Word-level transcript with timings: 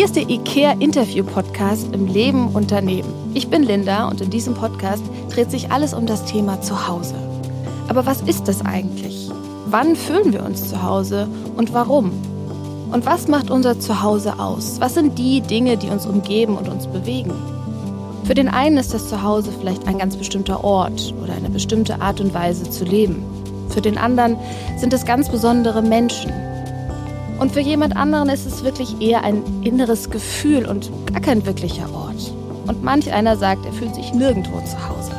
Hier 0.00 0.06
ist 0.06 0.16
der 0.16 0.30
IKEA 0.30 0.76
Interview 0.78 1.22
Podcast 1.22 1.92
im 1.92 2.06
Leben 2.06 2.48
Unternehmen. 2.54 3.12
Ich 3.34 3.48
bin 3.48 3.62
Linda 3.62 4.08
und 4.08 4.22
in 4.22 4.30
diesem 4.30 4.54
Podcast 4.54 5.02
dreht 5.28 5.50
sich 5.50 5.70
alles 5.70 5.92
um 5.92 6.06
das 6.06 6.24
Thema 6.24 6.62
Zuhause. 6.62 7.14
Aber 7.86 8.06
was 8.06 8.22
ist 8.22 8.48
das 8.48 8.64
eigentlich? 8.64 9.28
Wann 9.66 9.96
fühlen 9.96 10.32
wir 10.32 10.42
uns 10.42 10.70
zu 10.70 10.82
Hause 10.82 11.28
und 11.54 11.74
warum? 11.74 12.12
Und 12.90 13.04
was 13.04 13.28
macht 13.28 13.50
unser 13.50 13.78
Zuhause 13.78 14.38
aus? 14.38 14.80
Was 14.80 14.94
sind 14.94 15.18
die 15.18 15.42
Dinge, 15.42 15.76
die 15.76 15.90
uns 15.90 16.06
umgeben 16.06 16.56
und 16.56 16.70
uns 16.70 16.86
bewegen? 16.86 17.34
Für 18.24 18.32
den 18.32 18.48
einen 18.48 18.78
ist 18.78 18.94
das 18.94 19.10
Zuhause 19.10 19.52
vielleicht 19.52 19.86
ein 19.86 19.98
ganz 19.98 20.16
bestimmter 20.16 20.64
Ort 20.64 21.12
oder 21.22 21.34
eine 21.34 21.50
bestimmte 21.50 22.00
Art 22.00 22.22
und 22.22 22.32
Weise 22.32 22.70
zu 22.70 22.86
leben. 22.86 23.22
Für 23.68 23.82
den 23.82 23.98
anderen 23.98 24.38
sind 24.78 24.94
es 24.94 25.04
ganz 25.04 25.28
besondere 25.28 25.82
Menschen. 25.82 26.32
Und 27.40 27.52
für 27.52 27.60
jemand 27.60 27.96
anderen 27.96 28.28
ist 28.28 28.44
es 28.44 28.62
wirklich 28.64 29.00
eher 29.00 29.24
ein 29.24 29.42
inneres 29.62 30.10
Gefühl 30.10 30.66
und 30.66 30.90
gar 31.10 31.22
kein 31.22 31.46
wirklicher 31.46 31.88
Ort. 31.94 32.32
Und 32.66 32.84
manch 32.84 33.10
einer 33.10 33.34
sagt, 33.38 33.64
er 33.64 33.72
fühlt 33.72 33.94
sich 33.94 34.12
nirgendwo 34.12 34.60
zu 34.60 34.76
Hause. 34.88 35.10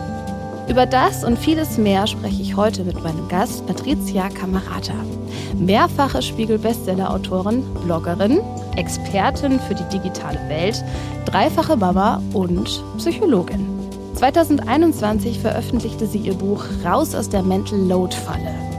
Über 0.70 0.86
das 0.86 1.24
und 1.24 1.40
vieles 1.40 1.80
mehr 1.80 2.06
spreche 2.06 2.44
ich 2.44 2.56
heute 2.56 2.84
mit 2.84 3.04
meinem 3.04 3.28
Gast 3.28 3.66
Patricia 3.66 4.30
Camarata. 4.30 4.94
Mehrfache 5.58 6.22
Spiegel-Bestseller-Autorin, 6.22 7.64
Bloggerin, 7.86 8.40
Expertin 8.76 9.60
für 9.60 9.74
die 9.74 9.90
digitale 9.92 10.40
Welt, 10.48 10.82
dreifache 11.26 11.76
Mama 11.76 12.22
und 12.34 12.84
Psychologin. 13.00 13.68
2021 14.14 15.40
veröffentlichte 15.40 16.06
sie 16.06 16.20
ihr 16.20 16.36
Buch 16.36 16.64
Raus 16.86 17.16
aus 17.16 17.30
der 17.30 17.42
Mental 17.42 17.80
Load 17.80 18.16
Falle. 18.16 18.71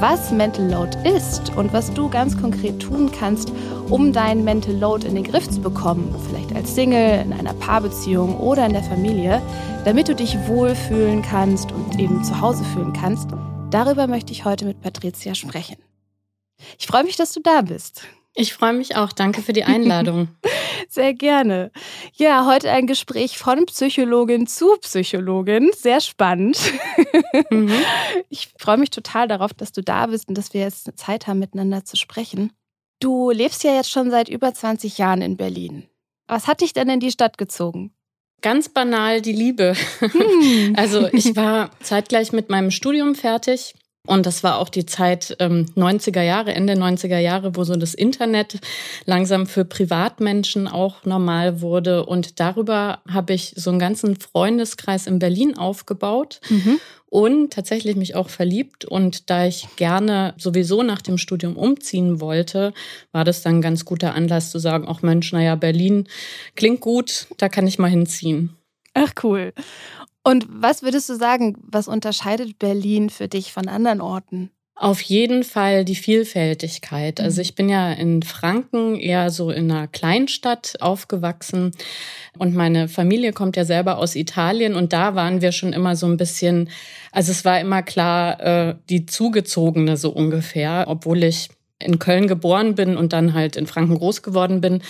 Was 0.00 0.30
Mental 0.30 0.70
Load 0.70 0.96
ist 1.08 1.56
und 1.56 1.72
was 1.72 1.92
du 1.92 2.08
ganz 2.08 2.40
konkret 2.40 2.78
tun 2.78 3.10
kannst, 3.10 3.52
um 3.90 4.12
deinen 4.12 4.44
Mental 4.44 4.76
Load 4.76 5.04
in 5.04 5.16
den 5.16 5.24
Griff 5.24 5.50
zu 5.50 5.60
bekommen, 5.60 6.14
vielleicht 6.28 6.54
als 6.54 6.72
Single, 6.76 7.20
in 7.20 7.32
einer 7.32 7.52
Paarbeziehung 7.54 8.38
oder 8.38 8.64
in 8.64 8.74
der 8.74 8.84
Familie, 8.84 9.42
damit 9.84 10.06
du 10.06 10.14
dich 10.14 10.38
wohlfühlen 10.46 11.22
kannst 11.22 11.72
und 11.72 11.98
eben 11.98 12.22
zu 12.22 12.40
Hause 12.40 12.62
fühlen 12.62 12.92
kannst, 12.92 13.28
darüber 13.70 14.06
möchte 14.06 14.30
ich 14.32 14.44
heute 14.44 14.66
mit 14.66 14.80
Patricia 14.80 15.34
sprechen. 15.34 15.78
Ich 16.78 16.86
freue 16.86 17.02
mich, 17.02 17.16
dass 17.16 17.32
du 17.32 17.40
da 17.40 17.62
bist. 17.62 18.02
Ich 18.40 18.54
freue 18.54 18.72
mich 18.72 18.94
auch. 18.94 19.10
Danke 19.12 19.42
für 19.42 19.52
die 19.52 19.64
Einladung. 19.64 20.28
Sehr 20.88 21.12
gerne. 21.12 21.72
Ja, 22.14 22.46
heute 22.46 22.70
ein 22.70 22.86
Gespräch 22.86 23.36
von 23.36 23.66
Psychologin 23.66 24.46
zu 24.46 24.76
Psychologin. 24.80 25.70
Sehr 25.76 26.00
spannend. 26.00 26.58
Mhm. 27.50 27.72
Ich 28.28 28.50
freue 28.58 28.76
mich 28.76 28.90
total 28.90 29.28
darauf, 29.28 29.54
dass 29.54 29.72
du 29.72 29.82
da 29.82 30.06
bist 30.06 30.28
und 30.28 30.36
dass 30.36 30.52
wir 30.52 30.60
jetzt 30.60 30.90
Zeit 30.96 31.26
haben, 31.26 31.38
miteinander 31.38 31.84
zu 31.84 31.96
sprechen. 31.96 32.52
Du 33.00 33.30
lebst 33.30 33.64
ja 33.64 33.74
jetzt 33.74 33.90
schon 33.90 34.10
seit 34.10 34.28
über 34.28 34.52
20 34.52 34.98
Jahren 34.98 35.22
in 35.22 35.36
Berlin. 35.36 35.88
Was 36.26 36.46
hat 36.46 36.60
dich 36.60 36.72
denn 36.72 36.88
in 36.88 37.00
die 37.00 37.10
Stadt 37.10 37.38
gezogen? 37.38 37.92
Ganz 38.42 38.68
banal 38.68 39.20
die 39.20 39.32
Liebe. 39.32 39.74
Hm. 40.00 40.74
Also 40.76 41.08
ich 41.12 41.36
war 41.36 41.70
zeitgleich 41.80 42.32
mit 42.32 42.50
meinem 42.50 42.70
Studium 42.70 43.14
fertig 43.14 43.74
und 44.08 44.24
das 44.24 44.42
war 44.42 44.58
auch 44.58 44.70
die 44.70 44.86
Zeit 44.86 45.36
ähm, 45.38 45.66
90er 45.76 46.22
Jahre, 46.22 46.54
Ende 46.54 46.72
90er 46.72 47.18
Jahre, 47.18 47.56
wo 47.56 47.64
so 47.64 47.76
das 47.76 47.92
Internet 47.92 48.58
langsam 49.04 49.46
für 49.46 49.66
Privatmenschen 49.66 50.66
auch 50.66 51.04
normal 51.04 51.60
wurde. 51.60 52.06
Und 52.06 52.40
darüber 52.40 53.00
habe 53.06 53.34
ich 53.34 53.52
so 53.54 53.68
einen 53.68 53.78
ganzen 53.78 54.16
Freundeskreis 54.16 55.06
in 55.06 55.18
Berlin 55.18 55.58
aufgebaut. 55.58 56.40
Mhm. 56.48 56.80
Und 57.10 57.52
tatsächlich 57.52 57.96
mich 57.96 58.14
auch 58.14 58.30
verliebt. 58.30 58.86
Und 58.86 59.28
da 59.28 59.46
ich 59.46 59.66
gerne 59.76 60.32
sowieso 60.38 60.82
nach 60.82 61.02
dem 61.02 61.18
Studium 61.18 61.56
umziehen 61.56 62.20
wollte, 62.20 62.72
war 63.12 63.24
das 63.24 63.42
dann 63.42 63.56
ein 63.56 63.62
ganz 63.62 63.84
guter 63.84 64.14
Anlass 64.14 64.50
zu 64.50 64.58
sagen, 64.58 64.88
auch 64.88 65.02
Mensch, 65.02 65.32
naja, 65.32 65.54
Berlin 65.54 66.08
klingt 66.56 66.80
gut, 66.80 67.26
da 67.36 67.50
kann 67.50 67.66
ich 67.66 67.78
mal 67.78 67.90
hinziehen. 67.90 68.56
Ach 68.94 69.12
cool. 69.22 69.52
Und 70.28 70.46
was 70.50 70.82
würdest 70.82 71.08
du 71.08 71.14
sagen, 71.14 71.56
was 71.62 71.88
unterscheidet 71.88 72.58
Berlin 72.58 73.08
für 73.08 73.28
dich 73.28 73.50
von 73.50 73.66
anderen 73.66 74.02
Orten? 74.02 74.50
Auf 74.74 75.00
jeden 75.00 75.42
Fall 75.42 75.86
die 75.86 75.94
Vielfältigkeit. 75.94 77.18
Also 77.18 77.38
mhm. 77.38 77.42
ich 77.42 77.54
bin 77.54 77.70
ja 77.70 77.90
in 77.92 78.22
Franken 78.22 78.96
eher 78.96 79.30
so 79.30 79.50
in 79.50 79.70
einer 79.70 79.88
Kleinstadt 79.88 80.74
aufgewachsen 80.80 81.72
und 82.36 82.54
meine 82.54 82.88
Familie 82.88 83.32
kommt 83.32 83.56
ja 83.56 83.64
selber 83.64 83.96
aus 83.96 84.16
Italien 84.16 84.74
und 84.74 84.92
da 84.92 85.14
waren 85.14 85.40
wir 85.40 85.50
schon 85.50 85.72
immer 85.72 85.96
so 85.96 86.04
ein 86.04 86.18
bisschen, 86.18 86.68
also 87.10 87.32
es 87.32 87.46
war 87.46 87.58
immer 87.58 87.82
klar, 87.82 88.40
äh, 88.40 88.74
die 88.90 89.06
zugezogene 89.06 89.96
so 89.96 90.10
ungefähr, 90.10 90.84
obwohl 90.88 91.24
ich 91.24 91.48
in 91.80 91.98
Köln 92.00 92.26
geboren 92.26 92.74
bin 92.74 92.96
und 92.96 93.12
dann 93.12 93.34
halt 93.34 93.56
in 93.56 93.66
Franken 93.66 93.94
groß 93.94 94.22
geworden 94.22 94.60
bin. 94.60 94.82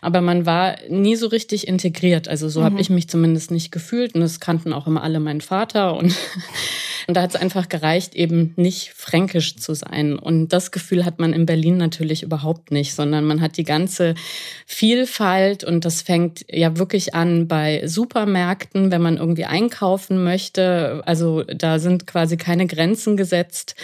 Aber 0.00 0.20
man 0.20 0.46
war 0.46 0.76
nie 0.88 1.16
so 1.16 1.26
richtig 1.26 1.66
integriert. 1.66 2.28
Also 2.28 2.48
so 2.48 2.60
mhm. 2.60 2.64
habe 2.64 2.80
ich 2.80 2.88
mich 2.88 3.08
zumindest 3.08 3.50
nicht 3.50 3.72
gefühlt. 3.72 4.14
Und 4.14 4.20
das 4.20 4.38
kannten 4.38 4.72
auch 4.72 4.86
immer 4.86 5.02
alle 5.02 5.18
meinen 5.18 5.40
Vater. 5.40 5.96
Und, 5.96 6.14
und 7.08 7.16
da 7.16 7.22
hat 7.22 7.30
es 7.30 7.40
einfach 7.40 7.68
gereicht, 7.68 8.14
eben 8.14 8.52
nicht 8.56 8.92
fränkisch 8.94 9.56
zu 9.56 9.74
sein. 9.74 10.16
Und 10.16 10.52
das 10.52 10.70
Gefühl 10.70 11.04
hat 11.04 11.18
man 11.18 11.32
in 11.32 11.46
Berlin 11.46 11.78
natürlich 11.78 12.22
überhaupt 12.22 12.70
nicht, 12.70 12.94
sondern 12.94 13.24
man 13.24 13.40
hat 13.40 13.56
die 13.56 13.64
ganze 13.64 14.14
Vielfalt. 14.66 15.64
Und 15.64 15.84
das 15.84 16.02
fängt 16.02 16.44
ja 16.48 16.78
wirklich 16.78 17.14
an 17.16 17.48
bei 17.48 17.82
Supermärkten, 17.86 18.92
wenn 18.92 19.02
man 19.02 19.16
irgendwie 19.16 19.46
einkaufen 19.46 20.22
möchte. 20.22 21.02
Also 21.06 21.42
da 21.42 21.80
sind 21.80 22.06
quasi 22.06 22.36
keine 22.36 22.68
Grenzen 22.68 23.16
gesetzt. 23.16 23.74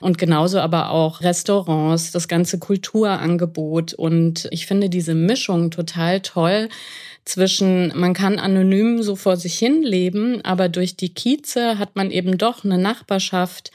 Und 0.00 0.18
genauso 0.18 0.60
aber 0.60 0.90
auch 0.90 1.20
Restaurants, 1.22 2.12
das 2.12 2.28
ganze 2.28 2.58
Kulturangebot. 2.58 3.94
Und 3.94 4.48
ich 4.50 4.66
finde 4.66 4.88
diese 4.88 5.14
Mischung 5.14 5.70
total 5.70 6.20
toll 6.20 6.68
zwischen, 7.24 7.92
man 7.98 8.14
kann 8.14 8.38
anonym 8.38 9.02
so 9.02 9.16
vor 9.16 9.36
sich 9.36 9.58
hin 9.58 9.82
leben, 9.82 10.42
aber 10.44 10.68
durch 10.68 10.96
die 10.96 11.12
Kieze 11.12 11.78
hat 11.78 11.94
man 11.94 12.10
eben 12.10 12.38
doch 12.38 12.64
eine 12.64 12.78
Nachbarschaft, 12.78 13.70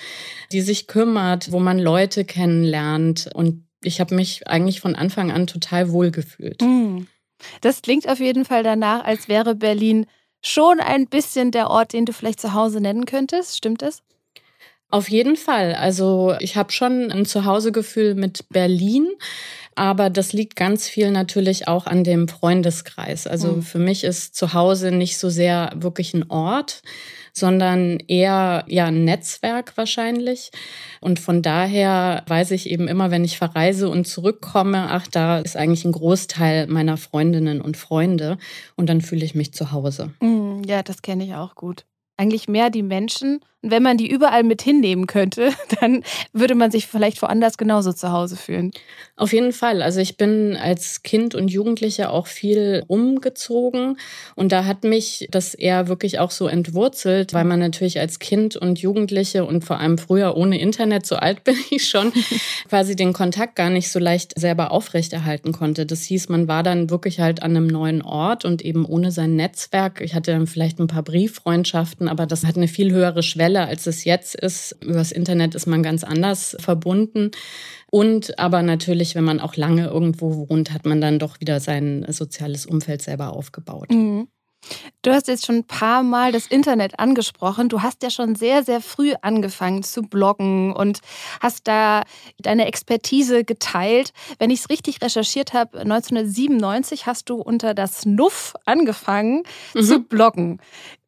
die 0.51 0.61
sich 0.61 0.87
kümmert, 0.87 1.51
wo 1.51 1.59
man 1.59 1.79
Leute 1.79 2.25
kennenlernt. 2.25 3.29
Und 3.33 3.65
ich 3.81 3.99
habe 3.99 4.15
mich 4.15 4.47
eigentlich 4.47 4.81
von 4.81 4.95
Anfang 4.95 5.31
an 5.31 5.47
total 5.47 5.91
wohl 5.91 6.11
gefühlt. 6.11 6.61
Mm. 6.61 7.07
Das 7.61 7.81
klingt 7.81 8.07
auf 8.07 8.19
jeden 8.19 8.45
Fall 8.45 8.63
danach, 8.63 9.03
als 9.03 9.27
wäre 9.27 9.53
Berlin 9.55 10.05
schon 10.41 10.79
ein 10.79 11.07
bisschen 11.07 11.51
der 11.51 11.69
Ort, 11.69 11.93
den 11.93 12.05
du 12.05 12.13
vielleicht 12.13 12.39
zu 12.39 12.53
Hause 12.53 12.79
nennen 12.79 13.05
könntest. 13.05 13.57
Stimmt 13.57 13.81
das? 13.81 14.01
Auf 14.93 15.09
jeden 15.09 15.37
Fall. 15.37 15.73
Also 15.73 16.35
ich 16.39 16.55
habe 16.55 16.71
schon 16.71 17.11
ein 17.11 17.25
Zuhausegefühl 17.25 18.13
mit 18.13 18.47
Berlin. 18.49 19.07
Aber 19.73 20.11
das 20.11 20.33
liegt 20.33 20.55
ganz 20.55 20.87
viel 20.87 21.09
natürlich 21.09 21.67
auch 21.67 21.87
an 21.87 22.03
dem 22.03 22.27
Freundeskreis. 22.27 23.25
Also 23.25 23.53
mhm. 23.53 23.61
für 23.63 23.79
mich 23.79 24.03
ist 24.03 24.35
Zuhause 24.35 24.91
nicht 24.91 25.17
so 25.17 25.31
sehr 25.31 25.71
wirklich 25.73 26.13
ein 26.13 26.29
Ort, 26.29 26.83
sondern 27.33 27.97
eher 28.07 28.65
ja 28.67 28.85
ein 28.85 29.03
Netzwerk 29.03 29.75
wahrscheinlich. 29.77 30.51
Und 31.01 31.19
von 31.19 31.41
daher 31.41 32.21
weiß 32.27 32.51
ich 32.51 32.69
eben 32.69 32.87
immer, 32.87 33.09
wenn 33.09 33.25
ich 33.25 33.39
verreise 33.39 33.89
und 33.89 34.05
zurückkomme, 34.05 34.91
ach, 34.91 35.07
da 35.07 35.39
ist 35.39 35.57
eigentlich 35.57 35.85
ein 35.85 35.91
Großteil 35.91 36.67
meiner 36.67 36.97
Freundinnen 36.97 37.61
und 37.61 37.77
Freunde. 37.77 38.37
Und 38.75 38.89
dann 38.89 39.01
fühle 39.01 39.25
ich 39.25 39.33
mich 39.33 39.55
zu 39.55 39.71
Hause. 39.71 40.11
Mhm, 40.21 40.61
ja, 40.67 40.83
das 40.83 41.01
kenne 41.01 41.23
ich 41.23 41.33
auch 41.33 41.55
gut. 41.55 41.83
Eigentlich 42.15 42.47
mehr 42.47 42.69
die 42.69 42.83
Menschen 42.83 43.39
und 43.63 43.71
wenn 43.71 43.81
man 43.81 43.97
die 43.97 44.09
überall 44.09 44.43
mit 44.43 44.61
hinnehmen 44.61 45.07
könnte, 45.07 45.51
dann 45.79 46.03
würde 46.33 46.53
man 46.53 46.69
sich 46.69 46.87
vielleicht 46.87 47.21
woanders 47.21 47.57
genauso 47.57 47.93
zu 47.93 48.11
Hause 48.11 48.35
fühlen. 48.35 48.71
Auf 49.15 49.31
jeden 49.31 49.53
Fall. 49.53 49.81
Also 49.81 50.01
ich 50.01 50.17
bin 50.17 50.57
als 50.57 51.03
Kind 51.03 51.33
und 51.33 51.49
Jugendliche 51.49 52.09
auch 52.09 52.27
viel 52.27 52.83
umgezogen 52.87 53.97
und 54.35 54.51
da 54.51 54.65
hat 54.65 54.83
mich 54.83 55.27
das 55.31 55.53
eher 55.53 55.87
wirklich 55.87 56.19
auch 56.19 56.31
so 56.31 56.47
entwurzelt, 56.47 57.33
weil 57.33 57.45
man 57.45 57.59
natürlich 57.59 57.99
als 57.99 58.19
Kind 58.19 58.57
und 58.57 58.79
Jugendliche 58.79 59.45
und 59.45 59.63
vor 59.63 59.79
allem 59.79 59.97
früher 59.97 60.35
ohne 60.35 60.59
Internet, 60.59 61.05
so 61.05 61.15
alt 61.15 61.43
bin 61.45 61.55
ich 61.69 61.87
schon, 61.87 62.11
quasi 62.69 62.95
den 62.95 63.13
Kontakt 63.13 63.55
gar 63.55 63.69
nicht 63.69 63.89
so 63.89 63.99
leicht 63.99 64.37
selber 64.37 64.71
aufrechterhalten 64.71 65.53
konnte. 65.53 65.85
Das 65.85 66.03
hieß, 66.03 66.27
man 66.27 66.47
war 66.47 66.63
dann 66.63 66.89
wirklich 66.89 67.21
halt 67.21 67.41
an 67.41 67.55
einem 67.55 67.67
neuen 67.67 68.01
Ort 68.01 68.43
und 68.43 68.61
eben 68.61 68.85
ohne 68.85 69.11
sein 69.11 69.35
Netzwerk. 69.37 70.01
Ich 70.01 70.15
hatte 70.15 70.31
dann 70.31 70.47
vielleicht 70.47 70.79
ein 70.79 70.87
paar 70.87 71.03
Brieffreundschaften, 71.03 72.09
aber 72.09 72.25
das 72.25 72.43
hat 72.45 72.57
eine 72.57 72.67
viel 72.67 72.91
höhere 72.91 73.23
Schwelle 73.23 73.52
schneller, 73.53 73.67
als 73.67 73.85
es 73.87 74.03
jetzt 74.03 74.35
ist. 74.35 74.75
Übers 74.81 75.11
Internet 75.11 75.55
ist 75.55 75.67
man 75.67 75.83
ganz 75.83 76.03
anders 76.03 76.57
verbunden. 76.59 77.31
Und 77.91 78.39
aber 78.39 78.63
natürlich, 78.63 79.13
wenn 79.15 79.23
man 79.23 79.39
auch 79.39 79.55
lange 79.55 79.85
irgendwo 79.85 80.49
wohnt, 80.49 80.73
hat 80.73 80.85
man 80.85 80.99
dann 80.99 81.19
doch 81.19 81.39
wieder 81.39 81.59
sein 81.59 82.05
soziales 82.09 82.65
Umfeld 82.65 83.01
selber 83.01 83.33
aufgebaut. 83.33 83.91
Mhm. 83.91 84.27
Du 85.01 85.11
hast 85.11 85.27
jetzt 85.27 85.45
schon 85.45 85.57
ein 85.57 85.67
paar 85.67 86.03
Mal 86.03 86.31
das 86.31 86.47
Internet 86.47 86.97
angesprochen. 86.97 87.67
Du 87.67 87.81
hast 87.81 88.01
ja 88.01 88.09
schon 88.09 88.35
sehr, 88.35 88.63
sehr 88.63 88.79
früh 88.79 89.13
angefangen 89.21 89.83
zu 89.83 90.03
bloggen 90.03 90.73
und 90.73 90.99
hast 91.41 91.67
da 91.67 92.03
deine 92.39 92.65
Expertise 92.65 93.43
geteilt. 93.43 94.13
Wenn 94.39 94.49
ich 94.49 94.61
es 94.61 94.69
richtig 94.69 95.01
recherchiert 95.01 95.51
habe, 95.51 95.79
1997 95.79 97.05
hast 97.05 97.29
du 97.29 97.35
unter 97.35 97.73
das 97.73 98.05
Nuff 98.05 98.53
angefangen 98.65 99.43
mhm. 99.75 99.83
zu 99.83 99.99
bloggen. 99.99 100.61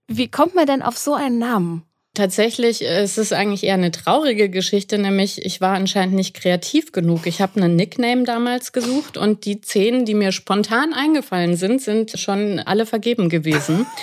Wie 0.07 0.27
kommt 0.27 0.53
man 0.53 0.67
denn 0.67 0.81
auf 0.81 0.97
so 0.97 1.13
einen 1.13 1.39
Namen? 1.39 1.85
Tatsächlich 2.15 2.81
ist 2.81 3.17
es 3.17 3.33
eigentlich 3.33 3.63
eher 3.63 3.73
eine 3.75 3.91
traurige 3.91 4.49
Geschichte, 4.49 4.97
nämlich 4.97 5.45
ich 5.45 5.61
war 5.61 5.75
anscheinend 5.75 6.15
nicht 6.15 6.33
kreativ 6.33 6.91
genug. 6.91 7.27
Ich 7.27 7.41
habe 7.41 7.61
einen 7.61 7.75
Nickname 7.75 8.23
damals 8.23 8.71
gesucht 8.71 9.17
und 9.17 9.45
die 9.45 9.61
zehn, 9.61 10.05
die 10.05 10.13
mir 10.13 10.31
spontan 10.31 10.93
eingefallen 10.93 11.57
sind, 11.57 11.81
sind 11.81 12.17
schon 12.17 12.59
alle 12.59 12.85
vergeben 12.85 13.29
gewesen. 13.29 13.85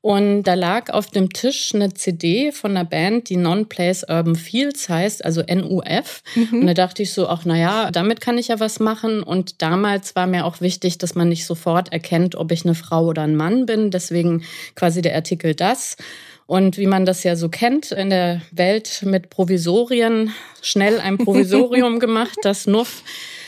Und 0.00 0.44
da 0.44 0.54
lag 0.54 0.90
auf 0.90 1.08
dem 1.08 1.32
Tisch 1.32 1.74
eine 1.74 1.92
CD 1.92 2.52
von 2.52 2.70
einer 2.70 2.84
Band, 2.84 3.28
die 3.28 3.36
Non-Place 3.36 4.04
Urban 4.08 4.36
Fields 4.36 4.88
heißt, 4.88 5.24
also 5.24 5.42
NUF. 5.42 6.22
Mhm. 6.36 6.60
Und 6.60 6.66
da 6.68 6.74
dachte 6.74 7.02
ich 7.02 7.12
so, 7.12 7.28
ach 7.28 7.44
naja, 7.44 7.90
damit 7.90 8.20
kann 8.20 8.38
ich 8.38 8.48
ja 8.48 8.60
was 8.60 8.78
machen. 8.78 9.24
Und 9.24 9.60
damals 9.60 10.14
war 10.14 10.28
mir 10.28 10.44
auch 10.44 10.60
wichtig, 10.60 10.98
dass 10.98 11.16
man 11.16 11.28
nicht 11.28 11.46
sofort 11.46 11.92
erkennt, 11.92 12.36
ob 12.36 12.52
ich 12.52 12.64
eine 12.64 12.76
Frau 12.76 13.06
oder 13.06 13.22
ein 13.22 13.34
Mann 13.34 13.66
bin. 13.66 13.90
Deswegen 13.90 14.44
quasi 14.76 15.02
der 15.02 15.16
Artikel 15.16 15.56
das. 15.56 15.96
Und 16.48 16.78
wie 16.78 16.86
man 16.86 17.04
das 17.04 17.24
ja 17.24 17.36
so 17.36 17.50
kennt 17.50 17.92
in 17.92 18.08
der 18.08 18.40
Welt 18.52 19.02
mit 19.04 19.28
Provisorien, 19.28 20.32
schnell 20.62 20.98
ein 20.98 21.18
Provisorium 21.24 22.00
gemacht, 22.00 22.38
das 22.42 22.66
Nuff. 22.66 23.02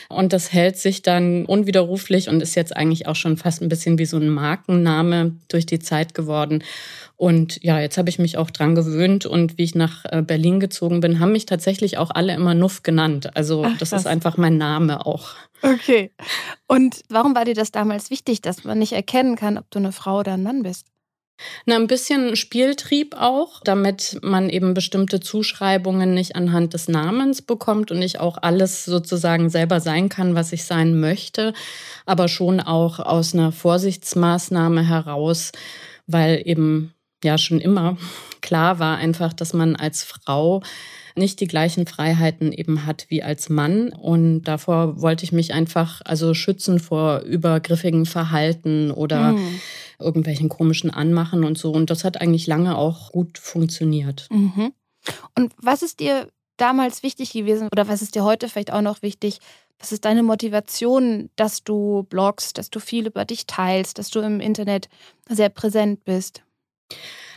Und 0.07 0.33
das 0.33 0.53
hält 0.53 0.77
sich 0.77 1.01
dann 1.01 1.45
unwiderruflich 1.45 2.29
und 2.29 2.43
ist 2.43 2.53
jetzt 2.53 2.75
eigentlich 2.75 3.07
auch 3.07 3.15
schon 3.15 3.37
fast 3.37 3.63
ein 3.63 3.69
bisschen 3.69 3.97
wie 3.97 4.05
so 4.05 4.17
ein 4.17 4.29
Markenname 4.29 5.35
durch 5.47 5.65
die 5.65 5.79
Zeit 5.79 6.13
geworden. 6.13 6.63
Und 7.17 7.63
ja, 7.63 7.79
jetzt 7.79 7.97
habe 7.97 8.09
ich 8.09 8.19
mich 8.19 8.37
auch 8.37 8.51
dran 8.51 8.75
gewöhnt 8.75 9.25
und 9.25 9.57
wie 9.57 9.63
ich 9.63 9.73
nach 9.73 10.05
äh, 10.05 10.21
Berlin 10.21 10.59
gezogen 10.59 10.99
bin, 10.99 11.19
haben 11.19 11.31
mich 11.31 11.47
tatsächlich 11.47 11.97
auch 11.97 12.11
alle 12.11 12.35
immer 12.35 12.53
Nuff 12.53 12.83
genannt. 12.83 13.35
Also 13.35 13.63
Ach, 13.65 13.77
das 13.79 13.93
ist 13.93 14.05
einfach 14.05 14.37
mein 14.37 14.57
Name 14.57 15.07
auch. 15.07 15.31
Okay. 15.63 16.11
Und 16.67 17.01
warum 17.09 17.33
war 17.33 17.45
dir 17.45 17.55
das 17.55 17.71
damals 17.71 18.11
wichtig, 18.11 18.41
dass 18.41 18.63
man 18.63 18.77
nicht 18.77 18.93
erkennen 18.93 19.35
kann, 19.37 19.57
ob 19.57 19.71
du 19.71 19.79
eine 19.79 19.91
Frau 19.91 20.19
oder 20.19 20.33
ein 20.33 20.43
Mann 20.43 20.61
bist? 20.61 20.85
Na, 21.65 21.75
ein 21.75 21.87
bisschen 21.87 22.35
Spieltrieb 22.35 23.15
auch, 23.17 23.61
damit 23.63 24.19
man 24.21 24.49
eben 24.49 24.73
bestimmte 24.73 25.19
Zuschreibungen 25.19 26.13
nicht 26.13 26.35
anhand 26.35 26.73
des 26.73 26.87
Namens 26.87 27.41
bekommt 27.41 27.91
und 27.91 28.01
ich 28.01 28.19
auch 28.19 28.37
alles 28.41 28.85
sozusagen 28.85 29.49
selber 29.49 29.79
sein 29.79 30.09
kann, 30.09 30.35
was 30.35 30.51
ich 30.53 30.65
sein 30.65 30.99
möchte, 30.99 31.53
aber 32.05 32.27
schon 32.27 32.59
auch 32.59 32.99
aus 32.99 33.33
einer 33.33 33.51
Vorsichtsmaßnahme 33.51 34.87
heraus, 34.87 35.51
weil 36.07 36.41
eben 36.45 36.93
ja 37.23 37.37
schon 37.37 37.59
immer 37.59 37.97
klar 38.41 38.79
war 38.79 38.97
einfach, 38.97 39.33
dass 39.33 39.53
man 39.53 39.75
als 39.75 40.03
Frau 40.03 40.63
nicht 41.15 41.41
die 41.41 41.47
gleichen 41.47 41.85
Freiheiten 41.85 42.53
eben 42.53 42.85
hat 42.85 43.05
wie 43.09 43.21
als 43.21 43.49
Mann. 43.49 43.89
Und 43.89 44.43
davor 44.43 45.01
wollte 45.01 45.25
ich 45.25 45.33
mich 45.33 45.53
einfach 45.53 46.01
also 46.05 46.33
schützen 46.33 46.79
vor 46.79 47.19
übergriffigen 47.19 48.05
Verhalten 48.05 48.91
oder 48.91 49.33
mhm 49.33 49.59
irgendwelchen 50.01 50.49
komischen 50.49 50.89
Anmachen 50.89 51.43
und 51.43 51.57
so. 51.57 51.71
Und 51.71 51.89
das 51.89 52.03
hat 52.03 52.19
eigentlich 52.19 52.47
lange 52.47 52.77
auch 52.77 53.11
gut 53.11 53.37
funktioniert. 53.37 54.27
Mhm. 54.31 54.73
Und 55.37 55.53
was 55.57 55.81
ist 55.81 55.99
dir 55.99 56.27
damals 56.57 57.03
wichtig 57.03 57.33
gewesen 57.33 57.69
oder 57.71 57.87
was 57.87 58.01
ist 58.01 58.15
dir 58.15 58.23
heute 58.23 58.49
vielleicht 58.49 58.71
auch 58.71 58.81
noch 58.81 59.01
wichtig? 59.01 59.39
Was 59.79 59.91
ist 59.91 60.05
deine 60.05 60.21
Motivation, 60.21 61.31
dass 61.35 61.63
du 61.63 62.03
bloggst, 62.03 62.57
dass 62.57 62.69
du 62.69 62.79
viel 62.79 63.07
über 63.07 63.25
dich 63.25 63.47
teilst, 63.47 63.97
dass 63.97 64.11
du 64.11 64.19
im 64.19 64.39
Internet 64.39 64.89
sehr 65.27 65.49
präsent 65.49 66.05
bist? 66.05 66.43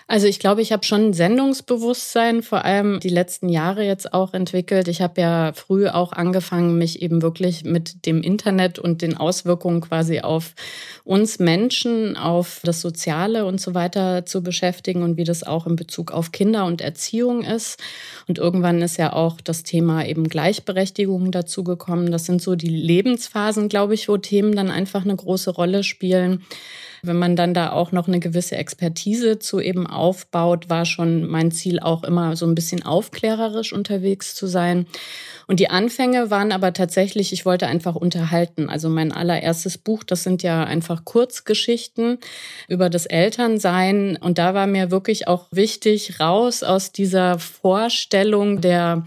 Also 0.07 0.27
ich 0.27 0.39
glaube, 0.39 0.61
ich 0.61 0.71
habe 0.71 0.85
schon 0.85 1.09
ein 1.09 1.13
Sendungsbewusstsein, 1.15 2.43
vor 2.43 2.65
allem 2.65 3.01
die 3.01 3.09
letzten 3.09 3.49
Jahre 3.49 3.85
jetzt 3.85 4.13
auch 4.13 4.35
entwickelt. 4.35 4.87
Ich 4.89 5.01
habe 5.01 5.21
ja 5.21 5.53
früh 5.55 5.89
auch 5.89 6.13
angefangen, 6.13 6.77
mich 6.77 7.01
eben 7.01 7.23
wirklich 7.23 7.65
mit 7.65 8.05
dem 8.05 8.21
Internet 8.21 8.79
und 8.79 9.01
den 9.01 9.17
Auswirkungen 9.17 9.81
quasi 9.81 10.21
auf 10.21 10.55
uns 11.05 11.39
Menschen, 11.39 12.19
auf 12.19 12.61
das 12.65 12.83
Soziale 12.83 13.47
und 13.47 13.63
so 13.63 13.75
weiter 13.75 14.27
zu 14.27 14.43
beschäftigen 14.43 15.03
und 15.03 15.17
wie 15.17 15.25
das 15.25 15.43
auch 15.43 15.67
in 15.67 15.77
Bezug 15.77 16.13
auf 16.13 16.33
Kinder 16.33 16.67
und 16.67 16.83
Erziehung 16.83 17.43
ist. 17.43 17.83
Und 18.29 18.39
irgendwann 18.39 18.83
ist 18.83 18.99
ja 18.99 19.15
auch 19.15 19.41
das 19.41 19.63
Thema 19.63 20.05
eben 20.05 20.29
Gleichberechtigung 20.29 21.33
dazu 21.33 21.65
gekommen. 21.65 22.13
Das 22.13 22.27
sind 22.27 22.43
so 22.43 22.57
die 22.57 22.69
Lebensphasen, 22.69 23.71
glaube 23.71 23.95
ich, 23.95 24.09
wo 24.09 24.19
Themen 24.19 24.55
dann 24.55 24.71
einfach 24.71 25.05
eine 25.05 25.17
große 25.17 25.51
Rolle 25.51 25.83
spielen. 25.83 26.43
Wenn 27.07 27.19
man 27.19 27.37
dann 27.37 27.55
da 27.55 27.73
auch 27.73 27.93
noch 27.93 28.09
eine 28.09 28.21
gewisse 28.21 28.57
Expertise 28.57 29.39
zu 29.39 29.61
eben 29.61 29.87
aufbaut, 29.87 30.69
war 30.71 30.85
schon 30.87 31.27
mein 31.27 31.51
Ziel 31.51 31.81
auch 31.81 32.05
immer 32.05 32.37
so 32.37 32.47
ein 32.47 32.55
bisschen 32.55 32.83
aufklärerisch 32.83 33.73
unterwegs 33.73 34.35
zu 34.35 34.47
sein. 34.47 34.87
Und 35.47 35.61
die 35.61 35.69
Anfänge 35.69 36.31
waren 36.31 36.53
aber 36.53 36.73
tatsächlich, 36.73 37.33
ich 37.33 37.45
wollte 37.45 37.67
einfach 37.67 37.95
unterhalten. 37.95 38.69
Also 38.69 38.89
mein 38.89 39.13
allererstes 39.13 39.77
Buch, 39.77 40.03
das 40.05 40.23
sind 40.23 40.43
ja 40.43 40.65
einfach 40.65 41.05
Kurzgeschichten 41.05 42.19
über 42.69 42.89
das 42.89 43.07
Elternsein. 43.07 44.17
Und 44.17 44.39
da 44.39 44.55
war 44.55 44.67
mir 44.67 44.91
wirklich 44.91 45.29
auch 45.29 45.47
wichtig, 45.51 46.21
raus 46.21 46.63
aus 46.63 46.93
dieser 46.93 47.39
Vorstellung 47.39 48.61
der 48.61 49.05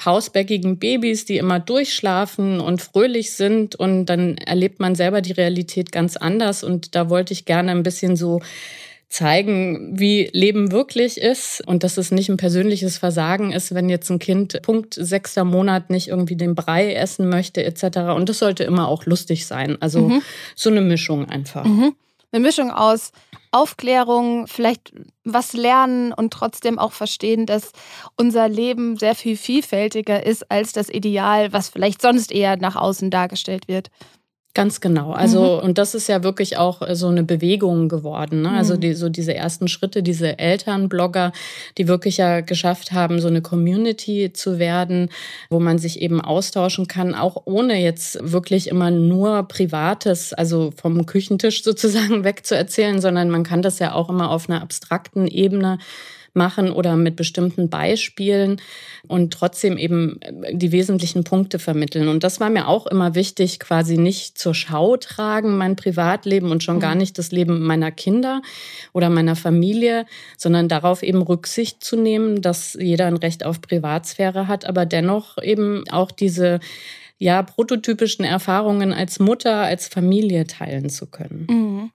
pausbäckigen 0.00 0.78
Babys, 0.78 1.26
die 1.26 1.36
immer 1.36 1.60
durchschlafen 1.60 2.58
und 2.58 2.80
fröhlich 2.80 3.32
sind 3.32 3.76
und 3.76 4.06
dann 4.06 4.38
erlebt 4.38 4.80
man 4.80 4.94
selber 4.94 5.20
die 5.20 5.32
Realität 5.32 5.92
ganz 5.92 6.16
anders 6.16 6.64
und 6.64 6.94
da 6.94 7.10
wollte 7.10 7.34
ich 7.34 7.44
gerne 7.44 7.70
ein 7.70 7.82
bisschen 7.82 8.16
so 8.16 8.40
zeigen, 9.10 9.98
wie 9.98 10.30
Leben 10.32 10.72
wirklich 10.72 11.20
ist 11.20 11.62
und 11.66 11.84
dass 11.84 11.98
es 11.98 12.12
nicht 12.12 12.30
ein 12.30 12.38
persönliches 12.38 12.96
Versagen 12.96 13.52
ist, 13.52 13.74
wenn 13.74 13.90
jetzt 13.90 14.08
ein 14.08 14.20
Kind 14.20 14.62
Punkt 14.62 14.94
sechster 14.94 15.44
Monat 15.44 15.90
nicht 15.90 16.08
irgendwie 16.08 16.36
den 16.36 16.54
Brei 16.54 16.94
essen 16.94 17.28
möchte 17.28 17.62
etc. 17.62 18.14
Und 18.16 18.30
das 18.30 18.38
sollte 18.38 18.64
immer 18.64 18.88
auch 18.88 19.04
lustig 19.04 19.44
sein. 19.46 19.76
Also 19.80 20.08
mhm. 20.08 20.22
so 20.54 20.70
eine 20.70 20.80
Mischung 20.80 21.28
einfach. 21.28 21.66
Mhm. 21.66 21.94
Eine 22.32 22.42
Mischung 22.42 22.70
aus 22.70 23.10
Aufklärung, 23.50 24.46
vielleicht 24.46 24.92
was 25.24 25.52
lernen 25.52 26.12
und 26.12 26.32
trotzdem 26.32 26.78
auch 26.78 26.92
verstehen, 26.92 27.46
dass 27.46 27.72
unser 28.16 28.48
Leben 28.48 28.96
sehr 28.96 29.16
viel 29.16 29.36
vielfältiger 29.36 30.24
ist 30.24 30.48
als 30.50 30.72
das 30.72 30.88
Ideal, 30.88 31.52
was 31.52 31.68
vielleicht 31.68 32.00
sonst 32.00 32.30
eher 32.30 32.56
nach 32.56 32.76
außen 32.76 33.10
dargestellt 33.10 33.66
wird. 33.66 33.90
Ganz 34.52 34.80
genau. 34.80 35.12
Also, 35.12 35.58
mhm. 35.58 35.68
und 35.68 35.78
das 35.78 35.94
ist 35.94 36.08
ja 36.08 36.24
wirklich 36.24 36.56
auch 36.56 36.82
äh, 36.82 36.96
so 36.96 37.06
eine 37.06 37.22
Bewegung 37.22 37.88
geworden. 37.88 38.42
Ne? 38.42 38.50
Also, 38.50 38.74
mhm. 38.74 38.80
die, 38.80 38.94
so 38.94 39.08
diese 39.08 39.32
ersten 39.32 39.68
Schritte, 39.68 40.02
diese 40.02 40.40
Elternblogger, 40.40 41.32
die 41.78 41.86
wirklich 41.86 42.16
ja 42.16 42.40
geschafft 42.40 42.90
haben, 42.90 43.20
so 43.20 43.28
eine 43.28 43.42
Community 43.42 44.32
zu 44.32 44.58
werden, 44.58 45.10
wo 45.50 45.60
man 45.60 45.78
sich 45.78 46.02
eben 46.02 46.20
austauschen 46.20 46.88
kann, 46.88 47.14
auch 47.14 47.42
ohne 47.44 47.80
jetzt 47.80 48.18
wirklich 48.20 48.66
immer 48.66 48.90
nur 48.90 49.44
Privates, 49.44 50.32
also 50.32 50.72
vom 50.74 51.06
Küchentisch 51.06 51.62
sozusagen 51.64 52.24
wegzuerzählen, 52.24 53.00
sondern 53.00 53.30
man 53.30 53.44
kann 53.44 53.62
das 53.62 53.78
ja 53.78 53.94
auch 53.94 54.08
immer 54.08 54.32
auf 54.32 54.48
einer 54.48 54.62
abstrakten 54.62 55.28
Ebene 55.28 55.78
machen 56.34 56.72
oder 56.72 56.96
mit 56.96 57.16
bestimmten 57.16 57.68
Beispielen 57.68 58.60
und 59.08 59.32
trotzdem 59.32 59.76
eben 59.76 60.20
äh, 60.22 60.54
die 60.54 60.72
wesentlichen 60.72 61.24
Punkte 61.24 61.58
vermitteln. 61.58 62.08
Und 62.08 62.24
das 62.24 62.40
war 62.40 62.50
mir 62.50 62.68
auch 62.68 62.86
immer 62.86 63.14
wichtig, 63.14 63.58
quasi 63.58 63.96
nicht 63.96 64.38
zur 64.38 64.54
Schau 64.54 64.96
tragen, 64.96 65.56
mein 65.56 65.76
Privatleben 65.76 66.50
und 66.50 66.62
schon 66.62 66.80
gar 66.80 66.94
mhm. 66.94 67.00
nicht 67.00 67.18
das 67.18 67.32
Leben 67.32 67.62
meiner 67.62 67.90
Kinder 67.90 68.42
oder 68.92 69.10
meiner 69.10 69.36
Familie, 69.36 70.06
sondern 70.36 70.68
darauf 70.68 71.02
eben 71.02 71.22
Rücksicht 71.22 71.82
zu 71.82 71.96
nehmen, 71.96 72.42
dass 72.42 72.74
jeder 72.74 73.06
ein 73.06 73.16
Recht 73.16 73.44
auf 73.44 73.60
Privatsphäre 73.60 74.48
hat, 74.48 74.64
aber 74.64 74.86
dennoch 74.86 75.38
eben 75.42 75.84
auch 75.90 76.10
diese 76.10 76.60
ja, 77.18 77.42
prototypischen 77.42 78.24
Erfahrungen 78.24 78.92
als 78.94 79.18
Mutter, 79.18 79.56
als 79.56 79.88
Familie 79.88 80.46
teilen 80.46 80.88
zu 80.88 81.06
können. 81.06 81.46
Mhm. 81.50 81.90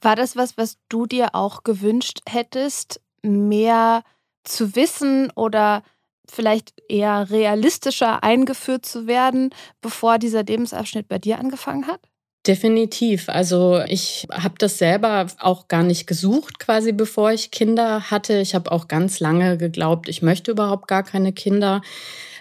War 0.00 0.14
das 0.14 0.36
was, 0.36 0.56
was 0.56 0.76
du 0.88 1.06
dir 1.06 1.34
auch 1.34 1.64
gewünscht 1.64 2.20
hättest, 2.28 3.00
mehr 3.22 4.02
zu 4.44 4.74
wissen 4.76 5.30
oder 5.34 5.82
vielleicht 6.28 6.74
eher 6.88 7.30
realistischer 7.30 8.22
eingeführt 8.22 8.86
zu 8.86 9.06
werden, 9.06 9.50
bevor 9.80 10.18
dieser 10.18 10.42
Lebensabschnitt 10.42 11.08
bei 11.08 11.18
dir 11.18 11.38
angefangen 11.38 11.86
hat? 11.86 12.00
Definitiv. 12.46 13.28
Also 13.28 13.82
ich 13.88 14.26
habe 14.30 14.54
das 14.58 14.78
selber 14.78 15.26
auch 15.40 15.66
gar 15.66 15.82
nicht 15.82 16.06
gesucht, 16.06 16.60
quasi 16.60 16.92
bevor 16.92 17.32
ich 17.32 17.50
Kinder 17.50 18.10
hatte. 18.10 18.38
Ich 18.38 18.54
habe 18.54 18.70
auch 18.70 18.86
ganz 18.86 19.18
lange 19.18 19.56
geglaubt, 19.56 20.08
ich 20.08 20.22
möchte 20.22 20.52
überhaupt 20.52 20.86
gar 20.86 21.02
keine 21.02 21.32
Kinder 21.32 21.82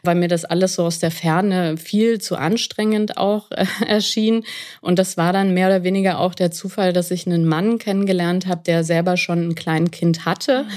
weil 0.05 0.15
mir 0.15 0.27
das 0.27 0.45
alles 0.45 0.75
so 0.75 0.83
aus 0.83 0.99
der 0.99 1.11
Ferne 1.11 1.77
viel 1.77 2.19
zu 2.19 2.35
anstrengend 2.35 3.17
auch 3.17 3.51
äh, 3.51 3.65
erschien. 3.87 4.43
Und 4.81 4.99
das 4.99 5.17
war 5.17 5.33
dann 5.33 5.53
mehr 5.53 5.67
oder 5.67 5.83
weniger 5.83 6.19
auch 6.19 6.35
der 6.35 6.51
Zufall, 6.51 6.93
dass 6.93 7.11
ich 7.11 7.25
einen 7.27 7.45
Mann 7.45 7.77
kennengelernt 7.77 8.47
habe, 8.47 8.61
der 8.65 8.83
selber 8.83 9.17
schon 9.17 9.49
ein 9.49 9.55
Kleinkind 9.55 10.25
hatte. 10.25 10.63
Mhm 10.63 10.71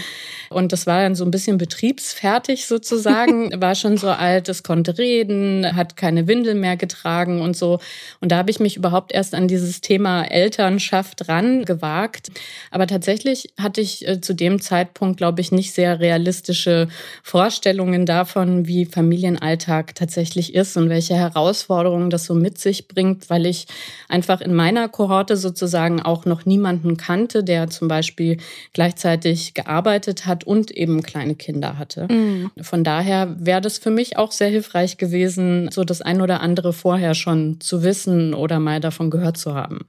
und 0.51 0.73
das 0.73 0.87
war 0.87 1.03
dann 1.03 1.15
so 1.15 1.25
ein 1.25 1.31
bisschen 1.31 1.59
betriebsfertig 1.59 2.67
sozusagen, 2.67 3.51
war 3.61 3.75
schon 3.75 3.97
so 3.97 4.09
alt, 4.09 4.49
es 4.49 4.63
konnte 4.63 4.99
reden, 4.99 5.77
hat 5.77 5.97
keine 5.97 6.27
Windel 6.27 6.55
mehr 6.55 6.77
getragen 6.77 7.41
und 7.41 7.57
so. 7.57 7.81
Und 8.21 8.33
da 8.33 8.39
habe 8.39 8.51
ich 8.51 8.61
mich 8.61 8.77
überhaupt 8.77 9.13
erst 9.13 9.35
an 9.35 9.49
dieses 9.49 9.81
Thema 9.81 10.25
Elternschaft 10.25 11.29
ran 11.29 11.65
gewagt. 11.65 12.31
Aber 12.71 12.87
tatsächlich 12.87 13.53
hatte 13.59 13.81
ich 13.81 14.07
äh, 14.07 14.21
zu 14.21 14.35
dem 14.35 14.61
Zeitpunkt, 14.61 15.19
glaube 15.19 15.41
ich, 15.41 15.53
nicht 15.53 15.73
sehr 15.73 16.01
realistische 16.01 16.89
Vorstellungen 17.23 18.07
davon, 18.07 18.67
wie 18.67 18.87
Familie 18.87 19.18
Familienalltag 19.19 19.97
tatsächlich 19.97 20.55
ist 20.55 20.77
und 20.77 20.89
welche 20.89 21.15
Herausforderungen 21.15 22.09
das 22.09 22.25
so 22.25 22.35
mit 22.35 22.59
sich 22.59 22.87
bringt, 22.87 23.29
weil 23.31 23.47
ich 23.47 23.67
einfach 24.09 24.41
in 24.41 24.55
meiner 24.55 24.89
Kohorte 24.89 25.37
sozusagen 25.37 26.01
auch 26.01 26.25
noch 26.25 26.47
niemanden 26.47 26.97
kannte, 26.97 27.43
der 27.43 27.69
zum 27.69 27.89
Beispiel 27.89 28.39
gleichzeitig 28.73 29.55
gearbeitet 29.55 30.27
hat 30.27 30.45
und 30.45 30.71
eben 30.71 31.03
kleine 31.03 31.35
Kinder 31.35 31.79
hatte. 31.79 32.07
Mhm. 32.11 32.51
Von 32.61 32.85
daher 32.85 33.35
wäre 33.39 33.61
das 33.61 33.79
für 33.79 33.91
mich 33.91 34.17
auch 34.17 34.31
sehr 34.31 34.49
hilfreich 34.49 34.99
gewesen, 34.99 35.69
so 35.73 35.83
das 35.83 36.01
ein 36.01 36.21
oder 36.21 36.41
andere 36.41 36.73
vorher 36.73 37.15
schon 37.15 37.61
zu 37.61 37.83
wissen 37.83 38.35
oder 38.35 38.61
mal 38.61 38.81
davon 38.81 39.11
gehört 39.11 39.37
zu 39.37 39.55
haben. 39.55 39.89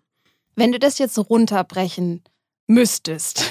Wenn 0.56 0.72
du 0.72 0.80
das 0.80 0.98
jetzt 0.98 1.18
runterbrechen 1.18 2.24
müsstest. 2.70 3.44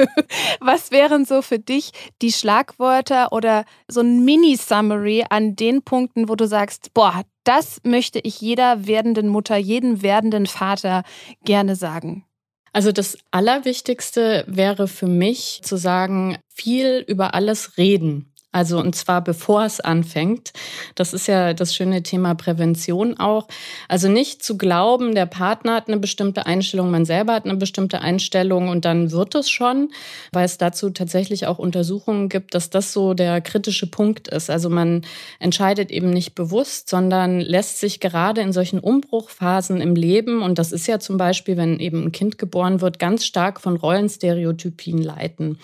Was 0.60 0.90
wären 0.90 1.24
so 1.24 1.42
für 1.42 1.58
dich 1.58 1.90
die 2.22 2.32
Schlagwörter 2.32 3.32
oder 3.32 3.64
so 3.88 4.00
ein 4.00 4.24
Mini-Summary 4.24 5.26
an 5.28 5.56
den 5.56 5.82
Punkten, 5.82 6.28
wo 6.28 6.36
du 6.36 6.46
sagst, 6.46 6.94
boah, 6.94 7.22
das 7.44 7.80
möchte 7.82 8.20
ich 8.20 8.40
jeder 8.40 8.86
werdenden 8.86 9.28
Mutter, 9.28 9.56
jedem 9.56 10.02
werdenden 10.02 10.46
Vater 10.46 11.02
gerne 11.44 11.76
sagen? 11.76 12.24
Also 12.72 12.92
das 12.92 13.18
Allerwichtigste 13.32 14.44
wäre 14.46 14.88
für 14.88 15.08
mich 15.08 15.60
zu 15.62 15.76
sagen, 15.76 16.38
viel 16.48 17.04
über 17.06 17.34
alles 17.34 17.76
reden. 17.76 18.31
Also 18.52 18.78
und 18.78 18.94
zwar 18.94 19.24
bevor 19.24 19.64
es 19.64 19.80
anfängt. 19.80 20.52
Das 20.94 21.14
ist 21.14 21.26
ja 21.26 21.54
das 21.54 21.74
schöne 21.74 22.02
Thema 22.02 22.34
Prävention 22.34 23.18
auch. 23.18 23.48
Also 23.88 24.08
nicht 24.08 24.42
zu 24.42 24.58
glauben, 24.58 25.14
der 25.14 25.26
Partner 25.26 25.74
hat 25.74 25.88
eine 25.88 25.98
bestimmte 25.98 26.44
Einstellung, 26.46 26.90
man 26.90 27.06
selber 27.06 27.32
hat 27.32 27.46
eine 27.46 27.56
bestimmte 27.56 28.02
Einstellung 28.02 28.68
und 28.68 28.84
dann 28.84 29.10
wird 29.10 29.34
es 29.34 29.50
schon, 29.50 29.90
weil 30.32 30.44
es 30.44 30.58
dazu 30.58 30.90
tatsächlich 30.90 31.46
auch 31.46 31.58
Untersuchungen 31.58 32.28
gibt, 32.28 32.54
dass 32.54 32.68
das 32.68 32.92
so 32.92 33.14
der 33.14 33.40
kritische 33.40 33.86
Punkt 33.86 34.28
ist. 34.28 34.50
Also 34.50 34.68
man 34.68 35.02
entscheidet 35.38 35.90
eben 35.90 36.10
nicht 36.10 36.34
bewusst, 36.34 36.90
sondern 36.90 37.40
lässt 37.40 37.80
sich 37.80 38.00
gerade 38.00 38.42
in 38.42 38.52
solchen 38.52 38.78
Umbruchphasen 38.78 39.80
im 39.80 39.94
Leben, 39.94 40.42
und 40.42 40.58
das 40.58 40.72
ist 40.72 40.86
ja 40.86 41.00
zum 41.00 41.16
Beispiel, 41.16 41.56
wenn 41.56 41.78
eben 41.78 42.04
ein 42.04 42.12
Kind 42.12 42.36
geboren 42.36 42.80
wird, 42.80 42.98
ganz 42.98 43.24
stark 43.24 43.60
von 43.60 43.76
Rollenstereotypien 43.76 44.98
leiten 44.98 45.58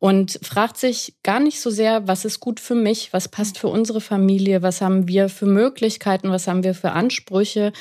und 0.00 0.38
fragt 0.42 0.76
sich 0.76 1.14
gar 1.22 1.40
nicht 1.40 1.60
so 1.60 1.70
sehr, 1.70 2.06
was 2.06 2.24
ist 2.24 2.40
gut 2.40 2.60
für 2.60 2.74
mich, 2.74 3.12
was 3.12 3.28
passt 3.28 3.58
für 3.58 3.68
unsere 3.68 4.00
Familie, 4.00 4.62
was 4.62 4.80
haben 4.80 5.08
wir 5.08 5.28
für 5.28 5.46
Möglichkeiten, 5.46 6.30
was 6.30 6.46
haben 6.46 6.64
wir 6.64 6.74
für 6.74 6.92
Ansprüche. 6.92 7.72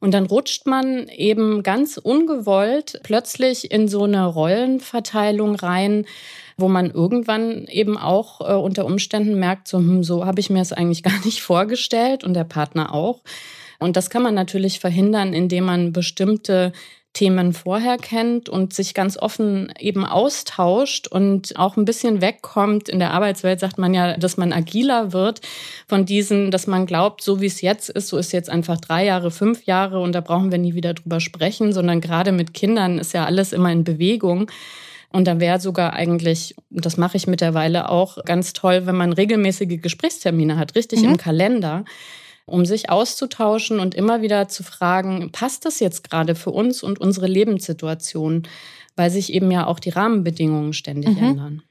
Und 0.00 0.12
dann 0.12 0.26
rutscht 0.26 0.66
man 0.66 1.08
eben 1.08 1.62
ganz 1.62 1.96
ungewollt 1.96 3.00
plötzlich 3.02 3.70
in 3.70 3.88
so 3.88 4.04
eine 4.04 4.26
Rollenverteilung 4.26 5.56
rein, 5.56 6.06
wo 6.56 6.68
man 6.68 6.90
irgendwann 6.90 7.66
eben 7.66 7.96
auch 7.96 8.40
äh, 8.40 8.54
unter 8.54 8.84
Umständen 8.84 9.38
merkt, 9.38 9.68
so, 9.68 9.78
hm, 9.78 10.02
so 10.02 10.26
habe 10.26 10.40
ich 10.40 10.50
mir 10.50 10.60
es 10.62 10.72
eigentlich 10.72 11.02
gar 11.04 11.24
nicht 11.24 11.42
vorgestellt 11.42 12.24
und 12.24 12.34
der 12.34 12.44
Partner 12.44 12.94
auch. 12.94 13.20
Und 13.78 13.96
das 13.96 14.10
kann 14.10 14.22
man 14.22 14.34
natürlich 14.34 14.80
verhindern, 14.80 15.32
indem 15.32 15.64
man 15.64 15.92
bestimmte 15.92 16.72
Themen 17.18 17.52
vorher 17.52 17.96
kennt 17.96 18.48
und 18.48 18.72
sich 18.72 18.94
ganz 18.94 19.18
offen 19.18 19.72
eben 19.76 20.04
austauscht 20.04 21.08
und 21.08 21.58
auch 21.58 21.76
ein 21.76 21.84
bisschen 21.84 22.20
wegkommt. 22.20 22.88
In 22.88 23.00
der 23.00 23.12
Arbeitswelt 23.12 23.58
sagt 23.58 23.76
man 23.76 23.92
ja, 23.92 24.16
dass 24.16 24.36
man 24.36 24.52
agiler 24.52 25.12
wird 25.12 25.40
von 25.88 26.06
diesen, 26.06 26.52
dass 26.52 26.68
man 26.68 26.86
glaubt, 26.86 27.20
so 27.20 27.40
wie 27.40 27.46
es 27.46 27.60
jetzt 27.60 27.90
ist, 27.90 28.06
so 28.06 28.18
ist 28.18 28.30
jetzt 28.30 28.48
einfach 28.48 28.80
drei 28.80 29.04
Jahre, 29.04 29.32
fünf 29.32 29.64
Jahre 29.64 29.98
und 29.98 30.12
da 30.12 30.20
brauchen 30.20 30.52
wir 30.52 30.58
nie 30.58 30.74
wieder 30.74 30.94
drüber 30.94 31.18
sprechen, 31.18 31.72
sondern 31.72 32.00
gerade 32.00 32.30
mit 32.30 32.54
Kindern 32.54 33.00
ist 33.00 33.14
ja 33.14 33.24
alles 33.24 33.52
immer 33.52 33.72
in 33.72 33.82
Bewegung. 33.82 34.48
Und 35.10 35.26
da 35.26 35.40
wäre 35.40 35.58
sogar 35.58 35.94
eigentlich, 35.94 36.54
das 36.70 36.98
mache 36.98 37.16
ich 37.16 37.26
mittlerweile 37.26 37.88
auch, 37.88 38.24
ganz 38.26 38.52
toll, 38.52 38.86
wenn 38.86 38.94
man 38.94 39.12
regelmäßige 39.12 39.82
Gesprächstermine 39.82 40.56
hat, 40.56 40.76
richtig 40.76 41.00
mhm. 41.00 41.08
im 41.08 41.16
Kalender 41.16 41.84
um 42.48 42.64
sich 42.64 42.90
auszutauschen 42.90 43.80
und 43.80 43.94
immer 43.94 44.22
wieder 44.22 44.48
zu 44.48 44.62
fragen, 44.62 45.30
passt 45.32 45.64
das 45.64 45.80
jetzt 45.80 46.08
gerade 46.08 46.34
für 46.34 46.50
uns 46.50 46.82
und 46.82 47.00
unsere 47.00 47.26
Lebenssituation, 47.26 48.48
weil 48.96 49.10
sich 49.10 49.32
eben 49.32 49.50
ja 49.50 49.66
auch 49.66 49.78
die 49.78 49.90
Rahmenbedingungen 49.90 50.72
ständig 50.72 51.16
mhm. 51.16 51.24
ändern. 51.24 51.62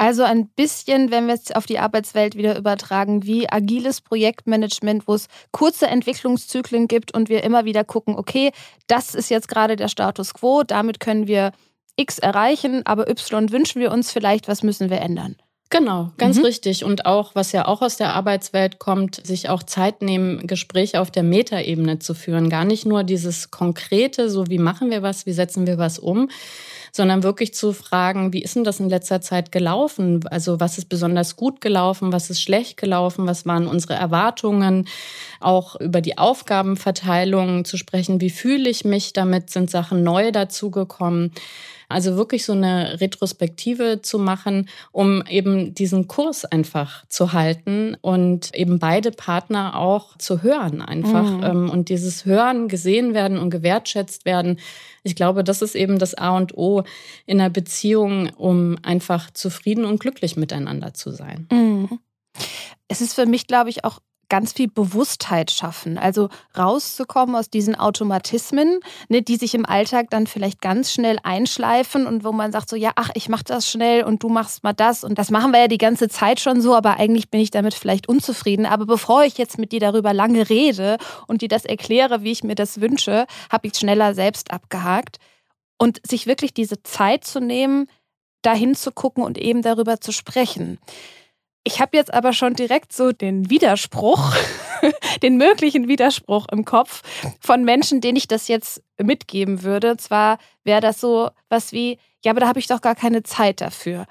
Also 0.00 0.22
ein 0.22 0.48
bisschen, 0.48 1.10
wenn 1.10 1.26
wir 1.26 1.34
es 1.34 1.50
auf 1.50 1.66
die 1.66 1.80
Arbeitswelt 1.80 2.36
wieder 2.36 2.56
übertragen, 2.56 3.24
wie 3.24 3.50
agiles 3.50 4.00
Projektmanagement, 4.00 5.08
wo 5.08 5.14
es 5.14 5.26
kurze 5.50 5.88
Entwicklungszyklen 5.88 6.86
gibt 6.86 7.12
und 7.12 7.28
wir 7.28 7.42
immer 7.42 7.64
wieder 7.64 7.82
gucken, 7.82 8.14
okay, 8.14 8.52
das 8.86 9.16
ist 9.16 9.28
jetzt 9.28 9.48
gerade 9.48 9.74
der 9.74 9.88
Status 9.88 10.34
quo, 10.34 10.62
damit 10.62 11.00
können 11.00 11.26
wir 11.26 11.50
X 11.96 12.20
erreichen, 12.20 12.86
aber 12.86 13.10
Y 13.10 13.50
wünschen 13.50 13.80
wir 13.80 13.90
uns 13.90 14.12
vielleicht, 14.12 14.46
was 14.46 14.62
müssen 14.62 14.88
wir 14.88 15.00
ändern? 15.00 15.34
Genau, 15.70 16.12
ganz 16.16 16.38
mhm. 16.38 16.46
richtig. 16.46 16.82
Und 16.84 17.04
auch, 17.04 17.34
was 17.34 17.52
ja 17.52 17.66
auch 17.66 17.82
aus 17.82 17.98
der 17.98 18.14
Arbeitswelt 18.14 18.78
kommt, 18.78 19.26
sich 19.26 19.50
auch 19.50 19.62
Zeit 19.62 20.00
nehmen, 20.00 20.46
Gespräche 20.46 20.98
auf 20.98 21.10
der 21.10 21.22
Metaebene 21.22 21.98
zu 21.98 22.14
führen. 22.14 22.48
Gar 22.48 22.64
nicht 22.64 22.86
nur 22.86 23.04
dieses 23.04 23.50
Konkrete, 23.50 24.30
so 24.30 24.46
wie 24.46 24.58
machen 24.58 24.90
wir 24.90 25.02
was, 25.02 25.26
wie 25.26 25.32
setzen 25.32 25.66
wir 25.66 25.76
was 25.76 25.98
um, 25.98 26.30
sondern 26.90 27.22
wirklich 27.22 27.52
zu 27.52 27.74
fragen, 27.74 28.32
wie 28.32 28.40
ist 28.40 28.56
denn 28.56 28.64
das 28.64 28.80
in 28.80 28.88
letzter 28.88 29.20
Zeit 29.20 29.52
gelaufen? 29.52 30.26
Also 30.30 30.58
was 30.58 30.78
ist 30.78 30.88
besonders 30.88 31.36
gut 31.36 31.60
gelaufen, 31.60 32.14
was 32.14 32.30
ist 32.30 32.40
schlecht 32.40 32.78
gelaufen, 32.78 33.26
was 33.26 33.44
waren 33.44 33.66
unsere 33.66 33.92
Erwartungen? 33.92 34.88
Auch 35.38 35.76
über 35.76 36.00
die 36.00 36.16
Aufgabenverteilung 36.16 37.66
zu 37.66 37.76
sprechen, 37.76 38.22
wie 38.22 38.30
fühle 38.30 38.70
ich 38.70 38.86
mich 38.86 39.12
damit, 39.12 39.50
sind 39.50 39.70
Sachen 39.70 40.02
neu 40.02 40.32
dazugekommen? 40.32 41.32
Also 41.88 42.16
wirklich 42.16 42.44
so 42.44 42.52
eine 42.52 43.00
Retrospektive 43.00 44.00
zu 44.02 44.18
machen, 44.18 44.68
um 44.92 45.22
eben 45.26 45.74
diesen 45.74 46.06
Kurs 46.06 46.44
einfach 46.44 47.06
zu 47.08 47.32
halten 47.32 47.96
und 48.02 48.54
eben 48.54 48.78
beide 48.78 49.10
Partner 49.10 49.78
auch 49.78 50.18
zu 50.18 50.42
hören 50.42 50.82
einfach. 50.82 51.30
Mhm. 51.30 51.44
Ähm, 51.44 51.70
und 51.70 51.88
dieses 51.88 52.26
Hören, 52.26 52.68
gesehen 52.68 53.14
werden 53.14 53.38
und 53.38 53.50
gewertschätzt 53.50 54.26
werden, 54.26 54.58
ich 55.02 55.16
glaube, 55.16 55.44
das 55.44 55.62
ist 55.62 55.74
eben 55.74 55.98
das 55.98 56.14
A 56.14 56.36
und 56.36 56.56
O 56.56 56.82
in 57.24 57.40
einer 57.40 57.50
Beziehung, 57.50 58.30
um 58.36 58.76
einfach 58.82 59.30
zufrieden 59.30 59.86
und 59.86 60.00
glücklich 60.00 60.36
miteinander 60.36 60.92
zu 60.92 61.10
sein. 61.10 61.46
Mhm. 61.50 61.98
Es 62.88 63.00
ist 63.00 63.14
für 63.14 63.26
mich, 63.26 63.46
glaube 63.46 63.70
ich, 63.70 63.84
auch 63.84 64.00
ganz 64.28 64.52
viel 64.52 64.68
Bewusstheit 64.68 65.50
schaffen. 65.50 65.98
Also 65.98 66.28
rauszukommen 66.56 67.34
aus 67.34 67.50
diesen 67.50 67.74
Automatismen, 67.74 68.80
ne, 69.08 69.22
die 69.22 69.36
sich 69.36 69.54
im 69.54 69.66
Alltag 69.66 70.10
dann 70.10 70.26
vielleicht 70.26 70.60
ganz 70.60 70.92
schnell 70.92 71.18
einschleifen 71.22 72.06
und 72.06 72.24
wo 72.24 72.32
man 72.32 72.52
sagt 72.52 72.68
so, 72.68 72.76
ja, 72.76 72.92
ach, 72.96 73.10
ich 73.14 73.28
mach 73.28 73.42
das 73.42 73.68
schnell 73.68 74.04
und 74.04 74.22
du 74.22 74.28
machst 74.28 74.64
mal 74.64 74.72
das 74.72 75.04
und 75.04 75.18
das 75.18 75.30
machen 75.30 75.52
wir 75.52 75.60
ja 75.60 75.68
die 75.68 75.78
ganze 75.78 76.08
Zeit 76.08 76.40
schon 76.40 76.60
so, 76.60 76.74
aber 76.74 76.98
eigentlich 76.98 77.30
bin 77.30 77.40
ich 77.40 77.50
damit 77.50 77.74
vielleicht 77.74 78.08
unzufrieden. 78.08 78.66
Aber 78.66 78.86
bevor 78.86 79.24
ich 79.24 79.38
jetzt 79.38 79.58
mit 79.58 79.72
dir 79.72 79.80
darüber 79.80 80.12
lange 80.12 80.48
rede 80.48 80.98
und 81.26 81.42
dir 81.42 81.48
das 81.48 81.64
erkläre, 81.64 82.22
wie 82.22 82.32
ich 82.32 82.44
mir 82.44 82.54
das 82.54 82.80
wünsche, 82.80 83.26
habe 83.50 83.66
ich 83.66 83.74
schneller 83.76 84.14
selbst 84.14 84.50
abgehakt. 84.50 85.18
Und 85.80 86.00
sich 86.04 86.26
wirklich 86.26 86.52
diese 86.52 86.82
Zeit 86.82 87.22
zu 87.22 87.38
nehmen, 87.38 87.86
dahin 88.42 88.74
zu 88.74 88.90
gucken 88.92 89.22
und 89.22 89.38
eben 89.38 89.62
darüber 89.62 90.00
zu 90.00 90.12
sprechen. 90.12 90.78
Ich 91.68 91.82
habe 91.82 91.98
jetzt 91.98 92.14
aber 92.14 92.32
schon 92.32 92.54
direkt 92.54 92.94
so 92.94 93.12
den 93.12 93.50
Widerspruch, 93.50 94.34
den 95.22 95.36
möglichen 95.36 95.86
Widerspruch 95.86 96.46
im 96.50 96.64
Kopf 96.64 97.02
von 97.40 97.62
Menschen, 97.62 98.00
denen 98.00 98.16
ich 98.16 98.26
das 98.26 98.48
jetzt 98.48 98.82
mitgeben 98.96 99.62
würde. 99.62 99.90
Und 99.90 100.00
zwar 100.00 100.38
wäre 100.64 100.80
das 100.80 100.98
so 100.98 101.28
was 101.50 101.72
wie, 101.72 101.98
ja, 102.24 102.32
aber 102.32 102.40
da 102.40 102.48
habe 102.48 102.58
ich 102.58 102.68
doch 102.68 102.80
gar 102.80 102.94
keine 102.94 103.22
Zeit 103.22 103.60
dafür. 103.60 104.06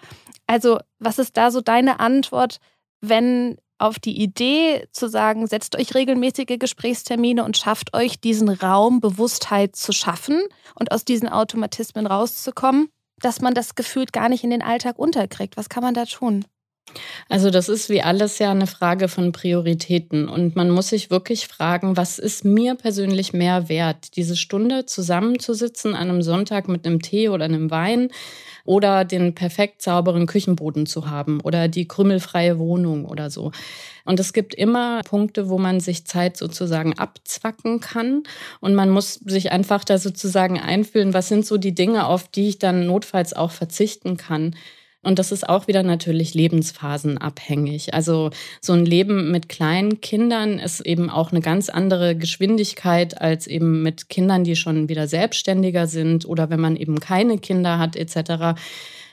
Also, 0.45 0.77
was 0.99 1.17
ist 1.17 1.35
da 1.35 1.49
so 1.49 1.59
deine 1.59 1.99
Antwort, 1.99 2.59
wenn 3.01 3.57
auf 3.79 3.97
die 3.97 4.21
Idee 4.21 4.87
zu 4.91 5.09
sagen, 5.09 5.47
setzt 5.47 5.75
euch 5.75 5.95
regelmäßige 5.95 6.59
Gesprächstermine 6.59 7.43
und 7.43 7.57
schafft 7.57 7.95
euch 7.95 8.21
diesen 8.21 8.49
Raum, 8.49 8.99
Bewusstheit 8.99 9.75
zu 9.75 9.93
schaffen 9.93 10.43
und 10.75 10.91
aus 10.91 11.05
diesen 11.05 11.27
Automatismen 11.27 12.05
rauszukommen, 12.05 12.89
dass 13.19 13.41
man 13.41 13.55
das 13.55 13.73
gefühlt 13.73 14.13
gar 14.13 14.29
nicht 14.29 14.43
in 14.43 14.51
den 14.51 14.61
Alltag 14.61 14.99
unterkriegt. 14.99 15.57
Was 15.57 15.69
kann 15.69 15.81
man 15.81 15.95
da 15.95 16.05
tun? 16.05 16.45
Also 17.29 17.49
das 17.49 17.69
ist 17.69 17.89
wie 17.89 18.01
alles 18.01 18.39
ja 18.39 18.51
eine 18.51 18.67
Frage 18.67 19.07
von 19.07 19.31
Prioritäten 19.31 20.29
und 20.29 20.55
man 20.55 20.69
muss 20.69 20.89
sich 20.89 21.09
wirklich 21.09 21.47
fragen, 21.47 21.97
was 21.97 22.19
ist 22.19 22.45
mir 22.45 22.75
persönlich 22.75 23.33
mehr 23.33 23.69
wert, 23.69 24.15
diese 24.15 24.35
Stunde 24.35 24.85
zusammenzusitzen 24.85 25.93
an 25.95 26.09
einem 26.09 26.21
Sonntag 26.21 26.67
mit 26.67 26.85
einem 26.85 27.01
Tee 27.01 27.29
oder 27.29 27.45
einem 27.45 27.69
Wein 27.69 28.09
oder 28.67 29.05
den 29.05 29.33
perfekt 29.33 29.81
sauberen 29.81 30.25
Küchenboden 30.25 30.85
zu 30.85 31.09
haben 31.09 31.39
oder 31.41 31.69
die 31.69 31.87
krümmelfreie 31.87 32.59
Wohnung 32.59 33.05
oder 33.05 33.29
so. 33.29 33.51
Und 34.03 34.19
es 34.19 34.33
gibt 34.33 34.53
immer 34.53 35.01
Punkte, 35.03 35.49
wo 35.49 35.57
man 35.57 35.79
sich 35.79 36.05
Zeit 36.05 36.35
sozusagen 36.35 36.97
abzwacken 36.97 37.79
kann. 37.79 38.23
Und 38.59 38.75
man 38.75 38.89
muss 38.89 39.15
sich 39.15 39.53
einfach 39.53 39.85
da 39.85 39.97
sozusagen 39.97 40.59
einfühlen, 40.59 41.13
was 41.13 41.29
sind 41.29 41.45
so 41.45 41.57
die 41.57 41.75
Dinge, 41.75 42.07
auf 42.07 42.27
die 42.27 42.49
ich 42.49 42.59
dann 42.59 42.85
notfalls 42.85 43.33
auch 43.33 43.51
verzichten 43.51 44.17
kann. 44.17 44.55
Und 45.07 45.19
das 45.19 45.31
ist 45.31 45.47
auch 45.47 45.69
wieder 45.69 45.83
natürlich 45.83 46.33
lebensphasenabhängig. 46.33 47.93
Also 47.93 48.29
so 48.59 48.73
ein 48.73 48.85
Leben 48.85 49.31
mit 49.31 49.47
kleinen 49.47 50.01
Kindern 50.01 50.59
ist 50.59 50.81
eben 50.81 51.09
auch 51.09 51.31
eine 51.31 51.39
ganz 51.39 51.69
andere 51.69 52.13
Geschwindigkeit 52.17 53.21
als 53.21 53.47
eben 53.47 53.83
mit 53.83 54.09
Kindern, 54.09 54.43
die 54.43 54.57
schon 54.57 54.89
wieder 54.89 55.07
selbstständiger 55.07 55.87
sind 55.87 56.25
oder 56.25 56.49
wenn 56.49 56.59
man 56.59 56.75
eben 56.75 56.99
keine 56.99 57.37
Kinder 57.37 57.79
hat 57.79 57.95
etc. 57.95 58.59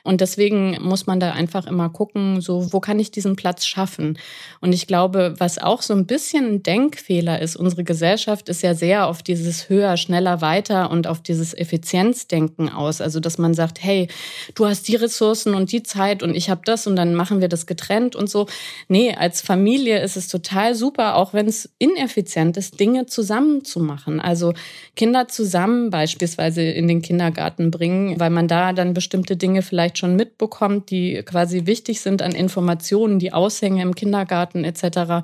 Und 0.04 0.20
deswegen 0.20 0.78
muss 0.82 1.06
man 1.06 1.18
da 1.18 1.32
einfach 1.32 1.66
immer 1.66 1.88
gucken, 1.88 2.42
so, 2.42 2.73
wo 2.75 2.78
kann 2.78 3.00
ich 3.00 3.11
diesen 3.11 3.37
Platz 3.37 3.64
schaffen? 3.64 4.18
Und 4.61 4.75
ich 4.75 4.87
glaube, 4.87 5.34
was 5.38 5.58
auch 5.58 5.80
so 5.80 5.94
ein 5.94 6.04
bisschen 6.04 6.44
ein 6.44 6.62
Denkfehler 6.62 7.40
ist, 7.40 7.56
unsere 7.56 7.84
Gesellschaft 7.84 8.50
ist 8.50 8.62
ja 8.62 8.75
sehr 8.75 9.06
auf 9.06 9.23
dieses 9.23 9.70
höher, 9.70 9.96
schneller, 9.96 10.42
weiter 10.42 10.90
und 10.90 11.06
auf 11.06 11.23
dieses 11.23 11.54
Effizienzdenken 11.54 12.68
aus. 12.68 13.00
Also, 13.00 13.18
dass 13.18 13.38
man 13.38 13.54
sagt, 13.54 13.82
hey, 13.82 14.08
du 14.54 14.66
hast 14.66 14.88
die 14.88 14.96
Ressourcen 14.96 15.54
und 15.54 15.73
die 15.73 15.82
Zeit 15.82 16.23
und 16.23 16.34
ich 16.34 16.50
habe 16.50 16.61
das 16.66 16.87
und 16.87 16.96
dann 16.96 17.14
machen 17.14 17.40
wir 17.40 17.49
das 17.49 17.66
getrennt 17.66 18.14
und 18.14 18.28
so. 18.28 18.46
Nee, 18.88 19.14
als 19.14 19.40
Familie 19.40 20.02
ist 20.02 20.18
es 20.18 20.28
total 20.28 20.75
super, 20.75 21.16
auch 21.16 21.32
wenn 21.32 21.46
es 21.46 21.70
ineffizient 21.78 22.58
ist, 22.58 22.78
Dinge 22.78 23.06
zusammen 23.06 23.64
zu 23.64 23.80
machen. 23.80 24.20
Also 24.20 24.52
Kinder 24.96 25.28
zusammen 25.28 25.88
beispielsweise 25.88 26.62
in 26.62 26.88
den 26.88 27.00
Kindergarten 27.00 27.70
bringen, 27.70 28.20
weil 28.20 28.30
man 28.30 28.49
da 28.49 28.75
dann 28.75 28.92
bestimmte 28.92 29.38
Dinge 29.38 29.62
vielleicht 29.62 29.94
schon 29.99 30.17
mitbekommt, 30.17 30.91
die 30.91 31.23
quasi 31.25 31.67
wichtig 31.67 32.01
sind 32.01 32.23
an 32.23 32.33
Informationen, 32.33 33.19
die 33.19 33.33
Aushänge 33.33 33.83
im 33.83 33.95
Kindergarten 33.95 34.65
etc 34.65 35.23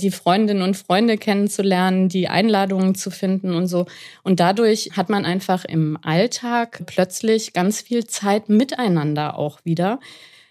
die 0.00 0.10
Freundinnen 0.10 0.62
und 0.62 0.76
Freunde 0.76 1.16
kennenzulernen, 1.16 2.08
die 2.08 2.28
Einladungen 2.28 2.94
zu 2.94 3.10
finden 3.10 3.54
und 3.54 3.66
so. 3.68 3.86
Und 4.22 4.40
dadurch 4.40 4.90
hat 4.96 5.08
man 5.08 5.24
einfach 5.24 5.64
im 5.64 5.98
Alltag 6.02 6.82
plötzlich 6.86 7.52
ganz 7.52 7.80
viel 7.80 8.06
Zeit 8.06 8.48
miteinander 8.48 9.38
auch 9.38 9.60
wieder. 9.64 10.00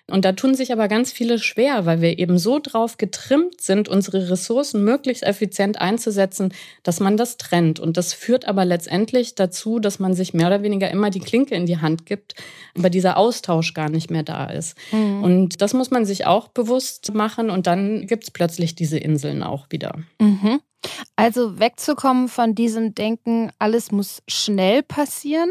Und 0.10 0.26
da 0.26 0.34
tun 0.34 0.56
sich 0.56 0.72
aber 0.72 0.88
ganz 0.88 1.12
viele 1.12 1.40
schwer, 1.40 1.86
weil 1.86 2.02
wir 2.02 2.20
eben 2.20 2.38
so 2.38 2.60
drauf 2.60 2.98
getrimmt 2.98 3.62
sind, 3.62 3.88
unsere 3.88 4.30
Ressourcen 4.30 4.84
möglichst 4.84 5.24
effizient 5.24 5.80
einzusetzen, 5.80 6.54
dass 6.84 7.00
man 7.00 7.18
das 7.18 7.38
trennt. 7.38 7.80
Und 7.80 7.98
das 7.98 8.14
führt 8.14 8.46
aber 8.46 8.66
letztendlich 8.66 9.36
dazu, 9.36 9.80
dass 9.80 10.00
man 10.00 10.14
sich 10.14 10.34
mehr 10.34 10.48
oder 10.48 10.64
weniger 10.64 10.90
immer 10.90 11.10
die 11.10 11.20
Klinke 11.20 11.56
in 11.56 11.66
die 11.66 11.80
Hand 11.80 12.06
gibt, 12.06 12.36
aber 12.78 12.90
dieser 12.90 13.18
Austausch 13.18 13.74
gar 13.74 13.90
nicht 13.90 14.10
mehr 14.10 14.24
da 14.24 14.46
ist. 14.46 14.78
Mhm. 14.92 15.24
Und 15.24 15.62
das 15.62 15.74
muss 15.74 15.92
man 15.92 16.06
sich 16.06 16.26
auch 16.26 16.48
bewusst 16.48 17.14
machen 17.14 17.50
und 17.50 17.68
dann 17.68 18.08
gibt 18.08 18.24
es 18.24 18.32
plötzlich 18.32 18.76
diese 18.76 18.98
Inseln 18.98 19.44
auch 19.44 19.68
wieder. 19.70 20.00
Mhm. 20.20 20.60
Also 21.16 21.60
wegzukommen 21.60 22.30
von 22.30 22.56
diesem 22.56 22.96
Denken, 22.96 23.52
alles 23.60 23.92
muss 23.92 24.22
schnell 24.28 24.82
passieren 24.84 25.50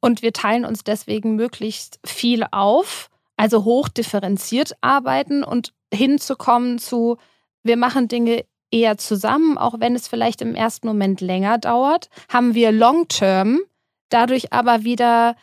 und 0.00 0.20
wir 0.20 0.32
teilen 0.32 0.64
uns 0.64 0.84
deswegen 0.84 1.34
möglichst 1.34 1.98
viel 2.04 2.44
auf 2.50 3.08
also 3.36 3.64
hoch 3.64 3.88
differenziert 3.88 4.74
arbeiten 4.80 5.44
und 5.44 5.72
hinzukommen 5.92 6.78
zu, 6.78 7.18
wir 7.62 7.76
machen 7.76 8.08
Dinge 8.08 8.44
eher 8.70 8.98
zusammen, 8.98 9.58
auch 9.58 9.74
wenn 9.78 9.94
es 9.94 10.08
vielleicht 10.08 10.42
im 10.42 10.54
ersten 10.54 10.86
Moment 10.86 11.20
länger 11.20 11.58
dauert, 11.58 12.08
haben 12.28 12.54
wir 12.54 12.72
Long-Term 12.72 13.60
dadurch 14.08 14.52
aber 14.52 14.84
wieder 14.84 15.36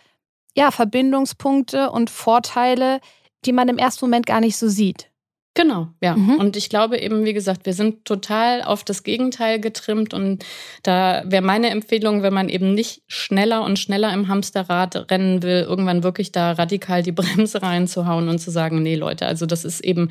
ja, 0.55 0.71
Verbindungspunkte 0.71 1.91
und 1.91 2.09
Vorteile, 2.09 2.99
die 3.45 3.53
man 3.53 3.69
im 3.69 3.77
ersten 3.77 4.05
Moment 4.05 4.25
gar 4.25 4.41
nicht 4.41 4.57
so 4.57 4.67
sieht. 4.67 5.10
Genau, 5.53 5.89
ja. 5.99 6.15
Mhm. 6.15 6.35
Und 6.35 6.55
ich 6.55 6.69
glaube 6.69 6.97
eben, 6.97 7.25
wie 7.25 7.33
gesagt, 7.33 7.65
wir 7.65 7.73
sind 7.73 8.05
total 8.05 8.61
auf 8.61 8.85
das 8.85 9.03
Gegenteil 9.03 9.59
getrimmt. 9.59 10.13
Und 10.13 10.45
da 10.83 11.23
wäre 11.25 11.41
meine 11.41 11.71
Empfehlung, 11.71 12.23
wenn 12.23 12.33
man 12.33 12.47
eben 12.47 12.73
nicht 12.73 13.01
schneller 13.07 13.65
und 13.65 13.77
schneller 13.77 14.13
im 14.13 14.29
Hamsterrad 14.29 15.11
rennen 15.11 15.43
will, 15.43 15.65
irgendwann 15.67 16.03
wirklich 16.03 16.31
da 16.31 16.53
radikal 16.53 17.03
die 17.03 17.11
Bremse 17.11 17.61
reinzuhauen 17.61 18.29
und 18.29 18.39
zu 18.39 18.49
sagen, 18.49 18.81
nee, 18.81 18.95
Leute, 18.95 19.25
also 19.25 19.45
das 19.45 19.65
ist 19.65 19.81
eben 19.81 20.09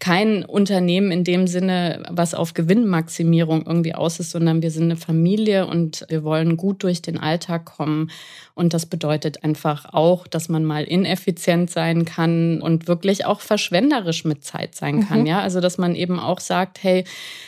kein 0.00 0.42
Unternehmen 0.42 1.10
in 1.10 1.22
dem 1.22 1.48
Sinne, 1.48 2.04
was 2.08 2.32
auf 2.32 2.54
Gewinnmaximierung 2.54 3.66
irgendwie 3.66 3.94
aus 3.94 4.20
ist, 4.20 4.30
sondern 4.30 4.62
wir 4.62 4.70
sind 4.70 4.84
eine 4.84 4.96
Familie 4.96 5.66
und 5.66 6.06
wir 6.08 6.24
wollen 6.24 6.56
gut 6.56 6.82
durch 6.82 7.02
den 7.02 7.18
Alltag 7.18 7.66
kommen. 7.66 8.10
Und 8.54 8.72
das 8.72 8.86
bedeutet 8.86 9.44
einfach 9.44 9.92
auch, 9.92 10.26
dass 10.26 10.48
man 10.48 10.64
mal 10.64 10.84
ineffizient 10.84 11.70
sein 11.70 12.06
kann 12.06 12.62
und 12.62 12.88
wirklich 12.88 13.26
auch 13.26 13.40
verschwenderisch 13.40 14.24
mit 14.24 14.44
Zeit 14.44 14.77
sein 14.78 15.06
kann. 15.06 15.20
Mhm. 15.20 15.26
Ja, 15.26 15.40
also 15.40 15.60
dass 15.60 15.78
man 15.78 15.94
eben 15.94 16.18
auch 16.18 16.40
sagt, 16.40 16.82
hey, 16.82 17.04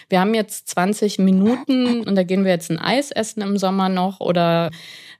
wir 0.09 0.21
haben 0.21 0.35
jetzt 0.35 0.69
20 0.69 1.19
Minuten 1.19 2.01
und 2.07 2.15
da 2.15 2.23
gehen 2.23 2.45
wir 2.45 2.53
jetzt 2.53 2.71
ein 2.71 2.79
Eis 2.79 3.11
essen 3.11 3.41
im 3.43 3.57
Sommer 3.57 3.89
noch 3.89 4.21
oder 4.21 4.71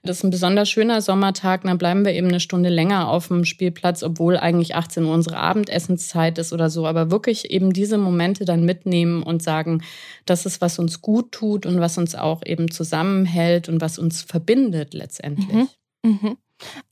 das 0.03 0.17
ist 0.17 0.23
ein 0.23 0.31
besonders 0.31 0.67
schöner 0.67 0.99
Sommertag, 1.01 1.61
dann 1.63 1.77
bleiben 1.77 2.05
wir 2.05 2.13
eben 2.13 2.27
eine 2.27 2.39
Stunde 2.39 2.69
länger 2.69 3.07
auf 3.07 3.27
dem 3.27 3.45
Spielplatz, 3.45 4.01
obwohl 4.01 4.35
eigentlich 4.35 4.73
18 4.73 5.05
Uhr 5.05 5.13
unsere 5.13 5.37
Abendessenszeit 5.37 6.39
ist 6.39 6.53
oder 6.53 6.71
so. 6.71 6.87
Aber 6.87 7.11
wirklich 7.11 7.51
eben 7.51 7.71
diese 7.71 7.99
Momente 7.99 8.43
dann 8.43 8.65
mitnehmen 8.65 9.21
und 9.21 9.43
sagen, 9.43 9.83
das 10.25 10.47
ist, 10.47 10.59
was 10.59 10.79
uns 10.79 11.01
gut 11.01 11.31
tut 11.31 11.67
und 11.67 11.79
was 11.79 11.99
uns 11.99 12.15
auch 12.15 12.41
eben 12.43 12.71
zusammenhält 12.71 13.69
und 13.69 13.79
was 13.79 13.99
uns 13.99 14.23
verbindet 14.23 14.95
letztendlich. 14.95 15.53
Mhm. 15.53 15.67
Mhm. 16.03 16.37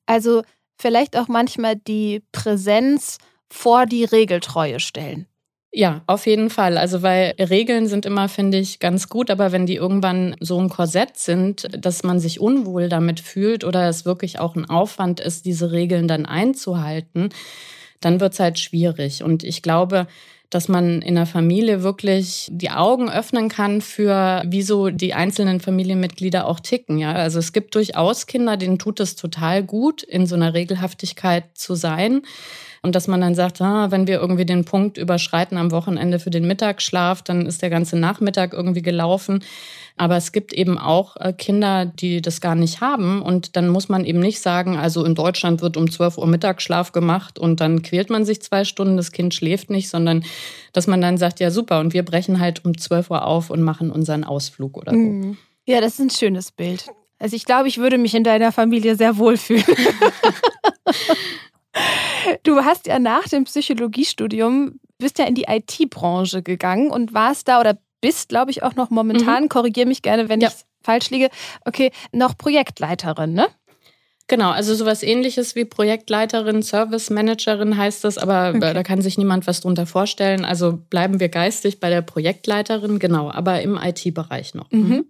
Also 0.06 0.44
vielleicht 0.78 1.18
auch 1.18 1.28
manchmal 1.28 1.78
die 1.78 2.22
Präsenz 2.32 3.18
vor 3.50 3.86
die 3.86 4.04
Regeltreue 4.04 4.80
stellen. 4.80 5.26
Ja, 5.72 6.02
auf 6.08 6.26
jeden 6.26 6.50
Fall. 6.50 6.80
Also, 6.80 7.04
weil 7.04 7.36
Regeln 7.38 7.88
sind 7.88 8.08
immer, 8.08 8.28
finde 8.28 8.58
ich, 8.58 8.80
ganz 8.80 9.08
gut, 9.08 9.30
aber 9.30 9.52
wenn 9.52 9.68
die 9.68 9.76
irgendwann 9.76 10.36
so 10.40 10.60
ein 10.60 10.70
Korsett 10.70 11.18
sind, 11.18 11.68
dass 11.78 12.02
man 12.02 12.20
sich 12.20 12.40
unwohl 12.40 12.90
damit 12.90 13.20
fühlt 13.20 13.64
oder 13.64 13.88
es 13.88 14.04
wirklich 14.04 14.40
auch 14.40 14.56
ein 14.56 14.68
Aufwand 14.68 15.20
ist, 15.20 15.46
diese 15.46 15.72
Regeln 15.72 16.08
dann 16.08 16.26
einzuhalten, 16.26 17.30
dann 18.02 18.20
wird 18.20 18.34
es 18.34 18.40
halt 18.40 18.58
schwierig. 18.58 19.22
Und 19.22 19.44
ich 19.44 19.62
glaube, 19.62 20.08
dass 20.50 20.68
man 20.68 21.04
in 21.04 21.14
der 21.14 21.28
Familie 21.28 21.84
wirklich 21.84 22.48
die 22.52 22.72
Augen 22.72 23.10
öffnen 23.10 23.50
kann 23.50 23.82
für, 23.82 24.42
wieso 24.48 24.90
die 24.90 25.14
einzelnen 25.14 25.60
Familienmitglieder 25.60 26.48
auch 26.48 26.60
ticken. 26.60 26.98
Ja, 26.98 27.14
also 27.14 27.38
es 27.38 27.54
gibt 27.54 27.76
durchaus 27.76 28.26
Kinder, 28.26 28.58
denen 28.58 28.80
tut 28.80 29.00
es 29.00 29.16
total 29.16 29.64
gut, 29.64 30.02
in 30.02 30.26
so 30.26 30.34
einer 30.34 30.56
Regelhaftigkeit 30.56 31.46
zu 31.54 31.76
sein. 31.76 32.24
Und 32.82 32.96
dass 32.96 33.08
man 33.08 33.22
dann 33.22 33.36
sagt, 33.36 33.62
ah, 33.62 33.92
wenn 33.92 34.08
wir 34.08 34.20
irgendwie 34.20 34.46
den 34.46 34.66
Punkt 34.66 34.98
überschreiten 34.98 35.58
am 35.58 35.72
Wochenende 35.72 36.20
für 36.20 36.30
den 36.30 36.48
Mittagsschlaf, 36.48 37.22
dann 37.22 37.46
ist 37.46 37.62
der 37.62 37.70
ganze 37.70 37.98
Nachmittag 37.98 38.54
irgendwie 38.54 38.82
gelaufen. 38.82 39.44
Aber 39.98 40.16
es 40.16 40.32
gibt 40.32 40.54
eben 40.54 40.78
auch 40.78 41.18
äh, 41.18 41.34
Kinder, 41.34 41.86
die 41.86 42.22
das 42.22 42.40
gar 42.40 42.56
nicht 42.56 42.80
haben. 42.80 43.22
Und 43.22 43.58
dann 43.58 43.68
muss 43.68 43.90
man 43.90 44.06
eben 44.06 44.22
nicht 44.22 44.40
sagen, 44.40 44.78
also 44.78 45.04
in 45.04 45.14
Deutschland 45.14 45.62
wird 45.62 45.76
um 45.76 45.92
12 45.92 46.18
Uhr 46.18 46.28
Mittagsschlaf 46.28 46.94
gemacht 46.94 47.38
und 47.38 47.60
dann 47.60 47.82
quält 47.82 48.10
man 48.10 48.24
sich 48.24 48.42
zwei 48.42 48.64
Stunden, 48.64 48.96
das 48.96 49.12
Kind 49.12 49.34
schläft 49.34 49.70
nicht, 49.70 49.90
sondern 49.90 50.24
dass 50.72 50.88
man 50.88 51.02
dann 51.02 51.18
sagt, 51.18 51.42
ja 51.42 51.52
super, 51.52 51.82
und 51.82 51.94
wir 51.94 52.04
brechen 52.04 52.40
halt 52.40 52.64
um 52.64 52.78
12 52.78 53.12
Uhr 53.12 53.26
auf 53.26 53.50
und 53.50 53.62
machen 53.62 53.92
unseren 53.92 54.24
Ausflug 54.24 54.78
oder 54.78 54.94
so. 54.94 54.98
Mhm. 54.98 55.38
Ja, 55.66 55.82
das 55.82 55.94
ist 55.94 56.00
ein 56.00 56.10
schönes 56.10 56.52
Bild. 56.52 56.88
Also 57.20 57.36
ich 57.36 57.44
glaube, 57.44 57.68
ich 57.68 57.78
würde 57.78 57.98
mich 57.98 58.16
in 58.16 58.24
deiner 58.24 58.54
Familie 58.54 58.96
sehr 58.96 59.18
wohlfühlen. 59.18 59.66
du 62.44 62.64
hast 62.64 62.88
ja 62.88 63.00
nach 63.00 63.28
dem 63.28 63.46
Psychologiestudium, 63.46 64.80
bist 64.98 65.20
ja 65.20 65.26
in 65.26 65.36
die 65.36 65.46
IT-Branche 65.48 66.44
gegangen 66.44 66.92
und 66.92 67.14
warst 67.14 67.48
da 67.48 67.60
oder 67.60 67.78
bist, 68.02 68.30
glaube 68.30 68.52
ich, 68.52 68.64
auch 68.64 68.76
noch 68.76 68.90
momentan, 68.90 69.44
mhm. 69.44 69.50
korrigiere 69.50 69.88
mich 69.88 70.02
gerne, 70.02 70.30
wenn 70.30 70.42
ja. 70.42 70.50
ich 70.50 70.56
falsch 70.82 71.10
liege, 71.10 71.30
okay, 71.66 71.92
noch 72.12 72.38
Projektleiterin, 72.38 73.34
ne? 73.34 73.48
Genau, 74.30 74.52
also 74.52 74.76
sowas 74.76 75.02
ähnliches 75.02 75.56
wie 75.56 75.66
Projektleiterin, 75.66 76.62
Service 76.62 77.10
Managerin 77.10 77.76
heißt 77.76 78.04
das, 78.04 78.20
aber 78.20 78.54
okay. 78.56 78.76
da 78.76 78.84
kann 78.84 79.02
sich 79.02 79.18
niemand 79.18 79.48
was 79.48 79.60
drunter 79.60 79.88
vorstellen. 79.88 80.46
Also 80.46 80.78
bleiben 80.90 81.20
wir 81.20 81.30
geistig 81.30 81.80
bei 81.80 81.90
der 81.90 82.04
Projektleiterin, 82.04 83.00
genau, 83.00 83.32
aber 83.32 83.64
im 83.64 83.76
IT-Bereich 83.76 84.54
noch. 84.54 84.72
Mhm. 84.72 84.88
mhm. 84.88 85.06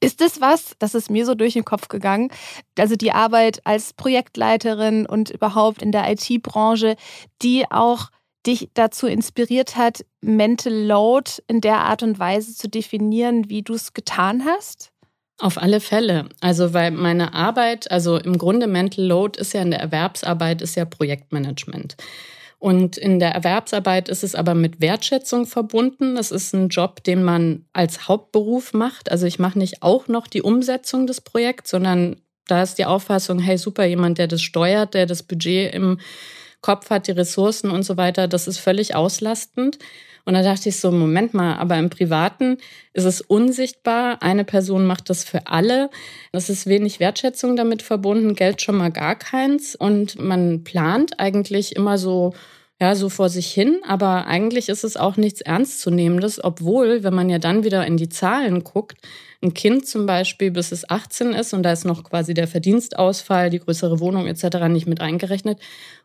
Ist 0.00 0.22
das 0.22 0.40
was, 0.40 0.74
das 0.78 0.94
ist 0.94 1.10
mir 1.10 1.26
so 1.26 1.34
durch 1.34 1.52
den 1.52 1.66
Kopf 1.66 1.88
gegangen, 1.88 2.30
also 2.78 2.96
die 2.96 3.12
Arbeit 3.12 3.60
als 3.64 3.92
Projektleiterin 3.92 5.04
und 5.04 5.28
überhaupt 5.28 5.82
in 5.82 5.92
der 5.92 6.10
IT-Branche, 6.10 6.96
die 7.42 7.70
auch 7.70 8.08
dich 8.46 8.70
dazu 8.72 9.06
inspiriert 9.06 9.76
hat, 9.76 10.04
Mental 10.22 10.72
Load 10.72 11.30
in 11.46 11.60
der 11.60 11.80
Art 11.80 12.02
und 12.02 12.18
Weise 12.18 12.54
zu 12.54 12.70
definieren, 12.70 13.50
wie 13.50 13.62
du 13.62 13.74
es 13.74 13.92
getan 13.92 14.46
hast? 14.46 14.91
Auf 15.42 15.60
alle 15.60 15.80
Fälle. 15.80 16.28
Also, 16.38 16.72
weil 16.72 16.92
meine 16.92 17.34
Arbeit, 17.34 17.90
also 17.90 18.16
im 18.16 18.38
Grunde 18.38 18.68
Mental 18.68 19.04
Load 19.04 19.40
ist 19.40 19.52
ja 19.52 19.62
in 19.62 19.72
der 19.72 19.80
Erwerbsarbeit, 19.80 20.62
ist 20.62 20.76
ja 20.76 20.84
Projektmanagement. 20.84 21.96
Und 22.60 22.96
in 22.96 23.18
der 23.18 23.32
Erwerbsarbeit 23.32 24.08
ist 24.08 24.22
es 24.22 24.36
aber 24.36 24.54
mit 24.54 24.80
Wertschätzung 24.80 25.46
verbunden. 25.46 26.14
Das 26.14 26.30
ist 26.30 26.54
ein 26.54 26.68
Job, 26.68 27.02
den 27.02 27.24
man 27.24 27.64
als 27.72 28.06
Hauptberuf 28.06 28.72
macht. 28.72 29.10
Also 29.10 29.26
ich 29.26 29.40
mache 29.40 29.58
nicht 29.58 29.82
auch 29.82 30.06
noch 30.06 30.28
die 30.28 30.42
Umsetzung 30.42 31.08
des 31.08 31.20
Projekts, 31.20 31.70
sondern 31.70 32.18
da 32.46 32.62
ist 32.62 32.78
die 32.78 32.84
Auffassung, 32.84 33.40
hey, 33.40 33.58
super, 33.58 33.84
jemand, 33.84 34.18
der 34.18 34.28
das 34.28 34.42
steuert, 34.42 34.94
der 34.94 35.06
das 35.06 35.24
Budget 35.24 35.74
im 35.74 35.98
Kopf 36.62 36.90
hat, 36.90 37.08
die 37.08 37.12
Ressourcen 37.12 37.70
und 37.70 37.82
so 37.82 37.96
weiter, 37.96 38.28
das 38.28 38.48
ist 38.48 38.58
völlig 38.58 38.94
auslastend. 38.94 39.78
Und 40.24 40.34
da 40.34 40.42
dachte 40.42 40.68
ich 40.68 40.78
so, 40.78 40.92
Moment 40.92 41.34
mal, 41.34 41.56
aber 41.56 41.76
im 41.78 41.90
Privaten 41.90 42.58
ist 42.92 43.04
es 43.04 43.20
unsichtbar. 43.20 44.22
Eine 44.22 44.44
Person 44.44 44.86
macht 44.86 45.10
das 45.10 45.24
für 45.24 45.48
alle. 45.48 45.90
Es 46.30 46.48
ist 46.48 46.66
wenig 46.66 47.00
Wertschätzung 47.00 47.56
damit 47.56 47.82
verbunden, 47.82 48.34
Geld 48.34 48.62
schon 48.62 48.76
mal 48.76 48.92
gar 48.92 49.16
keins. 49.16 49.74
Und 49.74 50.20
man 50.20 50.62
plant 50.62 51.18
eigentlich 51.18 51.74
immer 51.74 51.98
so, 51.98 52.34
ja, 52.80 52.94
so 52.94 53.08
vor 53.08 53.30
sich 53.30 53.48
hin. 53.52 53.80
Aber 53.84 54.26
eigentlich 54.28 54.68
ist 54.68 54.84
es 54.84 54.96
auch 54.96 55.16
nichts 55.16 55.40
Ernstzunehmendes, 55.40 56.42
obwohl, 56.42 57.02
wenn 57.02 57.14
man 57.14 57.28
ja 57.28 57.38
dann 57.38 57.64
wieder 57.64 57.84
in 57.84 57.96
die 57.96 58.08
Zahlen 58.08 58.62
guckt, 58.62 58.98
ein 59.42 59.54
Kind 59.54 59.86
zum 59.86 60.06
Beispiel, 60.06 60.50
bis 60.50 60.70
es 60.70 60.88
18 60.88 61.32
ist 61.32 61.52
und 61.52 61.64
da 61.64 61.72
ist 61.72 61.84
noch 61.84 62.04
quasi 62.04 62.32
der 62.32 62.46
Verdienstausfall, 62.46 63.50
die 63.50 63.58
größere 63.58 63.98
Wohnung 63.98 64.26
etc. 64.26 64.68
nicht 64.68 64.86
mit 64.86 65.00
eingerechnet, 65.00 65.58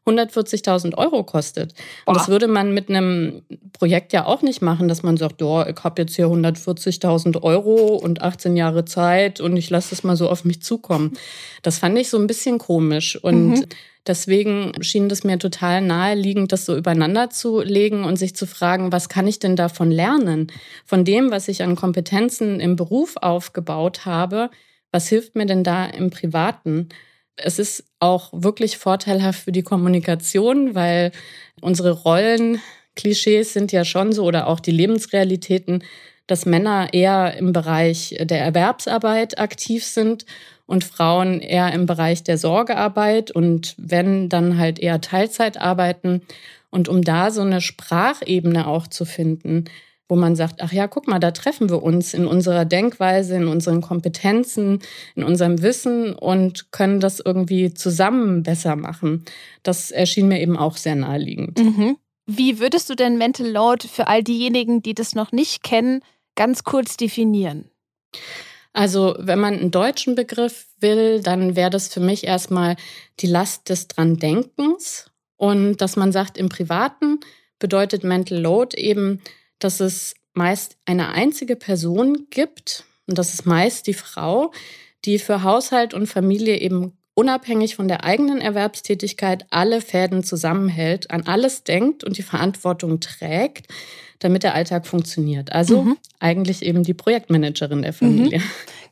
140.000 0.08 0.98
Euro 0.98 1.24
kostet. 1.24 1.74
Boah. 2.06 2.12
Und 2.12 2.18
das 2.18 2.30
würde 2.30 2.48
man 2.48 2.74
mit 2.74 2.90
einem 2.90 3.44
Projekt 3.74 4.14
ja 4.14 4.26
auch 4.26 4.42
nicht 4.42 4.62
machen, 4.62 4.88
dass 4.88 5.04
man 5.04 5.18
sagt, 5.18 5.42
oh, 5.44 5.64
ich 5.64 5.84
habe 5.84 6.02
jetzt 6.02 6.16
hier 6.16 6.28
140.000 6.28 7.44
Euro 7.44 7.96
und 7.96 8.22
18 8.22 8.58
Jahre 8.58 8.86
Zeit 8.86 9.40
und 9.40 9.56
ich 9.56 9.70
lasse 9.70 9.94
es 9.94 10.04
mal 10.04 10.16
so 10.16 10.30
auf 10.30 10.44
mich 10.44 10.64
zukommen. 10.64 11.14
Das 11.62 11.78
fand 11.78 11.98
ich 12.00 12.10
so 12.10 12.18
ein 12.18 12.28
bisschen 12.28 12.58
komisch 12.58 13.22
und 13.22 13.50
mhm. 13.50 13.66
Deswegen 14.08 14.72
schien 14.82 15.10
es 15.12 15.26
mir 15.26 15.38
total 15.38 15.82
naheliegend, 15.82 16.54
das 16.54 16.66
so 16.66 16.78
übereinander 16.78 17.30
zu 17.30 17.60
legen 17.60 18.06
und 18.06 18.16
sich 18.16 18.36
zu 18.36 18.48
fragen, 18.48 18.94
was 18.94 19.10
kann 19.10 19.28
ich 19.28 19.40
denn 19.40 19.58
davon 19.58 19.92
lernen? 19.92 20.48
Von 20.86 21.04
dem, 21.04 21.30
was 21.30 21.50
ich 21.50 21.62
an 21.62 21.76
Kompetenzen 21.76 22.62
im 22.62 22.78
Beruf 22.78 23.16
aufgebaut 23.28 24.06
habe, 24.06 24.50
was 24.92 25.08
hilft 25.08 25.36
mir 25.36 25.46
denn 25.46 25.64
da 25.64 25.86
im 25.86 26.10
Privaten? 26.10 26.90
Es 27.36 27.60
ist 27.60 27.84
auch 28.00 28.30
wirklich 28.34 28.78
vorteilhaft 28.78 29.44
für 29.44 29.52
die 29.52 29.64
Kommunikation, 29.64 30.76
weil 30.76 31.12
unsere 31.62 31.92
Rollenklischees 31.92 33.54
sind 33.54 33.72
ja 33.72 33.86
schon 33.86 34.12
so 34.12 34.24
oder 34.24 34.48
auch 34.48 34.60
die 34.60 34.72
Lebensrealitäten, 34.72 35.84
dass 36.26 36.46
Männer 36.46 36.94
eher 36.94 37.38
im 37.38 37.54
Bereich 37.54 38.16
der 38.20 38.42
Erwerbsarbeit 38.42 39.40
aktiv 39.40 39.86
sind 39.86 40.26
und 40.66 40.84
Frauen 40.84 41.40
eher 41.40 41.72
im 41.74 41.86
Bereich 41.86 42.24
der 42.24 42.38
Sorgearbeit 42.38 43.32
und 43.32 43.74
wenn 43.78 44.30
dann 44.30 44.58
halt 44.58 44.80
eher 44.80 45.02
Teilzeit 45.02 45.60
arbeiten. 45.60 46.22
Und 46.70 46.90
um 46.90 47.02
da 47.02 47.32
so 47.32 47.42
eine 47.42 47.62
Sprachebene 47.62 48.68
auch 48.68 48.88
zu 48.88 49.06
finden, 49.06 49.66
wo 50.10 50.16
man 50.16 50.36
sagt, 50.36 50.62
ach 50.62 50.72
ja, 50.72 50.88
guck 50.88 51.08
mal, 51.08 51.20
da 51.20 51.32
treffen 51.32 51.70
wir 51.70 51.84
uns 51.84 52.14
in 52.14 52.28
unserer 52.28 52.66
Denkweise, 52.66 53.36
in 53.36 53.48
unseren 53.48 53.82
Kompetenzen, 53.82 54.80
in 55.16 55.24
unserem 55.24 55.62
Wissen 55.62 56.14
und 56.14 56.72
können 56.72 57.00
das 57.00 57.20
irgendwie 57.20 57.74
zusammen 57.74 58.44
besser 58.44 58.76
machen. 58.76 59.26
Das 59.64 59.92
erschien 59.92 60.28
mir 60.28 60.40
eben 60.40 60.58
auch 60.58 60.78
sehr 60.78 60.96
naheliegend. 60.96 61.60
Mhm. 61.60 61.98
Wie 62.26 62.60
würdest 62.60 62.90
du 62.90 62.96
denn 62.96 63.18
Mental 63.18 63.48
Load 63.48 63.88
für 63.88 64.08
all 64.08 64.24
diejenigen, 64.24 64.82
die 64.82 64.94
das 64.94 65.16
noch 65.16 65.32
nicht 65.32 65.64
kennen, 65.64 66.02
ganz 66.36 66.64
kurz 66.64 66.98
definieren? 66.98 67.70
Also 68.74 69.16
wenn 69.18 69.40
man 69.40 69.56
einen 69.56 69.72
deutschen 69.72 70.16
Begriff 70.16 70.68
will, 70.80 71.22
dann 71.22 71.56
wäre 71.56 71.70
das 71.70 71.88
für 71.88 72.00
mich 72.00 72.26
erstmal 72.26 72.76
die 73.20 73.28
Last 73.28 73.70
des 73.70 73.88
Dran-Denkens. 73.88 75.10
Und 75.36 75.78
dass 75.78 75.96
man 75.96 76.12
sagt, 76.12 76.38
im 76.38 76.50
Privaten 76.50 77.20
bedeutet 77.60 78.04
Mental 78.04 78.40
Load 78.40 78.78
eben, 78.78 79.22
dass 79.60 79.80
es 79.80 80.16
meist 80.34 80.78
eine 80.86 81.10
einzige 81.10 81.56
Person 81.56 82.28
gibt, 82.30 82.86
und 83.08 83.18
das 83.18 83.34
ist 83.34 83.46
meist 83.46 83.88
die 83.88 83.94
Frau, 83.94 84.52
die 85.06 85.20
für 85.20 85.44
Haushalt 85.44 85.94
und 85.94 86.08
Familie 86.08 86.58
eben 86.58 86.98
unabhängig 87.14 87.76
von 87.76 87.88
der 87.88 88.04
eigenen 88.04 88.42
Erwerbstätigkeit 88.42 89.46
alle 89.50 89.82
Fäden 89.82 90.24
zusammenhält, 90.24 91.10
an 91.10 91.26
alles 91.26 91.64
denkt 91.64 92.04
und 92.04 92.18
die 92.18 92.24
Verantwortung 92.24 93.00
trägt 93.00 93.68
damit 94.20 94.44
der 94.44 94.56
Alltag 94.56 94.88
funktioniert. 94.88 95.52
Also 95.52 95.84
mhm. 95.84 95.98
eigentlich 96.20 96.64
eben 96.64 96.84
die 96.84 96.94
Projektmanagerin 96.94 97.82
der 97.82 97.94
Familie. 97.94 98.40
Mhm. 98.40 98.44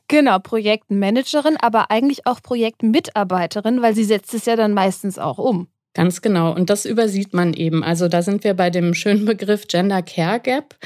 Genau, 0.08 0.38
Projektmanagerin, 0.38 1.56
aber 1.56 1.90
eigentlich 1.90 2.26
auch 2.26 2.40
Projektmitarbeiterin, 2.40 3.82
weil 3.82 3.94
sie 3.94 4.04
setzt 4.04 4.34
es 4.34 4.44
ja 4.44 4.54
dann 4.54 4.72
meistens 4.72 5.18
auch 5.18 5.38
um. 5.38 5.66
Ganz 5.96 6.20
genau. 6.20 6.54
Und 6.54 6.68
das 6.68 6.84
übersieht 6.84 7.32
man 7.32 7.54
eben. 7.54 7.82
Also 7.82 8.08
da 8.08 8.20
sind 8.20 8.44
wir 8.44 8.52
bei 8.52 8.68
dem 8.68 8.92
schönen 8.92 9.24
Begriff 9.24 9.66
Gender 9.66 10.02
Care 10.02 10.40
Gap, 10.40 10.76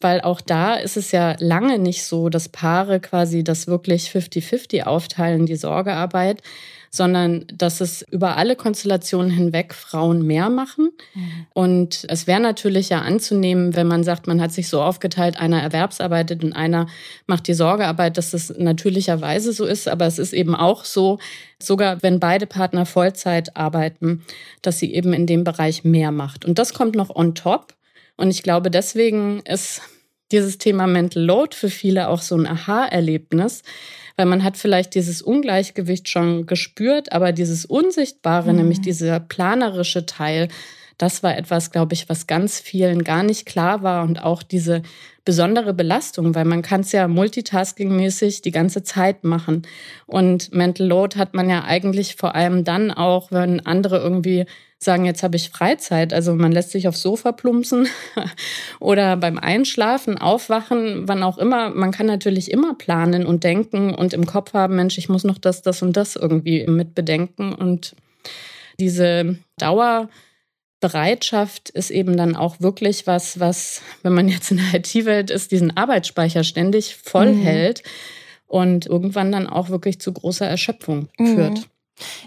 weil 0.00 0.20
auch 0.20 0.40
da 0.40 0.74
ist 0.74 0.96
es 0.96 1.10
ja 1.10 1.34
lange 1.40 1.80
nicht 1.80 2.04
so, 2.04 2.28
dass 2.28 2.48
Paare 2.48 3.00
quasi 3.00 3.42
das 3.42 3.66
wirklich 3.66 4.10
50-50 4.10 4.84
aufteilen, 4.84 5.44
die 5.44 5.56
Sorgearbeit, 5.56 6.40
sondern 6.90 7.44
dass 7.54 7.80
es 7.80 8.02
über 8.10 8.36
alle 8.36 8.56
Konstellationen 8.56 9.30
hinweg 9.30 9.74
Frauen 9.74 10.26
mehr 10.26 10.50
machen. 10.50 10.90
Mhm. 11.14 11.46
Und 11.54 12.04
es 12.08 12.26
wäre 12.26 12.40
natürlich 12.40 12.88
ja 12.88 13.00
anzunehmen, 13.02 13.76
wenn 13.76 13.86
man 13.86 14.02
sagt, 14.02 14.26
man 14.26 14.40
hat 14.40 14.50
sich 14.50 14.68
so 14.68 14.82
aufgeteilt, 14.82 15.38
einer 15.38 15.62
erwerbsarbeitet 15.62 16.42
und 16.42 16.52
einer 16.52 16.88
macht 17.28 17.46
die 17.46 17.54
Sorgearbeit, 17.54 18.18
dass 18.18 18.32
das 18.32 18.52
natürlicherweise 18.58 19.52
so 19.52 19.66
ist. 19.66 19.88
Aber 19.88 20.06
es 20.06 20.18
ist 20.18 20.32
eben 20.32 20.56
auch 20.56 20.84
so, 20.84 21.20
sogar 21.62 22.02
wenn 22.02 22.18
beide 22.18 22.46
Partner 22.46 22.84
Vollzeit 22.84 23.56
arbeiten, 23.56 24.24
dass 24.62 24.80
sie 24.80 24.92
eben 24.92 25.12
in 25.12 25.26
dem 25.26 25.44
Bereich 25.44 25.84
mehr 25.84 26.10
macht. 26.10 26.44
Und 26.44 26.58
das 26.58 26.74
kommt 26.74 26.96
noch 26.96 27.14
on 27.14 27.36
top. 27.36 27.74
Und 28.16 28.30
ich 28.30 28.42
glaube, 28.42 28.70
deswegen 28.70 29.40
ist 29.46 29.80
dieses 30.32 30.58
Thema 30.58 30.86
Mental 30.86 31.22
Load 31.22 31.56
für 31.56 31.70
viele 31.70 32.08
auch 32.08 32.22
so 32.22 32.36
ein 32.36 32.46
Aha-Erlebnis, 32.46 33.62
weil 34.16 34.26
man 34.26 34.44
hat 34.44 34.56
vielleicht 34.56 34.94
dieses 34.94 35.22
Ungleichgewicht 35.22 36.08
schon 36.08 36.46
gespürt, 36.46 37.12
aber 37.12 37.32
dieses 37.32 37.64
Unsichtbare, 37.64 38.50
mhm. 38.52 38.58
nämlich 38.58 38.80
dieser 38.80 39.20
planerische 39.20 40.06
Teil, 40.06 40.48
das 41.00 41.22
war 41.22 41.36
etwas, 41.36 41.70
glaube 41.70 41.94
ich, 41.94 42.10
was 42.10 42.26
ganz 42.26 42.60
vielen 42.60 43.04
gar 43.04 43.22
nicht 43.22 43.46
klar 43.46 43.82
war 43.82 44.02
und 44.02 44.22
auch 44.22 44.42
diese 44.42 44.82
besondere 45.24 45.72
Belastung, 45.72 46.34
weil 46.34 46.44
man 46.44 46.60
kann 46.60 46.82
es 46.82 46.92
ja 46.92 47.08
multitaskingmäßig 47.08 48.42
die 48.42 48.50
ganze 48.50 48.82
Zeit 48.82 49.24
machen. 49.24 49.62
Und 50.06 50.52
Mental 50.52 50.86
Load 50.86 51.18
hat 51.18 51.32
man 51.32 51.48
ja 51.48 51.64
eigentlich 51.64 52.16
vor 52.16 52.34
allem 52.34 52.64
dann 52.64 52.90
auch, 52.90 53.32
wenn 53.32 53.64
andere 53.64 53.96
irgendwie 53.98 54.44
sagen, 54.76 55.06
jetzt 55.06 55.22
habe 55.22 55.36
ich 55.36 55.48
Freizeit. 55.48 56.12
Also 56.12 56.34
man 56.34 56.52
lässt 56.52 56.70
sich 56.70 56.86
aufs 56.86 57.00
Sofa 57.00 57.32
plumpsen 57.32 57.88
oder 58.80 59.16
beim 59.16 59.38
Einschlafen, 59.38 60.18
Aufwachen, 60.18 61.08
wann 61.08 61.22
auch 61.22 61.38
immer. 61.38 61.70
Man 61.70 61.92
kann 61.92 62.06
natürlich 62.06 62.50
immer 62.50 62.74
planen 62.74 63.24
und 63.24 63.44
denken 63.44 63.94
und 63.94 64.12
im 64.12 64.26
Kopf 64.26 64.52
haben, 64.52 64.76
Mensch, 64.76 64.98
ich 64.98 65.08
muss 65.08 65.24
noch 65.24 65.38
das, 65.38 65.62
das 65.62 65.80
und 65.80 65.96
das 65.96 66.16
irgendwie 66.16 66.66
mit 66.66 66.94
bedenken. 66.94 67.54
Und 67.54 67.96
diese 68.78 69.38
Dauerbereitschaft 70.80 71.70
ist 71.70 71.90
eben 71.90 72.16
dann 72.16 72.36
auch 72.36 72.60
wirklich 72.60 73.06
was, 73.06 73.38
was, 73.38 73.82
wenn 74.02 74.14
man 74.14 74.28
jetzt 74.28 74.50
in 74.50 74.58
der 74.58 74.74
IT-Welt 74.74 75.30
ist, 75.30 75.52
diesen 75.52 75.76
Arbeitsspeicher 75.76 76.44
ständig 76.44 76.96
voll 76.96 77.32
mhm. 77.32 77.42
hält 77.42 77.82
und 78.46 78.86
irgendwann 78.86 79.30
dann 79.30 79.46
auch 79.46 79.68
wirklich 79.68 80.00
zu 80.00 80.12
großer 80.12 80.46
Erschöpfung 80.46 81.08
mhm. 81.18 81.34
führt. 81.34 81.68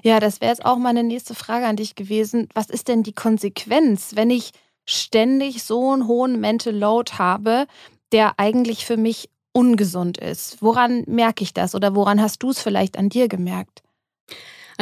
Ja, 0.04 0.20
das 0.20 0.39
wäre 0.39 0.52
jetzt 0.52 0.66
auch 0.66 0.78
meine 0.78 1.04
nächste 1.04 1.34
Frage 1.34 1.66
an 1.66 1.76
dich 1.76 1.96
gewesen. 1.96 2.48
Was 2.54 2.70
ist 2.70 2.88
denn 2.88 3.02
die 3.02 3.13
Konsequenz, 3.13 4.12
wenn 4.16 4.30
ich 4.30 4.52
ständig 4.86 5.63
so 5.63 5.92
einen 5.92 6.08
hohen 6.08 6.39
Mental 6.39 6.76
Load 6.76 7.13
habe, 7.18 7.66
der 8.12 8.39
eigentlich 8.39 8.86
für 8.86 8.98
mich 8.98 9.30
ungesund 9.52 10.20
ist? 10.20 10.62
Woran 10.62 11.04
merke 11.08 11.44
ich 11.44 11.56
das 11.56 11.74
oder 11.74 11.96
woran 11.96 12.22
hast 12.22 12.44
du 12.44 12.52
es 12.52 12.62
vielleicht 12.62 12.98
an 12.98 13.10
dir 13.10 13.28
gemerkt? 13.28 13.82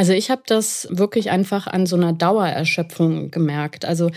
Also 0.02 0.14
ich 0.14 0.32
habe 0.32 0.42
das 0.48 0.88
wirklich 0.90 1.30
einfach 1.30 1.68
an 1.68 1.86
so 1.86 1.96
einer 1.96 2.12
Dauererschöpfung 2.12 3.30
gemerkt. 3.30 3.86
Also 3.86 4.10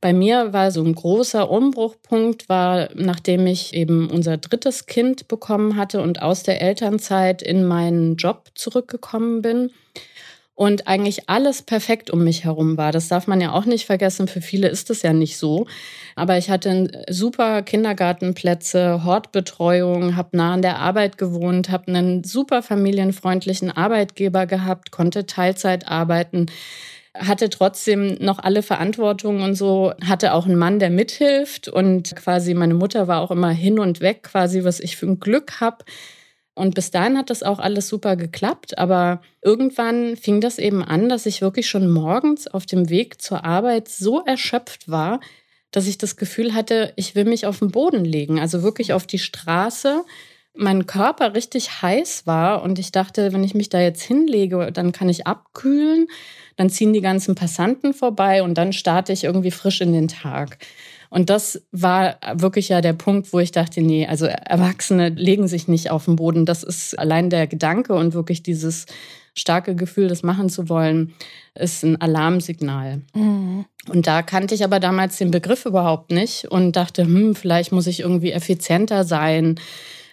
bei 0.00 0.12
mir 0.12 0.52
war 0.52 0.70
so 0.70 0.84
ein 0.84 0.94
großer 0.94 1.50
Umbruchpunkt, 1.50 2.48
war 2.48 2.90
nachdem 2.94 3.48
ich 3.48 3.74
eben 3.74 4.08
unser 4.08 4.36
drittes 4.36 4.86
Kind 4.86 5.26
bekommen 5.26 5.74
hatte 5.74 6.00
und 6.00 6.22
aus 6.22 6.44
der 6.44 6.62
Elternzeit 6.62 7.42
in 7.42 7.64
meinen 7.64 8.14
Job 8.14 8.52
zurückgekommen 8.54 9.42
bin 9.42 9.72
und 10.62 10.86
eigentlich 10.86 11.28
alles 11.28 11.60
perfekt 11.60 12.08
um 12.08 12.22
mich 12.22 12.44
herum 12.44 12.76
war. 12.76 12.92
Das 12.92 13.08
darf 13.08 13.26
man 13.26 13.40
ja 13.40 13.50
auch 13.50 13.64
nicht 13.64 13.84
vergessen. 13.84 14.28
Für 14.28 14.40
viele 14.40 14.68
ist 14.68 14.90
es 14.90 15.02
ja 15.02 15.12
nicht 15.12 15.36
so. 15.36 15.66
Aber 16.14 16.38
ich 16.38 16.50
hatte 16.50 17.04
super 17.10 17.62
Kindergartenplätze, 17.62 19.04
Hortbetreuung, 19.04 20.14
habe 20.14 20.36
nah 20.36 20.54
an 20.54 20.62
der 20.62 20.78
Arbeit 20.78 21.18
gewohnt, 21.18 21.70
habe 21.70 21.88
einen 21.88 22.22
super 22.22 22.62
familienfreundlichen 22.62 23.72
Arbeitgeber 23.72 24.46
gehabt, 24.46 24.92
konnte 24.92 25.26
Teilzeit 25.26 25.88
arbeiten 25.88 26.46
hatte 27.14 27.50
trotzdem 27.50 28.14
noch 28.20 28.38
alle 28.38 28.62
Verantwortung 28.62 29.42
und 29.42 29.54
so, 29.54 29.92
hatte 30.02 30.32
auch 30.32 30.46
einen 30.46 30.56
Mann, 30.56 30.78
der 30.78 30.88
mithilft 30.88 31.68
und 31.68 32.16
quasi 32.16 32.54
meine 32.54 32.72
Mutter 32.72 33.06
war 33.06 33.20
auch 33.20 33.30
immer 33.30 33.50
hin 33.50 33.78
und 33.78 34.00
weg, 34.00 34.22
quasi 34.22 34.64
was 34.64 34.80
ich 34.80 34.96
für 34.96 35.04
ein 35.04 35.20
Glück 35.20 35.60
habe. 35.60 35.84
Und 36.54 36.74
bis 36.74 36.90
dahin 36.90 37.16
hat 37.16 37.30
das 37.30 37.42
auch 37.42 37.58
alles 37.58 37.88
super 37.88 38.16
geklappt, 38.16 38.76
aber 38.76 39.22
irgendwann 39.40 40.16
fing 40.16 40.40
das 40.42 40.58
eben 40.58 40.84
an, 40.84 41.08
dass 41.08 41.24
ich 41.24 41.40
wirklich 41.40 41.68
schon 41.68 41.90
morgens 41.90 42.46
auf 42.46 42.66
dem 42.66 42.90
Weg 42.90 43.22
zur 43.22 43.44
Arbeit 43.44 43.88
so 43.88 44.20
erschöpft 44.20 44.88
war, 44.88 45.20
dass 45.70 45.86
ich 45.86 45.96
das 45.96 46.16
Gefühl 46.16 46.52
hatte, 46.52 46.92
ich 46.96 47.14
will 47.14 47.24
mich 47.24 47.46
auf 47.46 47.60
den 47.60 47.70
Boden 47.70 48.04
legen, 48.04 48.38
also 48.38 48.62
wirklich 48.62 48.92
auf 48.92 49.06
die 49.06 49.18
Straße. 49.18 50.04
Mein 50.54 50.84
Körper 50.84 51.34
richtig 51.34 51.80
heiß 51.80 52.26
war 52.26 52.62
und 52.62 52.78
ich 52.78 52.92
dachte, 52.92 53.32
wenn 53.32 53.42
ich 53.42 53.54
mich 53.54 53.70
da 53.70 53.80
jetzt 53.80 54.02
hinlege, 54.02 54.70
dann 54.70 54.92
kann 54.92 55.08
ich 55.08 55.26
abkühlen, 55.26 56.08
dann 56.56 56.68
ziehen 56.68 56.92
die 56.92 57.00
ganzen 57.00 57.34
Passanten 57.34 57.94
vorbei 57.94 58.42
und 58.42 58.58
dann 58.58 58.74
starte 58.74 59.14
ich 59.14 59.24
irgendwie 59.24 59.50
frisch 59.50 59.80
in 59.80 59.94
den 59.94 60.08
Tag. 60.08 60.58
Und 61.12 61.28
das 61.28 61.62
war 61.72 62.16
wirklich 62.36 62.70
ja 62.70 62.80
der 62.80 62.94
Punkt, 62.94 63.34
wo 63.34 63.38
ich 63.38 63.52
dachte, 63.52 63.82
nee, 63.82 64.06
also 64.06 64.24
Erwachsene 64.24 65.10
legen 65.10 65.46
sich 65.46 65.68
nicht 65.68 65.90
auf 65.90 66.06
den 66.06 66.16
Boden. 66.16 66.46
Das 66.46 66.62
ist 66.62 66.98
allein 66.98 67.28
der 67.28 67.46
Gedanke 67.46 67.92
und 67.92 68.14
wirklich 68.14 68.42
dieses 68.42 68.86
starke 69.34 69.76
Gefühl, 69.76 70.08
das 70.08 70.22
machen 70.22 70.48
zu 70.48 70.70
wollen, 70.70 71.12
ist 71.54 71.82
ein 71.84 72.00
Alarmsignal. 72.00 73.02
Mhm. 73.12 73.66
Und 73.90 74.06
da 74.06 74.22
kannte 74.22 74.54
ich 74.54 74.64
aber 74.64 74.80
damals 74.80 75.18
den 75.18 75.30
Begriff 75.30 75.66
überhaupt 75.66 76.12
nicht 76.12 76.46
und 76.46 76.76
dachte, 76.76 77.02
hm, 77.02 77.34
vielleicht 77.34 77.72
muss 77.72 77.86
ich 77.88 78.00
irgendwie 78.00 78.32
effizienter 78.32 79.04
sein. 79.04 79.56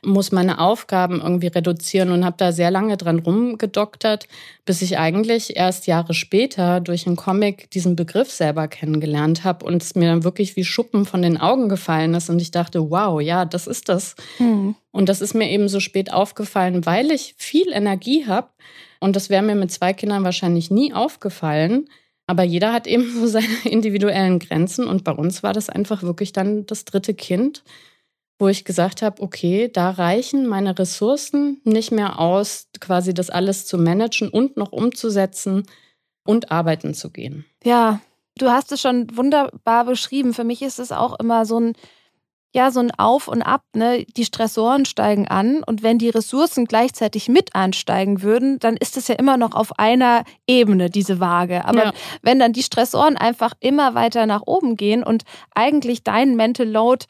Muss 0.03 0.31
meine 0.31 0.59
Aufgaben 0.59 1.21
irgendwie 1.21 1.47
reduzieren 1.47 2.11
und 2.11 2.25
habe 2.25 2.37
da 2.37 2.51
sehr 2.51 2.71
lange 2.71 2.97
dran 2.97 3.19
rumgedoktert, 3.19 4.27
bis 4.65 4.81
ich 4.81 4.97
eigentlich 4.97 5.57
erst 5.57 5.87
Jahre 5.87 6.13
später 6.13 6.79
durch 6.79 7.07
einen 7.07 7.15
Comic 7.15 7.69
diesen 7.71 7.95
Begriff 7.95 8.31
selber 8.31 8.67
kennengelernt 8.67 9.43
habe 9.43 9.65
und 9.65 9.81
es 9.81 9.95
mir 9.95 10.07
dann 10.07 10.23
wirklich 10.23 10.55
wie 10.55 10.63
Schuppen 10.63 11.05
von 11.05 11.21
den 11.21 11.37
Augen 11.37 11.69
gefallen 11.69 12.13
ist 12.13 12.29
und 12.29 12.41
ich 12.41 12.51
dachte, 12.51 12.89
wow, 12.89 13.21
ja, 13.21 13.45
das 13.45 13.67
ist 13.67 13.89
das. 13.89 14.15
Mhm. 14.39 14.75
Und 14.91 15.09
das 15.09 15.21
ist 15.21 15.33
mir 15.33 15.49
eben 15.49 15.69
so 15.69 15.79
spät 15.79 16.11
aufgefallen, 16.11 16.85
weil 16.85 17.11
ich 17.11 17.35
viel 17.37 17.71
Energie 17.71 18.25
habe 18.27 18.49
und 18.99 19.15
das 19.15 19.29
wäre 19.29 19.43
mir 19.43 19.55
mit 19.55 19.71
zwei 19.71 19.93
Kindern 19.93 20.23
wahrscheinlich 20.23 20.71
nie 20.71 20.93
aufgefallen. 20.93 21.89
Aber 22.27 22.43
jeder 22.43 22.73
hat 22.73 22.85
eben 22.85 23.11
so 23.19 23.27
seine 23.27 23.47
individuellen 23.63 24.39
Grenzen 24.39 24.87
und 24.87 25.03
bei 25.03 25.11
uns 25.11 25.43
war 25.43 25.53
das 25.53 25.69
einfach 25.69 26.03
wirklich 26.03 26.31
dann 26.33 26.65
das 26.65 26.85
dritte 26.85 27.13
Kind 27.13 27.63
wo 28.39 28.47
ich 28.47 28.63
gesagt 28.63 29.01
habe, 29.01 29.21
okay, 29.21 29.69
da 29.71 29.91
reichen 29.91 30.47
meine 30.47 30.79
Ressourcen 30.79 31.61
nicht 31.65 31.91
mehr 31.91 32.19
aus, 32.19 32.67
quasi 32.79 33.13
das 33.13 33.29
alles 33.29 33.65
zu 33.65 33.77
managen 33.77 34.29
und 34.29 34.55
noch 34.55 34.71
umzusetzen 34.71 35.67
und 36.25 36.49
arbeiten 36.49 36.93
zu 36.93 37.11
gehen. 37.11 37.45
Ja, 37.63 37.99
du 38.37 38.49
hast 38.49 38.71
es 38.71 38.81
schon 38.81 39.15
wunderbar 39.15 39.83
beschrieben. 39.85 40.33
Für 40.33 40.45
mich 40.45 40.61
ist 40.61 40.79
es 40.79 40.93
auch 40.93 41.19
immer 41.19 41.45
so 41.45 41.59
ein 41.59 41.73
ja, 42.51 42.71
so 42.71 42.79
ein 42.79 42.89
Auf 42.97 43.27
und 43.27 43.43
Ab, 43.43 43.63
ne? 43.75 44.05
Die 44.17 44.25
Stressoren 44.25 44.85
steigen 44.85 45.27
an 45.27 45.63
und 45.63 45.83
wenn 45.83 45.99
die 45.99 46.09
Ressourcen 46.09 46.65
gleichzeitig 46.65 47.29
mit 47.29 47.53
ansteigen 47.53 48.23
würden, 48.23 48.57
dann 48.57 48.75
ist 48.75 48.97
es 48.97 49.07
ja 49.07 49.15
immer 49.15 49.37
noch 49.37 49.53
auf 49.53 49.77
einer 49.77 50.23
Ebene, 50.47 50.89
diese 50.89 51.19
Waage. 51.19 51.65
Aber 51.65 51.85
ja. 51.85 51.93
wenn 52.23 52.39
dann 52.39 52.53
die 52.53 52.63
Stressoren 52.63 53.17
einfach 53.17 53.53
immer 53.59 53.93
weiter 53.93 54.25
nach 54.25 54.41
oben 54.47 54.77
gehen 54.77 55.03
und 55.03 55.25
eigentlich 55.53 56.03
dein 56.03 56.35
Mental 56.35 56.67
Load 56.67 57.05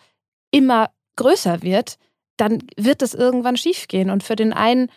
immer 0.51 0.89
größer 1.19 1.61
wird, 1.61 1.97
dann 2.37 2.63
wird 2.77 3.01
es 3.01 3.13
irgendwann 3.13 3.57
schiefgehen. 3.57 4.09
Und 4.09 4.23
für 4.23 4.35
den 4.35 4.53
einen 4.53 4.89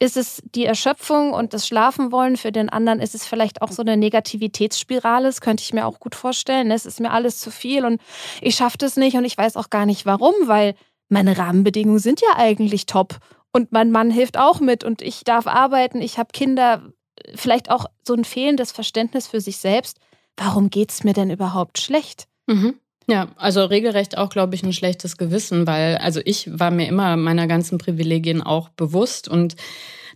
ist 0.00 0.16
es 0.16 0.42
die 0.54 0.64
Erschöpfung 0.64 1.32
und 1.32 1.54
das 1.54 1.66
Schlafen 1.66 2.12
wollen, 2.12 2.36
für 2.36 2.52
den 2.52 2.68
anderen 2.68 3.00
ist 3.00 3.14
es 3.14 3.26
vielleicht 3.26 3.62
auch 3.62 3.72
so 3.72 3.82
eine 3.82 3.96
Negativitätsspirale, 3.96 5.26
das 5.26 5.40
könnte 5.40 5.62
ich 5.62 5.72
mir 5.72 5.86
auch 5.86 5.98
gut 5.98 6.14
vorstellen. 6.14 6.70
Es 6.70 6.86
ist 6.86 7.00
mir 7.00 7.10
alles 7.10 7.40
zu 7.40 7.50
viel 7.50 7.84
und 7.84 8.00
ich 8.40 8.54
schaffe 8.54 8.78
das 8.78 8.96
nicht 8.96 9.16
und 9.16 9.24
ich 9.24 9.36
weiß 9.36 9.56
auch 9.56 9.70
gar 9.70 9.86
nicht 9.86 10.06
warum, 10.06 10.34
weil 10.44 10.74
meine 11.08 11.36
Rahmenbedingungen 11.36 11.98
sind 11.98 12.20
ja 12.20 12.36
eigentlich 12.36 12.86
top 12.86 13.18
und 13.52 13.72
mein 13.72 13.90
Mann 13.90 14.10
hilft 14.10 14.36
auch 14.38 14.60
mit 14.60 14.84
und 14.84 15.02
ich 15.02 15.24
darf 15.24 15.46
arbeiten, 15.46 16.00
ich 16.00 16.18
habe 16.18 16.28
Kinder, 16.32 16.92
vielleicht 17.34 17.70
auch 17.70 17.86
so 18.06 18.14
ein 18.14 18.24
fehlendes 18.24 18.70
Verständnis 18.70 19.26
für 19.26 19.40
sich 19.40 19.56
selbst. 19.56 19.98
Warum 20.36 20.70
geht 20.70 20.92
es 20.92 21.02
mir 21.02 21.14
denn 21.14 21.30
überhaupt 21.30 21.78
schlecht? 21.78 22.28
Mhm. 22.46 22.78
Ja, 23.10 23.28
also 23.36 23.64
regelrecht 23.64 24.18
auch, 24.18 24.28
glaube 24.28 24.54
ich, 24.54 24.62
ein 24.62 24.74
schlechtes 24.74 25.16
Gewissen, 25.16 25.66
weil 25.66 25.96
also 25.96 26.20
ich 26.26 26.50
war 26.58 26.70
mir 26.70 26.86
immer 26.86 27.16
meiner 27.16 27.46
ganzen 27.46 27.78
Privilegien 27.78 28.42
auch 28.42 28.68
bewusst 28.68 29.28
und 29.28 29.56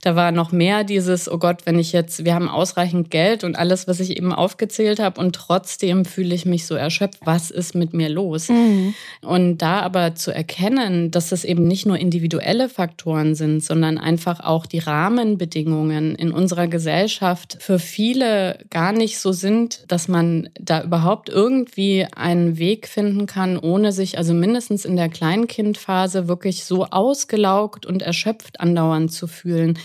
da 0.02 0.16
war 0.16 0.32
noch 0.32 0.50
mehr 0.50 0.82
dieses, 0.82 1.30
oh 1.30 1.38
Gott, 1.38 1.64
wenn 1.64 1.78
ich 1.78 1.92
jetzt, 1.92 2.24
wir 2.24 2.34
haben 2.34 2.48
ausreichend 2.48 3.10
Geld 3.12 3.44
und 3.44 3.54
alles, 3.54 3.86
was 3.86 4.00
ich 4.00 4.16
eben 4.16 4.32
aufgezählt 4.32 4.98
habe 4.98 5.20
und 5.20 5.32
trotzdem 5.32 6.04
fühle 6.04 6.34
ich 6.34 6.44
mich 6.44 6.66
so 6.66 6.74
erschöpft. 6.74 7.20
Was 7.24 7.52
ist 7.52 7.76
mit 7.76 7.94
mir 7.94 8.08
los? 8.08 8.48
Mhm. 8.48 8.94
Und 9.22 9.58
da 9.58 9.80
aber 9.80 10.16
zu 10.16 10.32
erkennen, 10.34 11.12
dass 11.12 11.30
es 11.30 11.44
eben 11.44 11.68
nicht 11.68 11.86
nur 11.86 11.98
individuelle 11.98 12.68
Faktoren 12.68 13.36
sind, 13.36 13.62
sondern 13.62 13.96
einfach 13.96 14.40
auch 14.40 14.66
die 14.66 14.80
Rahmenbedingungen 14.80 16.16
in 16.16 16.32
unserer 16.32 16.66
Gesellschaft 16.66 17.58
für 17.60 17.78
viele 17.78 18.58
gar 18.70 18.90
nicht 18.90 19.20
so 19.20 19.30
sind, 19.30 19.84
dass 19.86 20.08
man 20.08 20.48
da 20.60 20.82
überhaupt 20.82 21.28
irgendwie 21.28 22.08
einen 22.16 22.58
Weg 22.58 22.88
finden 22.88 23.26
kann, 23.26 23.56
ohne 23.56 23.92
sich 23.92 24.18
also 24.18 24.34
mindestens 24.34 24.84
in 24.84 24.96
der 24.96 25.08
Kleinkindphase 25.08 26.26
wirklich 26.26 26.64
so 26.64 26.86
ausgelaugt 26.86 27.86
und 27.86 28.02
erschöpft 28.02 28.58
andauernd 28.58 29.12
zu 29.12 29.28
fühlen. 29.28 29.78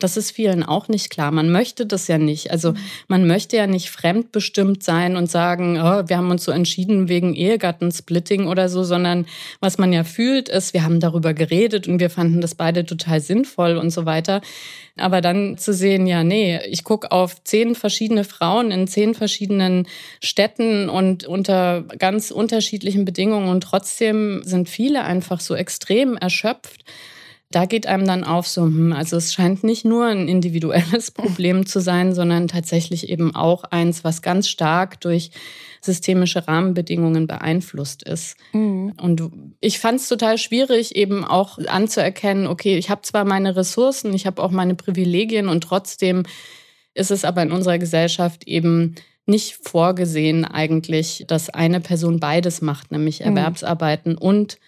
Das 0.00 0.16
ist 0.16 0.30
vielen 0.30 0.62
auch 0.62 0.86
nicht 0.86 1.10
klar. 1.10 1.32
Man 1.32 1.50
möchte 1.50 1.84
das 1.84 2.06
ja 2.06 2.18
nicht. 2.18 2.52
Also 2.52 2.74
man 3.08 3.26
möchte 3.26 3.56
ja 3.56 3.66
nicht 3.66 3.90
fremdbestimmt 3.90 4.84
sein 4.84 5.16
und 5.16 5.28
sagen, 5.28 5.76
oh, 5.80 6.08
wir 6.08 6.16
haben 6.16 6.30
uns 6.30 6.44
so 6.44 6.52
entschieden 6.52 7.08
wegen 7.08 7.34
Ehegattensplitting 7.34 8.46
oder 8.46 8.68
so, 8.68 8.84
sondern 8.84 9.26
was 9.58 9.76
man 9.76 9.92
ja 9.92 10.04
fühlt, 10.04 10.48
ist, 10.48 10.72
wir 10.72 10.84
haben 10.84 11.00
darüber 11.00 11.34
geredet 11.34 11.88
und 11.88 11.98
wir 11.98 12.10
fanden 12.10 12.40
das 12.40 12.54
beide 12.54 12.86
total 12.86 13.20
sinnvoll 13.20 13.76
und 13.76 13.90
so 13.90 14.06
weiter. 14.06 14.40
Aber 14.96 15.20
dann 15.20 15.58
zu 15.58 15.72
sehen, 15.72 16.06
ja, 16.06 16.22
nee, 16.22 16.60
ich 16.68 16.84
gucke 16.84 17.10
auf 17.10 17.42
zehn 17.42 17.74
verschiedene 17.74 18.22
Frauen 18.22 18.70
in 18.70 18.86
zehn 18.86 19.14
verschiedenen 19.14 19.88
Städten 20.22 20.88
und 20.88 21.24
unter 21.24 21.82
ganz 21.98 22.30
unterschiedlichen 22.30 23.04
Bedingungen 23.04 23.48
und 23.48 23.62
trotzdem 23.62 24.42
sind 24.44 24.68
viele 24.68 25.02
einfach 25.02 25.40
so 25.40 25.56
extrem 25.56 26.16
erschöpft 26.16 26.84
da 27.50 27.64
geht 27.64 27.86
einem 27.86 28.06
dann 28.06 28.24
auf 28.24 28.46
so, 28.46 28.62
hm, 28.62 28.92
also 28.92 29.16
es 29.16 29.32
scheint 29.32 29.64
nicht 29.64 29.84
nur 29.84 30.06
ein 30.06 30.28
individuelles 30.28 31.10
Problem 31.12 31.66
zu 31.66 31.80
sein, 31.80 32.14
sondern 32.14 32.48
tatsächlich 32.48 33.08
eben 33.08 33.34
auch 33.34 33.64
eins, 33.64 34.04
was 34.04 34.22
ganz 34.22 34.48
stark 34.48 35.00
durch 35.00 35.30
systemische 35.80 36.46
Rahmenbedingungen 36.46 37.26
beeinflusst 37.26 38.02
ist. 38.02 38.36
Mhm. 38.52 38.92
Und 39.00 39.30
ich 39.60 39.78
fand 39.78 40.00
es 40.00 40.08
total 40.08 40.36
schwierig, 40.36 40.96
eben 40.96 41.24
auch 41.24 41.58
anzuerkennen, 41.58 42.46
okay, 42.46 42.76
ich 42.76 42.90
habe 42.90 43.02
zwar 43.02 43.24
meine 43.24 43.56
Ressourcen, 43.56 44.12
ich 44.12 44.26
habe 44.26 44.42
auch 44.42 44.50
meine 44.50 44.74
Privilegien 44.74 45.48
und 45.48 45.62
trotzdem 45.62 46.24
ist 46.94 47.10
es 47.10 47.24
aber 47.24 47.42
in 47.42 47.52
unserer 47.52 47.78
Gesellschaft 47.78 48.46
eben 48.46 48.96
nicht 49.28 49.56
vorgesehen 49.56 50.44
eigentlich, 50.44 51.24
dass 51.26 51.50
eine 51.50 51.80
Person 51.80 52.20
beides 52.20 52.60
macht, 52.62 52.90
nämlich 52.90 53.20
mhm. 53.20 53.26
Erwerbsarbeiten 53.26 54.12
mhm. 54.12 54.18
und 54.18 54.58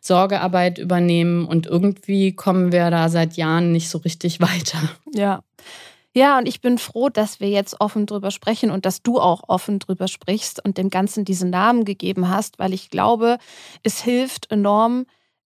Sorgearbeit 0.00 0.78
übernehmen. 0.78 1.44
Und 1.46 1.66
irgendwie 1.66 2.34
kommen 2.34 2.72
wir 2.72 2.90
da 2.90 3.08
seit 3.08 3.36
Jahren 3.36 3.72
nicht 3.72 3.88
so 3.88 3.98
richtig 3.98 4.40
weiter. 4.40 4.78
Ja. 5.12 5.42
Ja, 6.12 6.38
und 6.38 6.48
ich 6.48 6.60
bin 6.60 6.78
froh, 6.78 7.08
dass 7.08 7.38
wir 7.38 7.48
jetzt 7.50 7.80
offen 7.80 8.04
drüber 8.04 8.32
sprechen 8.32 8.72
und 8.72 8.84
dass 8.84 9.00
du 9.00 9.20
auch 9.20 9.42
offen 9.46 9.78
drüber 9.78 10.08
sprichst 10.08 10.64
und 10.64 10.76
dem 10.76 10.90
Ganzen 10.90 11.24
diesen 11.24 11.50
Namen 11.50 11.84
gegeben 11.84 12.28
hast, 12.28 12.58
weil 12.58 12.72
ich 12.72 12.90
glaube, 12.90 13.38
es 13.84 14.02
hilft 14.02 14.50
enorm, 14.50 15.06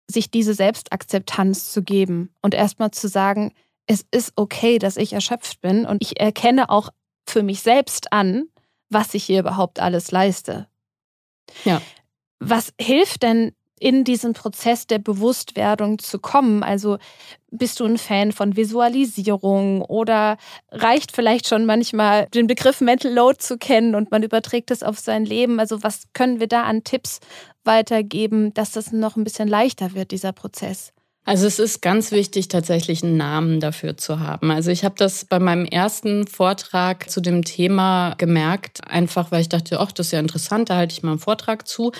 sich 0.08 0.32
diese 0.32 0.54
Selbstakzeptanz 0.54 1.70
zu 1.70 1.84
geben 1.84 2.30
und 2.42 2.54
erstmal 2.54 2.90
zu 2.90 3.06
sagen, 3.06 3.52
es 3.86 4.04
ist 4.10 4.32
okay, 4.34 4.80
dass 4.80 4.96
ich 4.96 5.12
erschöpft 5.12 5.60
bin 5.60 5.86
und 5.86 6.02
ich 6.02 6.18
erkenne 6.18 6.70
auch 6.70 6.90
für 7.24 7.44
mich 7.44 7.60
selbst 7.60 8.12
an, 8.12 8.48
was 8.88 9.14
ich 9.14 9.24
hier 9.24 9.40
überhaupt 9.40 9.80
alles 9.80 10.10
leiste. 10.10 10.68
Ja. 11.64 11.80
Was 12.40 12.72
hilft 12.80 13.22
denn 13.22 13.52
in 13.80 14.04
diesen 14.04 14.32
Prozess 14.32 14.86
der 14.86 14.98
Bewusstwerdung 14.98 15.98
zu 15.98 16.18
kommen? 16.18 16.62
Also 16.62 16.98
bist 17.50 17.80
du 17.80 17.84
ein 17.84 17.98
Fan 17.98 18.32
von 18.32 18.56
Visualisierung 18.56 19.82
oder 19.82 20.36
reicht 20.70 21.12
vielleicht 21.12 21.48
schon 21.48 21.64
manchmal 21.64 22.26
den 22.26 22.46
Begriff 22.46 22.80
Mental 22.80 23.12
Load 23.12 23.38
zu 23.38 23.56
kennen 23.56 23.94
und 23.94 24.10
man 24.10 24.22
überträgt 24.22 24.70
es 24.70 24.82
auf 24.82 24.98
sein 24.98 25.24
Leben? 25.24 25.60
Also 25.60 25.82
was 25.82 26.02
können 26.12 26.40
wir 26.40 26.48
da 26.48 26.64
an 26.64 26.84
Tipps 26.84 27.20
weitergeben, 27.64 28.52
dass 28.54 28.72
das 28.72 28.92
noch 28.92 29.16
ein 29.16 29.24
bisschen 29.24 29.48
leichter 29.48 29.94
wird, 29.94 30.10
dieser 30.10 30.32
Prozess? 30.32 30.92
Also 31.24 31.46
es 31.46 31.58
ist 31.58 31.82
ganz 31.82 32.10
wichtig, 32.10 32.48
tatsächlich 32.48 33.04
einen 33.04 33.18
Namen 33.18 33.60
dafür 33.60 33.98
zu 33.98 34.18
haben. 34.18 34.50
Also 34.50 34.70
ich 34.70 34.82
habe 34.84 34.94
das 34.96 35.26
bei 35.26 35.38
meinem 35.38 35.66
ersten 35.66 36.26
Vortrag 36.26 37.10
zu 37.10 37.20
dem 37.20 37.44
Thema 37.44 38.14
gemerkt, 38.16 38.80
einfach 38.88 39.30
weil 39.30 39.42
ich 39.42 39.50
dachte, 39.50 39.78
ach, 39.78 39.92
das 39.92 40.06
ist 40.06 40.12
ja 40.12 40.20
interessant, 40.20 40.70
da 40.70 40.76
halte 40.76 40.94
ich 40.94 41.02
mal 41.02 41.10
einen 41.10 41.18
Vortrag 41.20 41.68
zu. 41.68 41.92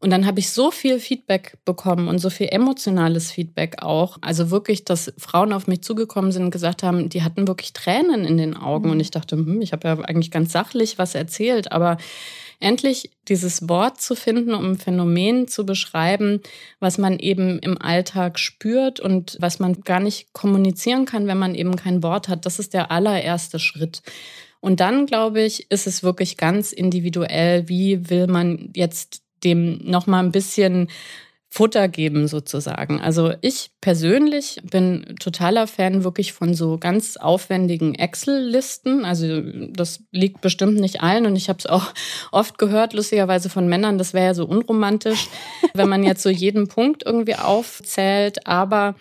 Und 0.00 0.10
dann 0.10 0.26
habe 0.26 0.38
ich 0.38 0.50
so 0.50 0.70
viel 0.70 1.00
Feedback 1.00 1.58
bekommen 1.64 2.06
und 2.06 2.20
so 2.20 2.30
viel 2.30 2.48
emotionales 2.50 3.32
Feedback 3.32 3.82
auch. 3.82 4.18
Also 4.20 4.50
wirklich, 4.50 4.84
dass 4.84 5.12
Frauen 5.18 5.52
auf 5.52 5.66
mich 5.66 5.82
zugekommen 5.82 6.30
sind 6.30 6.44
und 6.44 6.50
gesagt 6.52 6.84
haben, 6.84 7.08
die 7.08 7.24
hatten 7.24 7.48
wirklich 7.48 7.72
Tränen 7.72 8.24
in 8.24 8.36
den 8.36 8.56
Augen. 8.56 8.90
Und 8.90 9.00
ich 9.00 9.10
dachte, 9.10 9.34
hm, 9.36 9.60
ich 9.60 9.72
habe 9.72 9.88
ja 9.88 9.98
eigentlich 9.98 10.30
ganz 10.30 10.52
sachlich 10.52 10.98
was 10.98 11.16
erzählt, 11.16 11.72
aber 11.72 11.96
endlich 12.60 13.10
dieses 13.28 13.68
Wort 13.68 14.00
zu 14.00 14.14
finden, 14.14 14.54
um 14.54 14.72
ein 14.72 14.78
Phänomen 14.78 15.48
zu 15.48 15.64
beschreiben, 15.64 16.40
was 16.80 16.98
man 16.98 17.18
eben 17.18 17.58
im 17.60 17.80
Alltag 17.80 18.38
spürt 18.38 19.00
und 19.00 19.36
was 19.40 19.58
man 19.60 19.82
gar 19.82 20.00
nicht 20.00 20.32
kommunizieren 20.32 21.04
kann, 21.04 21.26
wenn 21.26 21.38
man 21.38 21.54
eben 21.54 21.76
kein 21.76 22.02
Wort 22.02 22.28
hat. 22.28 22.46
Das 22.46 22.58
ist 22.58 22.74
der 22.74 22.90
allererste 22.90 23.58
Schritt. 23.58 24.02
Und 24.60 24.80
dann, 24.80 25.06
glaube 25.06 25.42
ich, 25.42 25.70
ist 25.70 25.86
es 25.86 26.02
wirklich 26.02 26.36
ganz 26.36 26.72
individuell, 26.72 27.68
wie 27.68 28.10
will 28.10 28.26
man 28.26 28.70
jetzt 28.74 29.22
dem 29.44 29.78
noch 29.84 30.06
mal 30.06 30.22
ein 30.22 30.32
bisschen 30.32 30.88
Futter 31.50 31.88
geben 31.88 32.28
sozusagen. 32.28 33.00
Also 33.00 33.32
ich 33.40 33.70
persönlich 33.80 34.60
bin 34.70 35.16
totaler 35.18 35.66
Fan 35.66 36.04
wirklich 36.04 36.34
von 36.34 36.52
so 36.52 36.76
ganz 36.76 37.16
aufwendigen 37.16 37.94
Excel-Listen. 37.94 39.06
Also 39.06 39.40
das 39.70 40.02
liegt 40.12 40.42
bestimmt 40.42 40.78
nicht 40.78 41.02
allen 41.02 41.24
und 41.24 41.36
ich 41.36 41.48
habe 41.48 41.58
es 41.58 41.66
auch 41.66 41.94
oft 42.32 42.58
gehört, 42.58 42.92
lustigerweise 42.92 43.48
von 43.48 43.66
Männern, 43.66 43.96
das 43.96 44.12
wäre 44.12 44.26
ja 44.26 44.34
so 44.34 44.44
unromantisch, 44.44 45.28
wenn 45.74 45.88
man 45.88 46.04
jetzt 46.04 46.22
so 46.22 46.28
jeden 46.28 46.68
Punkt 46.68 47.02
irgendwie 47.06 47.36
aufzählt. 47.36 48.46
Aber 48.46 48.94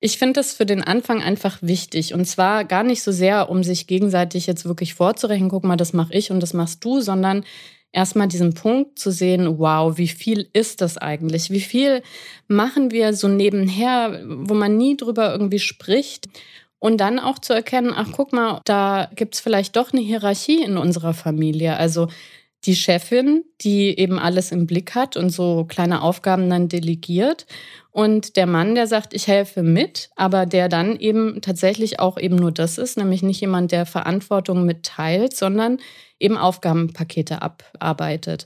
ich 0.00 0.18
finde 0.18 0.34
das 0.34 0.52
für 0.52 0.66
den 0.66 0.84
Anfang 0.84 1.22
einfach 1.22 1.58
wichtig. 1.62 2.12
Und 2.12 2.26
zwar 2.26 2.64
gar 2.66 2.82
nicht 2.82 3.02
so 3.02 3.10
sehr, 3.10 3.48
um 3.48 3.64
sich 3.64 3.86
gegenseitig 3.86 4.46
jetzt 4.46 4.66
wirklich 4.66 4.94
vorzurechnen, 4.94 5.48
guck 5.48 5.64
mal, 5.64 5.76
das 5.76 5.94
mache 5.94 6.12
ich 6.12 6.30
und 6.30 6.40
das 6.40 6.52
machst 6.52 6.84
du, 6.84 7.00
sondern 7.00 7.44
erstmal 7.92 8.28
diesen 8.28 8.54
Punkt 8.54 8.98
zu 8.98 9.10
sehen, 9.10 9.58
wow, 9.58 9.96
wie 9.98 10.08
viel 10.08 10.48
ist 10.52 10.80
das 10.80 10.98
eigentlich? 10.98 11.50
Wie 11.50 11.60
viel 11.60 12.02
machen 12.48 12.90
wir 12.90 13.14
so 13.14 13.28
nebenher, 13.28 14.22
wo 14.26 14.54
man 14.54 14.76
nie 14.76 14.96
drüber 14.96 15.32
irgendwie 15.32 15.58
spricht? 15.58 16.28
Und 16.78 16.98
dann 16.98 17.18
auch 17.18 17.38
zu 17.38 17.52
erkennen, 17.52 17.92
ach 17.94 18.08
guck 18.12 18.32
mal, 18.32 18.62
da 18.64 19.10
gibt's 19.14 19.38
vielleicht 19.38 19.76
doch 19.76 19.92
eine 19.92 20.00
Hierarchie 20.00 20.62
in 20.62 20.78
unserer 20.78 21.12
Familie. 21.12 21.76
Also 21.76 22.08
die 22.66 22.76
Chefin, 22.76 23.44
die 23.62 23.98
eben 23.98 24.18
alles 24.18 24.52
im 24.52 24.66
Blick 24.66 24.94
hat 24.94 25.16
und 25.16 25.30
so 25.30 25.64
kleine 25.64 26.02
Aufgaben 26.02 26.50
dann 26.50 26.68
delegiert. 26.68 27.46
Und 27.90 28.36
der 28.36 28.46
Mann, 28.46 28.74
der 28.74 28.86
sagt, 28.86 29.14
ich 29.14 29.26
helfe 29.26 29.62
mit, 29.62 30.10
aber 30.14 30.46
der 30.46 30.68
dann 30.68 30.96
eben 30.96 31.40
tatsächlich 31.40 31.98
auch 31.98 32.18
eben 32.18 32.36
nur 32.36 32.52
das 32.52 32.78
ist, 32.78 32.96
nämlich 32.96 33.22
nicht 33.22 33.40
jemand, 33.40 33.72
der 33.72 33.86
Verantwortung 33.86 34.64
mitteilt, 34.64 35.34
sondern 35.34 35.78
eben 36.18 36.36
Aufgabenpakete 36.36 37.40
abarbeitet. 37.42 38.44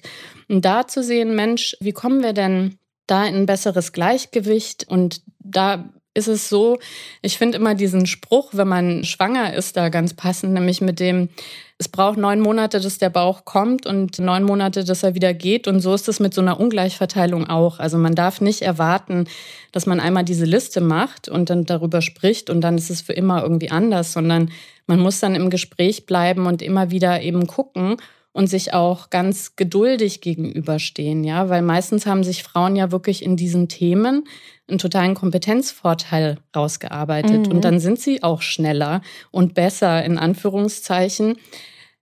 Und 0.49 0.65
da 0.65 0.87
zu 0.87 1.03
sehen, 1.03 1.35
Mensch, 1.35 1.77
wie 1.81 1.93
kommen 1.93 2.23
wir 2.23 2.33
denn 2.33 2.79
da 3.07 3.27
in 3.27 3.35
ein 3.35 3.47
besseres 3.47 3.93
Gleichgewicht? 3.93 4.87
Und 4.89 5.23
da 5.41 5.91
ist 6.15 6.29
es 6.29 6.49
so, 6.49 6.79
ich 7.21 7.37
finde 7.37 7.59
immer 7.59 7.75
diesen 7.75 8.07
Spruch, 8.07 8.51
wenn 8.53 8.69
man 8.69 9.05
schwanger 9.05 9.53
ist, 9.53 9.77
da 9.77 9.89
ganz 9.89 10.15
passend, 10.15 10.55
nämlich 10.55 10.81
mit 10.81 11.01
dem, 11.01 11.29
es 11.79 11.89
braucht 11.89 12.19
neun 12.19 12.41
Monate, 12.41 12.81
dass 12.81 12.99
der 12.99 13.11
Bauch 13.11 13.45
kommt 13.45 13.85
und 13.85 14.21
neun 14.21 14.45
Monate, 14.45 14.85
dass 14.85 15.03
er 15.03 15.15
wieder 15.15 15.35
geht. 15.35 15.67
Und 15.67 15.81
so 15.81 15.93
ist 15.93 16.09
es 16.09 16.21
mit 16.21 16.33
so 16.33 16.41
einer 16.41 16.61
Ungleichverteilung 16.61 17.49
auch. 17.49 17.81
Also 17.81 17.99
man 17.99 18.15
darf 18.15 18.41
nicht 18.41 18.63
erwarten, 18.63 19.27
dass 19.73 19.87
man 19.87 19.99
einmal 19.99 20.25
diese 20.25 20.45
Liste 20.45 20.81
macht 20.81 21.29
und 21.29 21.51
dann 21.51 21.65
darüber 21.65 22.01
spricht 22.01 22.49
und 22.49 22.61
dann 22.61 22.79
ist 22.79 22.91
es 22.91 23.01
für 23.01 23.13
immer 23.13 23.43
irgendwie 23.43 23.71
anders, 23.71 24.13
sondern 24.13 24.51
man 24.87 25.01
muss 25.01 25.19
dann 25.19 25.35
im 25.35 25.51
Gespräch 25.51 26.07
bleiben 26.07 26.47
und 26.47 26.63
immer 26.63 26.91
wieder 26.91 27.23
eben 27.23 27.49
gucken 27.49 27.97
und 28.33 28.49
sich 28.49 28.75
auch 28.75 29.11
ganz 29.11 29.57
geduldig 29.57 30.21
gegenüberstehen, 30.21 31.25
ja, 31.25 31.49
weil 31.49 31.63
meistens 31.63 32.05
haben 32.05 32.25
sich 32.25 32.43
Frauen 32.43 32.77
ja 32.77 32.91
wirklich 32.91 33.25
in 33.25 33.37
diesen 33.37 33.69
Themen 33.69 34.25
einen 34.69 34.79
totalen 34.79 35.15
Kompetenzvorteil 35.15 36.39
rausgearbeitet. 36.55 37.47
Mhm. 37.47 37.53
Und 37.53 37.65
dann 37.65 37.81
sind 37.81 38.01
sie 38.01 38.23
auch 38.23 38.43
schneller 38.43 39.03
und 39.31 39.55
besser 39.55 40.05
in 40.05 40.19
Anführungszeichen. 40.19 41.37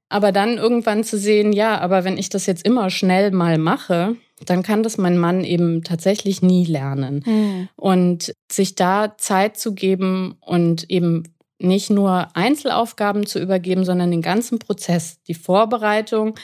Aber 0.08 0.30
dann 0.30 0.58
irgendwann 0.58 1.04
zu 1.04 1.18
sehen, 1.18 1.52
ja, 1.52 1.80
aber 1.80 2.04
wenn 2.04 2.18
ich 2.18 2.28
das 2.28 2.46
jetzt 2.46 2.66
immer 2.66 2.90
schnell 2.90 3.30
mal 3.30 3.58
mache, 3.58 4.16
dann 4.44 4.62
kann 4.62 4.82
das 4.82 4.98
mein 4.98 5.18
Mann 5.18 5.42
eben 5.42 5.82
tatsächlich 5.84 6.42
nie 6.42 6.64
lernen. 6.64 7.22
Mhm. 7.24 7.68
Und 7.76 8.34
sich 8.50 8.74
da 8.74 9.16
Zeit 9.16 9.56
zu 9.56 9.74
geben 9.74 10.36
und 10.40 10.90
eben 10.90 11.24
nicht 11.58 11.90
nur 11.90 12.28
Einzelaufgaben 12.34 13.26
zu 13.26 13.40
übergeben, 13.40 13.84
sondern 13.84 14.10
den 14.10 14.22
ganzen 14.22 14.58
Prozess, 14.58 15.22
die 15.28 15.34
Vorbereitung, 15.34 16.34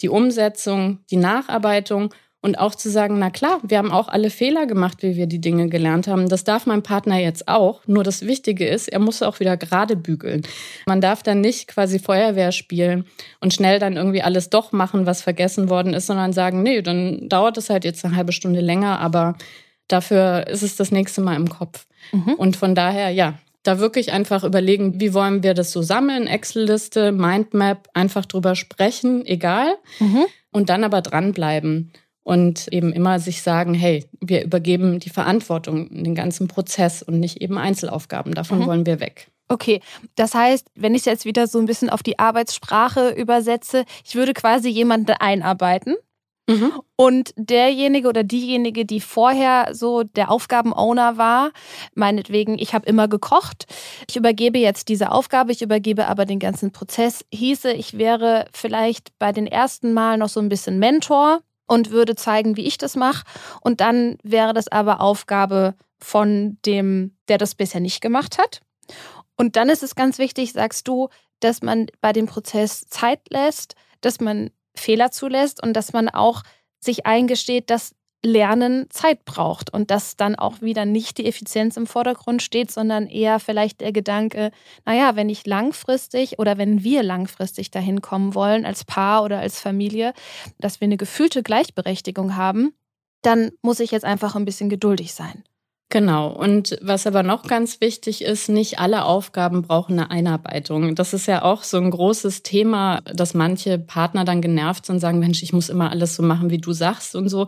die 0.00 0.08
Umsetzung, 0.08 0.98
die 1.10 1.16
Nacharbeitung 1.16 2.12
und 2.44 2.58
auch 2.58 2.74
zu 2.74 2.90
sagen, 2.90 3.18
na 3.18 3.30
klar, 3.30 3.58
wir 3.62 3.78
haben 3.78 3.90
auch 3.90 4.06
alle 4.06 4.28
Fehler 4.28 4.66
gemacht, 4.66 4.98
wie 5.00 5.16
wir 5.16 5.26
die 5.26 5.40
Dinge 5.40 5.70
gelernt 5.70 6.06
haben. 6.08 6.28
Das 6.28 6.44
darf 6.44 6.66
mein 6.66 6.82
Partner 6.82 7.18
jetzt 7.18 7.48
auch. 7.48 7.80
Nur 7.86 8.04
das 8.04 8.26
Wichtige 8.26 8.68
ist, 8.68 8.88
er 8.88 8.98
muss 8.98 9.22
auch 9.22 9.40
wieder 9.40 9.56
gerade 9.56 9.96
bügeln. 9.96 10.42
Man 10.84 11.00
darf 11.00 11.22
dann 11.22 11.40
nicht 11.40 11.68
quasi 11.68 11.98
Feuerwehr 11.98 12.52
spielen 12.52 13.06
und 13.40 13.54
schnell 13.54 13.78
dann 13.78 13.96
irgendwie 13.96 14.20
alles 14.20 14.50
doch 14.50 14.72
machen, 14.72 15.06
was 15.06 15.22
vergessen 15.22 15.70
worden 15.70 15.94
ist, 15.94 16.06
sondern 16.06 16.34
sagen, 16.34 16.62
nee, 16.62 16.82
dann 16.82 17.30
dauert 17.30 17.56
es 17.56 17.70
halt 17.70 17.86
jetzt 17.86 18.04
eine 18.04 18.14
halbe 18.14 18.32
Stunde 18.32 18.60
länger, 18.60 19.00
aber 19.00 19.38
dafür 19.88 20.46
ist 20.46 20.62
es 20.62 20.76
das 20.76 20.90
nächste 20.90 21.22
Mal 21.22 21.36
im 21.36 21.48
Kopf. 21.48 21.86
Mhm. 22.12 22.34
Und 22.34 22.58
von 22.58 22.74
daher, 22.74 23.08
ja, 23.08 23.38
da 23.62 23.78
wirklich 23.78 24.12
einfach 24.12 24.44
überlegen, 24.44 25.00
wie 25.00 25.14
wollen 25.14 25.42
wir 25.42 25.54
das 25.54 25.72
so 25.72 25.80
sammeln, 25.80 26.26
Excel-Liste, 26.26 27.10
Mindmap, 27.10 27.88
einfach 27.94 28.26
drüber 28.26 28.54
sprechen, 28.54 29.24
egal. 29.24 29.76
Mhm. 29.98 30.26
Und 30.50 30.68
dann 30.68 30.84
aber 30.84 31.00
dranbleiben 31.00 31.90
und 32.24 32.68
eben 32.68 32.92
immer 32.92 33.20
sich 33.20 33.42
sagen, 33.42 33.74
hey, 33.74 34.04
wir 34.20 34.44
übergeben 34.44 34.98
die 34.98 35.10
Verantwortung 35.10 35.88
in 35.88 36.04
den 36.04 36.14
ganzen 36.14 36.48
Prozess 36.48 37.02
und 37.02 37.20
nicht 37.20 37.40
eben 37.40 37.58
Einzelaufgaben. 37.58 38.34
Davon 38.34 38.60
mhm. 38.60 38.66
wollen 38.66 38.86
wir 38.86 38.98
weg. 38.98 39.28
Okay, 39.48 39.80
das 40.16 40.34
heißt, 40.34 40.70
wenn 40.74 40.94
ich 40.94 41.02
es 41.02 41.04
jetzt 41.04 41.26
wieder 41.26 41.46
so 41.46 41.58
ein 41.58 41.66
bisschen 41.66 41.90
auf 41.90 42.02
die 42.02 42.18
Arbeitssprache 42.18 43.10
übersetze, 43.10 43.84
ich 44.04 44.14
würde 44.14 44.32
quasi 44.32 44.70
jemanden 44.70 45.12
einarbeiten. 45.12 45.96
Mhm. 46.46 46.72
Und 46.96 47.32
derjenige 47.36 48.08
oder 48.08 48.22
diejenige, 48.22 48.84
die 48.84 49.00
vorher 49.00 49.74
so 49.74 50.02
der 50.02 50.30
Aufgabenowner 50.30 51.16
war, 51.16 51.52
meinetwegen, 51.94 52.58
ich 52.58 52.74
habe 52.74 52.86
immer 52.86 53.08
gekocht, 53.08 53.66
ich 54.08 54.16
übergebe 54.16 54.58
jetzt 54.58 54.88
diese 54.88 55.10
Aufgabe, 55.10 55.52
ich 55.52 55.62
übergebe 55.62 56.06
aber 56.06 56.26
den 56.26 56.38
ganzen 56.38 56.70
Prozess, 56.70 57.24
hieße, 57.32 57.72
ich 57.72 57.96
wäre 57.96 58.46
vielleicht 58.52 59.18
bei 59.18 59.32
den 59.32 59.46
ersten 59.46 59.94
Mal 59.94 60.18
noch 60.18 60.28
so 60.28 60.40
ein 60.40 60.50
bisschen 60.50 60.78
Mentor, 60.78 61.40
und 61.66 61.90
würde 61.90 62.14
zeigen, 62.14 62.56
wie 62.56 62.66
ich 62.66 62.78
das 62.78 62.96
mache. 62.96 63.24
Und 63.60 63.80
dann 63.80 64.18
wäre 64.22 64.52
das 64.52 64.68
aber 64.68 65.00
Aufgabe 65.00 65.74
von 65.98 66.58
dem, 66.66 67.16
der 67.28 67.38
das 67.38 67.54
bisher 67.54 67.80
nicht 67.80 68.00
gemacht 68.00 68.38
hat. 68.38 68.60
Und 69.36 69.56
dann 69.56 69.68
ist 69.68 69.82
es 69.82 69.94
ganz 69.94 70.18
wichtig, 70.18 70.52
sagst 70.52 70.86
du, 70.86 71.08
dass 71.40 71.62
man 71.62 71.86
bei 72.00 72.12
dem 72.12 72.26
Prozess 72.26 72.86
Zeit 72.86 73.20
lässt, 73.30 73.74
dass 74.00 74.20
man 74.20 74.50
Fehler 74.76 75.10
zulässt 75.10 75.62
und 75.62 75.72
dass 75.74 75.92
man 75.92 76.08
auch 76.08 76.42
sich 76.80 77.06
eingesteht, 77.06 77.70
dass 77.70 77.94
Lernen 78.24 78.86
Zeit 78.90 79.24
braucht 79.24 79.72
und 79.72 79.90
dass 79.90 80.16
dann 80.16 80.34
auch 80.34 80.60
wieder 80.62 80.84
nicht 80.84 81.18
die 81.18 81.26
Effizienz 81.26 81.76
im 81.76 81.86
Vordergrund 81.86 82.42
steht, 82.42 82.70
sondern 82.70 83.06
eher 83.06 83.38
vielleicht 83.38 83.80
der 83.80 83.92
Gedanke, 83.92 84.50
naja, 84.84 85.14
wenn 85.14 85.28
ich 85.28 85.46
langfristig 85.46 86.38
oder 86.38 86.58
wenn 86.58 86.82
wir 86.82 87.02
langfristig 87.02 87.70
dahin 87.70 88.00
kommen 88.00 88.34
wollen, 88.34 88.64
als 88.64 88.84
Paar 88.84 89.22
oder 89.22 89.38
als 89.38 89.60
Familie, 89.60 90.14
dass 90.58 90.80
wir 90.80 90.86
eine 90.86 90.96
gefühlte 90.96 91.42
Gleichberechtigung 91.42 92.36
haben, 92.36 92.74
dann 93.22 93.52
muss 93.62 93.80
ich 93.80 93.90
jetzt 93.90 94.04
einfach 94.04 94.34
ein 94.34 94.44
bisschen 94.44 94.68
geduldig 94.68 95.14
sein. 95.14 95.44
Genau. 95.90 96.28
Und 96.28 96.76
was 96.82 97.06
aber 97.06 97.22
noch 97.22 97.44
ganz 97.44 97.80
wichtig 97.80 98.22
ist, 98.22 98.48
nicht 98.48 98.80
alle 98.80 99.04
Aufgaben 99.04 99.62
brauchen 99.62 99.92
eine 99.92 100.10
Einarbeitung. 100.10 100.96
Das 100.96 101.14
ist 101.14 101.26
ja 101.26 101.42
auch 101.42 101.62
so 101.62 101.76
ein 101.76 101.90
großes 101.90 102.42
Thema, 102.42 103.00
dass 103.02 103.34
manche 103.34 103.78
Partner 103.78 104.24
dann 104.24 104.42
genervt 104.42 104.86
sind 104.86 104.96
und 104.96 105.00
sagen, 105.00 105.20
Mensch, 105.20 105.42
ich 105.42 105.52
muss 105.52 105.68
immer 105.68 105.90
alles 105.90 106.16
so 106.16 106.22
machen, 106.24 106.50
wie 106.50 106.58
du 106.58 106.72
sagst 106.72 107.14
und 107.14 107.28
so. 107.28 107.46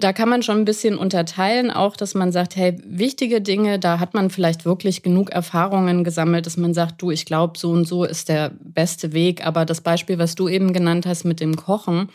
Da 0.00 0.14
kann 0.14 0.30
man 0.30 0.42
schon 0.42 0.56
ein 0.56 0.64
bisschen 0.64 0.96
unterteilen, 0.96 1.70
auch 1.70 1.94
dass 1.94 2.14
man 2.14 2.32
sagt, 2.32 2.56
hey, 2.56 2.78
wichtige 2.84 3.42
Dinge, 3.42 3.78
da 3.78 4.00
hat 4.00 4.14
man 4.14 4.30
vielleicht 4.30 4.64
wirklich 4.64 5.02
genug 5.02 5.30
Erfahrungen 5.30 6.04
gesammelt, 6.04 6.46
dass 6.46 6.56
man 6.56 6.72
sagt, 6.72 7.02
du, 7.02 7.10
ich 7.10 7.26
glaube, 7.26 7.58
so 7.58 7.70
und 7.70 7.86
so 7.86 8.04
ist 8.04 8.30
der 8.30 8.50
beste 8.60 9.12
Weg. 9.12 9.46
Aber 9.46 9.66
das 9.66 9.82
Beispiel, 9.82 10.18
was 10.18 10.34
du 10.34 10.48
eben 10.48 10.72
genannt 10.72 11.04
hast 11.04 11.24
mit 11.24 11.40
dem 11.40 11.54
Kochen, 11.54 12.08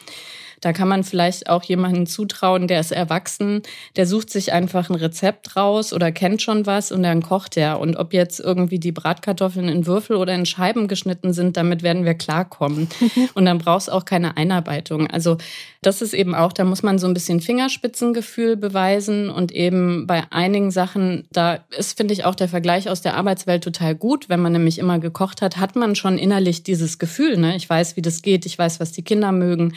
da 0.61 0.73
kann 0.73 0.87
man 0.87 1.03
vielleicht 1.03 1.49
auch 1.49 1.63
jemanden 1.63 2.07
zutrauen, 2.07 2.67
der 2.67 2.79
ist 2.79 2.91
erwachsen, 2.91 3.61
der 3.95 4.07
sucht 4.07 4.29
sich 4.29 4.53
einfach 4.53 4.89
ein 4.89 4.95
Rezept 4.95 5.55
raus 5.55 5.93
oder 5.93 6.11
kennt 6.11 6.41
schon 6.41 6.65
was 6.65 6.91
und 6.91 7.03
dann 7.03 7.21
kocht 7.21 7.57
er. 7.57 7.79
Und 7.79 7.97
ob 7.97 8.13
jetzt 8.13 8.39
irgendwie 8.39 8.79
die 8.79 8.91
Bratkartoffeln 8.91 9.67
in 9.67 9.85
Würfel 9.85 10.15
oder 10.15 10.33
in 10.33 10.45
Scheiben 10.45 10.87
geschnitten 10.87 11.33
sind, 11.33 11.57
damit 11.57 11.83
werden 11.83 12.05
wir 12.05 12.13
klarkommen. 12.13 12.87
und 13.33 13.45
dann 13.45 13.57
brauchst 13.57 13.91
auch 13.91 14.05
keine 14.05 14.37
Einarbeitung. 14.37 15.07
Also 15.07 15.37
das 15.81 16.01
ist 16.01 16.13
eben 16.13 16.33
auch, 16.33 16.51
da 16.51 16.63
muss 16.63 16.83
man 16.83 16.97
so 16.97 17.07
ein 17.07 17.13
bisschen 17.13 17.41
Fingerspitzengefühl 17.41 18.57
beweisen 18.57 19.29
und 19.29 19.51
eben 19.51 20.07
bei 20.07 20.23
einigen 20.31 20.71
Sachen, 20.71 21.27
da 21.31 21.59
ist, 21.77 21.97
finde 21.97 22.13
ich, 22.13 22.25
auch 22.25 22.35
der 22.35 22.49
Vergleich 22.49 22.89
aus 22.89 23.01
der 23.01 23.15
Arbeitswelt 23.15 23.63
total 23.63 23.95
gut. 23.95 24.29
Wenn 24.29 24.39
man 24.39 24.53
nämlich 24.53 24.79
immer 24.79 24.99
gekocht 24.99 25.41
hat, 25.41 25.57
hat 25.57 25.75
man 25.75 25.95
schon 25.95 26.17
innerlich 26.17 26.63
dieses 26.63 26.97
Gefühl, 26.97 27.37
ne? 27.37 27.55
Ich 27.55 27.69
weiß, 27.69 27.95
wie 27.97 28.01
das 28.01 28.21
geht, 28.21 28.45
ich 28.45 28.57
weiß, 28.57 28.79
was 28.79 28.91
die 28.91 29.03
Kinder 29.03 29.31
mögen. 29.31 29.73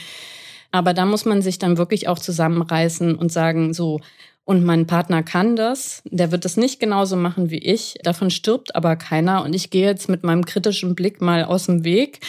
Aber 0.71 0.95
da 0.95 1.07
muss 1.07 1.25
man 1.25 1.43
sich 1.43 1.59
dann 1.59 1.79
wirklich 1.79 2.09
auch 2.09 2.19
zusammenreißen 2.19 3.15
und 3.15 3.33
sagen, 3.33 3.73
so, 3.73 4.01
und 4.49 4.65
mein 4.65 4.87
Partner 4.87 5.23
kann 5.23 5.57
das, 5.57 6.03
der 6.07 6.33
wird 6.33 6.47
das 6.47 6.57
nicht 6.57 6.81
genauso 6.81 7.17
machen 7.17 7.51
wie 7.51 7.59
ich, 7.59 7.99
davon 8.03 8.31
stirbt 8.31 8.75
aber 8.75 8.97
keiner 8.97 9.45
und 9.45 9.53
ich 9.53 9.69
gehe 9.69 9.85
jetzt 9.85 10.09
mit 10.09 10.25
meinem 10.25 10.47
kritischen 10.47 10.95
Blick 10.95 11.21
mal 11.21 11.45
aus 11.45 11.67
dem 11.67 11.85
Weg, 11.85 12.21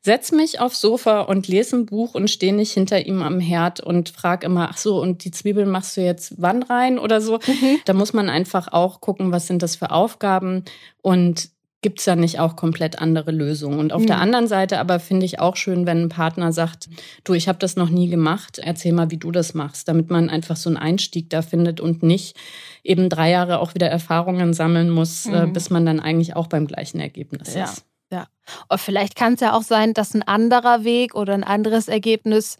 setz 0.00 0.30
mich 0.30 0.60
aufs 0.60 0.80
Sofa 0.80 1.22
und 1.22 1.48
lese 1.48 1.74
ein 1.74 1.86
Buch 1.86 2.14
und 2.14 2.30
stehe 2.30 2.54
nicht 2.54 2.72
hinter 2.72 3.04
ihm 3.06 3.22
am 3.22 3.40
Herd 3.40 3.80
und 3.80 4.10
frage 4.10 4.46
immer, 4.46 4.68
ach 4.70 4.76
so, 4.76 5.02
und 5.02 5.24
die 5.24 5.32
Zwiebeln 5.32 5.68
machst 5.68 5.96
du 5.96 6.02
jetzt 6.02 6.34
wann 6.36 6.62
rein 6.62 6.96
oder 6.96 7.20
so. 7.20 7.40
Mhm. 7.44 7.80
Da 7.86 7.92
muss 7.92 8.12
man 8.12 8.28
einfach 8.30 8.68
auch 8.72 9.00
gucken, 9.00 9.32
was 9.32 9.48
sind 9.48 9.60
das 9.60 9.74
für 9.74 9.90
Aufgaben 9.90 10.64
und 11.02 11.48
gibt 11.84 12.00
es 12.00 12.06
ja 12.06 12.16
nicht 12.16 12.40
auch 12.40 12.56
komplett 12.56 12.98
andere 12.98 13.30
Lösungen. 13.30 13.78
Und 13.78 13.92
auf 13.92 14.00
mhm. 14.00 14.06
der 14.06 14.18
anderen 14.18 14.48
Seite 14.48 14.80
aber 14.80 14.98
finde 15.00 15.26
ich 15.26 15.38
auch 15.38 15.54
schön, 15.54 15.84
wenn 15.84 16.04
ein 16.04 16.08
Partner 16.08 16.50
sagt, 16.50 16.88
du, 17.24 17.34
ich 17.34 17.46
habe 17.46 17.58
das 17.58 17.76
noch 17.76 17.90
nie 17.90 18.08
gemacht, 18.08 18.58
erzähl 18.58 18.94
mal, 18.94 19.10
wie 19.10 19.18
du 19.18 19.30
das 19.30 19.52
machst, 19.52 19.86
damit 19.86 20.08
man 20.08 20.30
einfach 20.30 20.56
so 20.56 20.70
einen 20.70 20.78
Einstieg 20.78 21.28
da 21.28 21.42
findet 21.42 21.82
und 21.82 22.02
nicht 22.02 22.38
eben 22.82 23.10
drei 23.10 23.30
Jahre 23.30 23.58
auch 23.58 23.74
wieder 23.74 23.88
Erfahrungen 23.88 24.54
sammeln 24.54 24.88
muss, 24.88 25.26
äh, 25.26 25.44
mhm. 25.44 25.52
bis 25.52 25.68
man 25.68 25.84
dann 25.84 26.00
eigentlich 26.00 26.34
auch 26.34 26.46
beim 26.46 26.66
gleichen 26.66 27.00
Ergebnis 27.00 27.54
ja. 27.54 27.64
ist. 27.64 27.84
Ja. 28.10 28.28
Und 28.70 28.80
vielleicht 28.80 29.14
kann 29.14 29.34
es 29.34 29.40
ja 29.40 29.52
auch 29.54 29.62
sein, 29.62 29.92
dass 29.92 30.14
ein 30.14 30.22
anderer 30.22 30.84
Weg 30.84 31.14
oder 31.14 31.34
ein 31.34 31.44
anderes 31.44 31.88
Ergebnis 31.88 32.56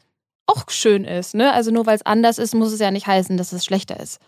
auch 0.47 0.68
schön 0.68 1.05
ist. 1.05 1.34
Ne? 1.34 1.53
Also 1.53 1.70
nur 1.70 1.86
weil 1.86 1.97
es 1.97 2.05
anders 2.05 2.38
ist, 2.38 2.55
muss 2.55 2.72
es 2.72 2.80
ja 2.80 2.90
nicht 2.90 3.07
heißen, 3.07 3.36
dass 3.36 3.53
es 3.53 3.64
schlechter 3.64 3.99
ist. 3.99 4.20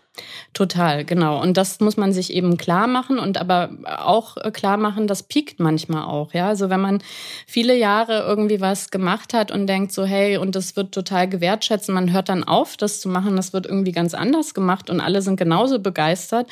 Total, 0.53 1.05
genau. 1.05 1.39
Und 1.39 1.57
das 1.57 1.79
muss 1.79 1.95
man 1.95 2.11
sich 2.11 2.33
eben 2.33 2.57
klar 2.57 2.87
machen 2.87 3.19
und 3.19 3.37
aber 3.37 3.69
auch 3.99 4.37
äh, 4.37 4.49
klar 4.49 4.77
machen, 4.77 5.05
das 5.05 5.21
piekt 5.21 5.59
manchmal 5.59 6.05
auch. 6.05 6.33
Ja, 6.33 6.47
also 6.47 6.71
wenn 6.71 6.81
man 6.81 7.03
viele 7.45 7.77
Jahre 7.77 8.25
irgendwie 8.27 8.59
was 8.59 8.89
gemacht 8.89 9.33
hat 9.33 9.51
und 9.51 9.67
denkt 9.67 9.91
so, 9.91 10.05
hey, 10.05 10.37
und 10.37 10.55
das 10.55 10.75
wird 10.75 10.91
total 10.91 11.29
gewertschätzt, 11.29 11.89
man 11.89 12.11
hört 12.11 12.29
dann 12.29 12.43
auf, 12.43 12.77
das 12.77 12.99
zu 12.99 13.09
machen, 13.09 13.35
das 13.35 13.53
wird 13.53 13.67
irgendwie 13.67 13.91
ganz 13.91 14.15
anders 14.15 14.55
gemacht 14.55 14.89
und 14.89 15.01
alle 15.01 15.21
sind 15.21 15.37
genauso 15.37 15.79
begeistert. 15.79 16.47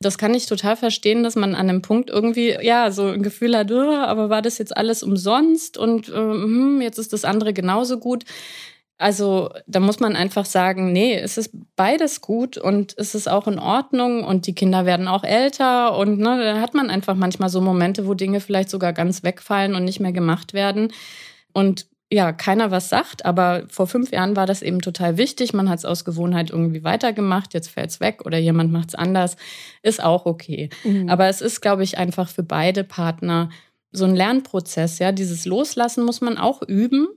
Das 0.00 0.18
kann 0.18 0.34
ich 0.34 0.46
total 0.46 0.76
verstehen, 0.76 1.22
dass 1.22 1.34
man 1.34 1.54
an 1.54 1.68
einem 1.68 1.82
Punkt 1.82 2.10
irgendwie, 2.10 2.56
ja, 2.60 2.92
so 2.92 3.06
ein 3.06 3.22
Gefühl 3.22 3.56
hat, 3.56 3.72
aber 3.72 4.30
war 4.30 4.42
das 4.42 4.58
jetzt 4.58 4.76
alles 4.76 5.02
umsonst 5.02 5.78
und 5.78 6.08
äh, 6.10 6.82
jetzt 6.82 6.98
ist 6.98 7.14
das 7.14 7.24
andere 7.24 7.54
genauso 7.54 7.98
gut. 7.98 8.24
Also 8.98 9.50
da 9.68 9.78
muss 9.78 10.00
man 10.00 10.16
einfach 10.16 10.44
sagen, 10.44 10.92
nee, 10.92 11.16
es 11.16 11.38
ist 11.38 11.52
beides 11.76 12.20
gut 12.20 12.58
und 12.58 12.94
es 12.98 13.14
ist 13.14 13.28
auch 13.28 13.46
in 13.46 13.60
Ordnung 13.60 14.24
und 14.24 14.46
die 14.48 14.54
Kinder 14.54 14.86
werden 14.86 15.06
auch 15.06 15.22
älter 15.22 15.96
und 15.96 16.18
ne, 16.18 16.42
dann 16.42 16.60
hat 16.60 16.74
man 16.74 16.90
einfach 16.90 17.14
manchmal 17.14 17.48
so 17.48 17.60
Momente, 17.60 18.08
wo 18.08 18.14
Dinge 18.14 18.40
vielleicht 18.40 18.70
sogar 18.70 18.92
ganz 18.92 19.22
wegfallen 19.22 19.76
und 19.76 19.84
nicht 19.84 20.00
mehr 20.00 20.12
gemacht 20.12 20.52
werden 20.52 20.92
und 21.52 21.86
ja, 22.10 22.32
keiner 22.32 22.70
was 22.70 22.88
sagt, 22.88 23.26
aber 23.26 23.64
vor 23.68 23.86
fünf 23.86 24.12
Jahren 24.12 24.34
war 24.34 24.46
das 24.46 24.62
eben 24.62 24.80
total 24.80 25.18
wichtig. 25.18 25.52
Man 25.52 25.68
hat 25.68 25.80
es 25.80 25.84
aus 25.84 26.06
Gewohnheit 26.06 26.50
irgendwie 26.50 26.82
weitergemacht, 26.82 27.52
jetzt 27.52 27.68
fällt 27.68 27.90
es 27.90 28.00
weg 28.00 28.22
oder 28.24 28.38
jemand 28.38 28.72
macht 28.72 28.88
es 28.88 28.94
anders, 28.94 29.36
ist 29.82 30.02
auch 30.02 30.24
okay. 30.24 30.70
Mhm. 30.84 31.10
Aber 31.10 31.26
es 31.26 31.42
ist, 31.42 31.60
glaube 31.60 31.84
ich, 31.84 31.98
einfach 31.98 32.28
für 32.28 32.42
beide 32.42 32.82
Partner 32.82 33.50
so 33.92 34.06
ein 34.06 34.16
Lernprozess. 34.16 34.98
Ja, 34.98 35.12
dieses 35.12 35.44
Loslassen 35.44 36.04
muss 36.04 36.22
man 36.22 36.38
auch 36.38 36.62
üben. 36.62 37.08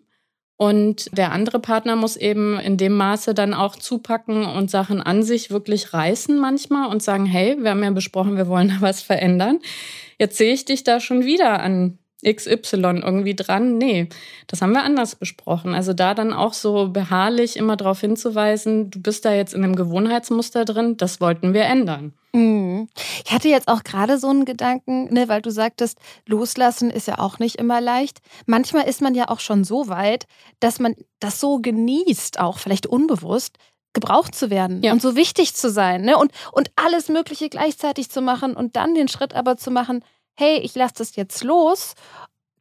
Und 0.62 1.10
der 1.18 1.32
andere 1.32 1.58
Partner 1.58 1.96
muss 1.96 2.16
eben 2.16 2.60
in 2.60 2.78
dem 2.78 2.96
Maße 2.96 3.34
dann 3.34 3.56
auch 3.56 3.76
zupacken 3.76 4.46
und 4.46 4.70
Sachen 4.70 5.02
an 5.02 5.24
sich 5.24 5.50
wirklich 5.50 5.92
reißen 5.92 6.38
manchmal 6.38 6.88
und 6.88 7.02
sagen, 7.02 7.26
hey, 7.26 7.58
wir 7.60 7.72
haben 7.72 7.84
ja 7.84 7.90
besprochen, 7.90 8.38
wir 8.38 8.48
wollen 8.48 8.68
da 8.68 8.76
was 8.80 9.02
verändern. 9.02 9.58
Jetzt 10.20 10.38
sehe 10.38 10.54
ich 10.54 10.64
dich 10.64 10.84
da 10.84 11.00
schon 11.00 11.26
wieder 11.26 11.62
an 11.62 11.98
XY 12.26 13.02
irgendwie 13.04 13.36
dran. 13.36 13.78
Nee, 13.78 14.10
das 14.48 14.62
haben 14.62 14.74
wir 14.74 14.84
anders 14.84 15.16
besprochen. 15.16 15.74
Also 15.74 15.94
da 15.94 16.14
dann 16.14 16.34
auch 16.34 16.54
so 16.54 16.90
beharrlich 16.90 17.58
immer 17.58 17.78
darauf 17.78 18.00
hinzuweisen, 18.02 18.92
du 18.92 19.02
bist 19.02 19.26
da 19.26 19.34
jetzt 19.34 19.54
in 19.54 19.64
einem 19.64 19.76
Gewohnheitsmuster 19.76 20.66
drin, 20.66 20.98
das 20.98 21.22
wollten 21.22 21.54
wir 21.54 21.64
ändern. 21.64 22.14
Mhm. 22.34 22.88
Ich 23.26 23.32
hatte 23.32 23.50
jetzt 23.50 23.68
auch 23.68 23.84
gerade 23.84 24.18
so 24.18 24.30
einen 24.30 24.46
Gedanken, 24.46 25.14
ne, 25.14 25.28
weil 25.28 25.42
du 25.42 25.52
sagtest, 25.52 25.98
loslassen 26.28 26.90
ist 26.90 27.08
ja 27.08 27.20
auch 27.20 27.40
nicht 27.40 27.58
immer 27.58 27.82
leicht. 27.82 28.20
Manchmal 28.46 28.88
ist 28.88 29.02
man 29.02 29.16
ja 29.16 29.30
auch 29.30 29.40
schon 29.40 29.64
so 29.64 29.88
weit, 29.88 30.28
dass 30.60 30.80
man 30.80 30.96
das 31.20 31.40
so 31.40 31.60
genießt, 31.60 32.40
auch 32.40 32.58
vielleicht 32.58 32.88
unbewusst, 32.88 33.58
gebraucht 33.94 34.36
zu 34.36 34.50
werden 34.50 34.82
ja. 34.84 34.94
und 34.94 35.02
so 35.02 35.16
wichtig 35.16 35.54
zu 35.54 35.70
sein 35.70 36.04
ne? 36.04 36.18
und, 36.18 36.32
und 36.54 36.72
alles 36.76 37.10
Mögliche 37.10 37.50
gleichzeitig 37.50 38.10
zu 38.10 38.22
machen 38.22 38.56
und 38.56 38.76
dann 38.76 38.96
den 38.96 39.10
Schritt 39.10 39.34
aber 39.34 39.58
zu 39.58 39.70
machen, 39.70 40.04
hey, 40.36 40.60
ich 40.60 40.76
lasse 40.76 40.96
das 40.98 41.16
jetzt 41.16 41.44
los, 41.44 41.96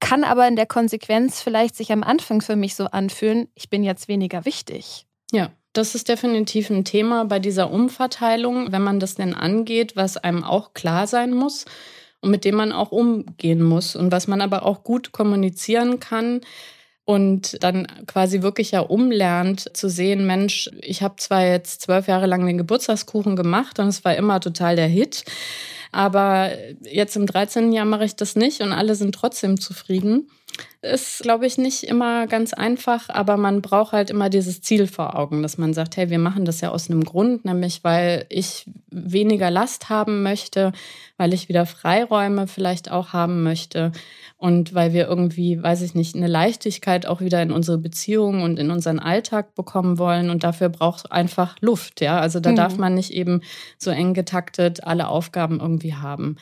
kann 0.01 0.25
aber 0.25 0.49
in 0.49 0.57
der 0.57 0.66
Konsequenz 0.66 1.43
vielleicht 1.43 1.77
sich 1.77 1.93
am 1.93 2.03
Anfang 2.03 2.41
für 2.41 2.57
mich 2.57 2.75
so 2.75 2.87
anfühlen, 2.87 3.49
ich 3.55 3.71
bin 3.71 3.85
jetzt 3.85 4.09
weniger 4.09 4.45
wichtig. 4.45 5.07
Ja. 5.31 5.51
Das 5.73 5.95
ist 5.95 6.09
definitiv 6.09 6.68
ein 6.68 6.85
Thema 6.85 7.27
bei 7.27 7.39
dieser 7.39 7.71
Umverteilung, 7.71 8.73
wenn 8.73 8.83
man 8.83 8.99
das 8.99 9.14
denn 9.14 9.35
angeht, 9.35 9.95
was 9.95 10.16
einem 10.16 10.43
auch 10.43 10.75
klar 10.75 11.07
sein 11.07 11.33
muss 11.33 11.64
und 12.21 12.31
mit 12.31 12.45
dem 12.45 12.57
man 12.57 12.73
auch 12.73 12.91
umgehen 12.91 13.62
muss 13.62 13.95
und 13.95 14.11
was 14.11 14.27
man 14.27 14.41
aber 14.41 14.64
auch 14.66 14.83
gut 14.83 15.12
kommunizieren 15.12 16.01
kann 16.01 16.41
und 17.05 17.62
dann 17.62 17.87
quasi 18.07 18.43
wirklich 18.43 18.73
ja 18.73 18.81
umlernt 18.81 19.77
zu 19.77 19.89
sehen, 19.89 20.27
Mensch, 20.27 20.68
ich 20.81 21.03
habe 21.03 21.16
zwar 21.16 21.47
jetzt 21.47 21.83
zwölf 21.83 22.09
Jahre 22.09 22.27
lang 22.27 22.45
den 22.47 22.59
Geburtstagskuchen 22.59 23.37
gemacht 23.37 23.79
und 23.79 23.87
es 23.87 24.05
war 24.05 24.16
immer 24.16 24.41
total 24.41 24.75
der 24.75 24.89
Hit, 24.89 25.25
aber 25.93 26.51
jetzt 26.82 27.16
im 27.16 27.26
13. 27.26 27.72
Jahr 27.72 27.84
mache 27.84 28.05
ich 28.05 28.16
das 28.16 28.36
nicht 28.36 28.61
und 28.61 28.72
alle 28.72 28.95
sind 28.95 29.14
trotzdem 29.14 29.61
zufrieden. 29.61 30.30
Ist, 30.82 31.20
glaube 31.22 31.46
ich, 31.46 31.58
nicht 31.58 31.84
immer 31.84 32.26
ganz 32.26 32.54
einfach, 32.54 33.11
aber 33.11 33.36
man 33.36 33.61
braucht 33.61 33.92
halt 33.92 34.11
immer 34.11 34.30
dieses 34.30 34.62
Ziel 34.62 34.86
vor 34.86 35.16
Augen, 35.16 35.42
dass 35.42 35.58
man 35.58 35.74
sagt, 35.74 35.96
hey, 35.96 36.08
wir 36.08 36.18
machen 36.18 36.44
das 36.44 36.61
ja 36.61 36.70
aus 36.70 36.88
einem 36.88 37.04
Grund, 37.04 37.44
nämlich 37.44 37.84
weil 37.84 38.24
ich 38.28 38.64
weniger 38.90 39.50
Last 39.50 39.90
haben 39.90 40.22
möchte, 40.22 40.72
weil 41.18 41.34
ich 41.34 41.48
wieder 41.48 41.66
Freiräume 41.66 42.46
vielleicht 42.46 42.90
auch 42.90 43.12
haben 43.12 43.42
möchte 43.42 43.92
und 44.38 44.72
weil 44.74 44.94
wir 44.94 45.06
irgendwie, 45.06 45.62
weiß 45.62 45.82
ich 45.82 45.94
nicht, 45.94 46.16
eine 46.16 46.28
Leichtigkeit 46.28 47.04
auch 47.04 47.20
wieder 47.20 47.42
in 47.42 47.52
unsere 47.52 47.76
Beziehungen 47.76 48.42
und 48.42 48.58
in 48.58 48.70
unseren 48.70 48.98
Alltag 48.98 49.54
bekommen 49.54 49.98
wollen 49.98 50.30
und 50.30 50.44
dafür 50.44 50.70
braucht 50.70 51.00
es 51.04 51.11
einfach 51.11 51.56
Luft, 51.61 52.00
ja. 52.00 52.18
Also 52.18 52.40
da 52.40 52.52
mhm. 52.52 52.56
darf 52.56 52.78
man 52.78 52.94
nicht 52.94 53.12
eben 53.12 53.42
so 53.76 53.90
eng 53.90 54.14
getaktet 54.14 54.82
alle 54.84 55.08
Aufgaben 55.08 55.61
irgendwie 55.61 55.94
haben. 55.94 56.36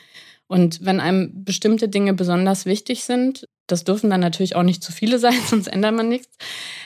Und 0.47 0.83
wenn 0.83 0.99
einem 0.99 1.43
bestimmte 1.43 1.89
Dinge 1.89 2.13
besonders 2.13 2.65
wichtig 2.65 3.03
sind, 3.03 3.45
das 3.71 3.83
dürfen 3.83 4.09
dann 4.09 4.19
natürlich 4.19 4.55
auch 4.55 4.63
nicht 4.63 4.83
zu 4.83 4.91
viele 4.91 5.19
sein, 5.19 5.33
sonst 5.47 5.67
ändert 5.67 5.95
man 5.95 6.09
nichts. 6.09 6.37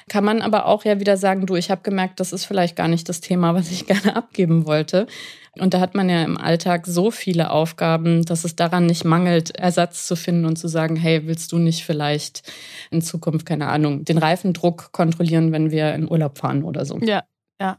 Kann 0.10 0.24
man 0.24 0.42
aber 0.42 0.66
auch 0.66 0.86
ja 0.86 1.00
wieder 1.00 1.18
sagen, 1.18 1.46
du, 1.46 1.56
ich 1.56 1.72
habe 1.72 1.82
gemerkt, 1.82 2.20
das 2.20 2.34
ist 2.34 2.46
vielleicht 2.46 2.76
gar 2.76 2.88
nicht 2.88 3.10
das 3.10 3.22
Thema, 3.22 3.54
was 3.56 3.72
ich 3.72 3.86
gerne 3.88 4.16
abgeben 4.16 4.66
wollte. 4.66 5.08
Und 5.60 5.76
da 5.76 5.80
hat 5.80 5.94
man 5.94 6.10
ja 6.10 6.24
im 6.24 6.38
Alltag 6.38 6.88
so 6.88 7.12
viele 7.12 7.52
Aufgaben, 7.52 8.26
dass 8.26 8.44
es 8.44 8.56
daran 8.56 8.88
nicht 8.88 9.06
mangelt, 9.06 9.56
Ersatz 9.56 10.08
zu 10.08 10.16
finden 10.16 10.46
und 10.46 10.56
zu 10.56 10.68
sagen, 10.68 10.96
hey, 10.96 11.28
willst 11.28 11.52
du 11.52 11.60
nicht 11.60 11.86
vielleicht 11.86 12.42
in 12.90 13.04
Zukunft, 13.04 13.46
keine 13.46 13.68
Ahnung, 13.68 14.04
den 14.04 14.18
Reifendruck 14.18 14.92
kontrollieren, 14.92 15.52
wenn 15.52 15.70
wir 15.70 15.94
in 15.94 16.10
Urlaub 16.10 16.40
fahren 16.40 16.64
oder 16.64 16.86
so? 16.86 16.98
Ja, 17.00 17.24
ja. 17.62 17.78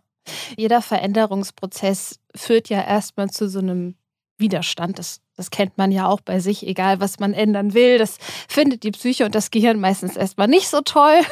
Jeder 0.56 0.82
Veränderungsprozess 0.82 2.20
führt 2.34 2.68
ja 2.68 2.80
erstmal 2.80 3.28
zu 3.30 3.48
so 3.48 3.58
einem 3.58 3.96
Widerstand. 4.38 5.00
Das, 5.00 5.20
das 5.36 5.50
kennt 5.50 5.76
man 5.76 5.90
ja 5.90 6.06
auch 6.06 6.20
bei 6.20 6.38
sich, 6.38 6.66
egal 6.66 7.00
was 7.00 7.18
man 7.18 7.34
ändern 7.34 7.74
will. 7.74 7.98
Das 7.98 8.18
findet 8.48 8.84
die 8.84 8.92
Psyche 8.92 9.24
und 9.24 9.34
das 9.34 9.50
Gehirn 9.50 9.80
meistens 9.80 10.16
erstmal 10.16 10.48
nicht 10.48 10.68
so 10.68 10.80
toll. 10.80 11.20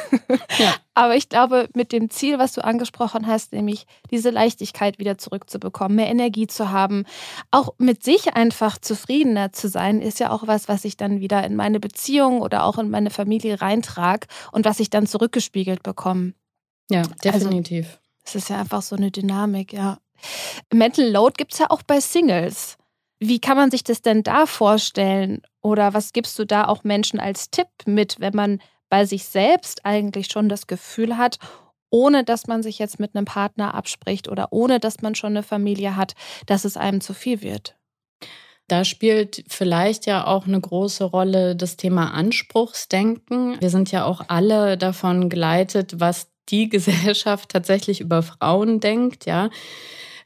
Ja. 0.59 0.75
Aber 0.93 1.15
ich 1.15 1.29
glaube, 1.29 1.67
mit 1.73 1.91
dem 1.91 2.09
Ziel, 2.09 2.37
was 2.37 2.53
du 2.53 2.63
angesprochen 2.63 3.25
hast, 3.25 3.53
nämlich 3.53 3.85
diese 4.11 4.29
Leichtigkeit 4.29 4.99
wieder 4.99 5.17
zurückzubekommen, 5.17 5.95
mehr 5.95 6.07
Energie 6.07 6.45
zu 6.45 6.69
haben, 6.69 7.05
auch 7.49 7.73
mit 7.79 8.03
sich 8.03 8.35
einfach 8.35 8.77
zufriedener 8.77 9.51
zu 9.51 9.67
sein, 9.67 10.01
ist 10.01 10.19
ja 10.19 10.31
auch 10.31 10.45
was, 10.45 10.67
was 10.67 10.85
ich 10.85 10.97
dann 10.97 11.19
wieder 11.19 11.43
in 11.43 11.55
meine 11.55 11.79
Beziehung 11.79 12.41
oder 12.41 12.65
auch 12.65 12.77
in 12.77 12.89
meine 12.89 13.09
Familie 13.09 13.61
reintrage 13.61 14.27
und 14.51 14.65
was 14.65 14.79
ich 14.79 14.89
dann 14.89 15.07
zurückgespiegelt 15.07 15.81
bekomme. 15.81 16.33
Ja, 16.89 17.01
also, 17.01 17.49
definitiv. 17.49 17.85
Also, 17.85 17.99
es 18.25 18.35
ist 18.35 18.49
ja 18.49 18.59
einfach 18.59 18.81
so 18.81 18.95
eine 18.95 19.11
Dynamik, 19.11 19.73
ja. 19.73 19.97
Mental 20.71 21.09
Load 21.09 21.33
gibt 21.37 21.53
es 21.53 21.59
ja 21.59 21.69
auch 21.69 21.81
bei 21.81 21.99
Singles. 21.99 22.77
Wie 23.25 23.39
kann 23.39 23.55
man 23.55 23.71
sich 23.71 23.85
das 23.85 24.01
denn 24.01 24.21
da 24.21 24.45
vorstellen? 24.45 25.43
Oder 25.61 25.93
was 25.93 26.11
gibst 26.11 26.37
du 26.39 26.45
da 26.45 26.65
auch 26.65 26.83
Menschen 26.83 27.21
als 27.21 27.49
Tipp 27.49 27.67
mit, 27.85 28.19
wenn 28.19 28.35
man 28.35 28.59
bei 28.89 29.05
sich 29.05 29.23
selbst 29.23 29.85
eigentlich 29.85 30.27
schon 30.27 30.49
das 30.49 30.67
Gefühl 30.67 31.17
hat, 31.17 31.37
ohne 31.89 32.25
dass 32.25 32.47
man 32.47 32.63
sich 32.63 32.79
jetzt 32.79 32.99
mit 32.99 33.15
einem 33.15 33.23
Partner 33.23 33.75
abspricht 33.75 34.27
oder 34.27 34.49
ohne 34.51 34.81
dass 34.81 35.01
man 35.01 35.15
schon 35.15 35.29
eine 35.29 35.43
Familie 35.43 35.95
hat, 35.95 36.15
dass 36.47 36.65
es 36.65 36.75
einem 36.75 36.99
zu 36.99 37.13
viel 37.13 37.41
wird? 37.41 37.77
Da 38.67 38.83
spielt 38.83 39.45
vielleicht 39.47 40.05
ja 40.05 40.27
auch 40.27 40.45
eine 40.45 40.59
große 40.59 41.05
Rolle 41.05 41.55
das 41.55 41.77
Thema 41.77 42.13
Anspruchsdenken. 42.13 43.55
Wir 43.61 43.69
sind 43.69 43.89
ja 43.93 44.03
auch 44.03 44.21
alle 44.27 44.77
davon 44.77 45.29
geleitet, 45.29 46.01
was 46.01 46.27
die 46.49 46.67
Gesellschaft 46.69 47.47
tatsächlich 47.51 48.01
über 48.01 48.21
Frauen 48.21 48.81
denkt, 48.81 49.25
ja 49.25 49.49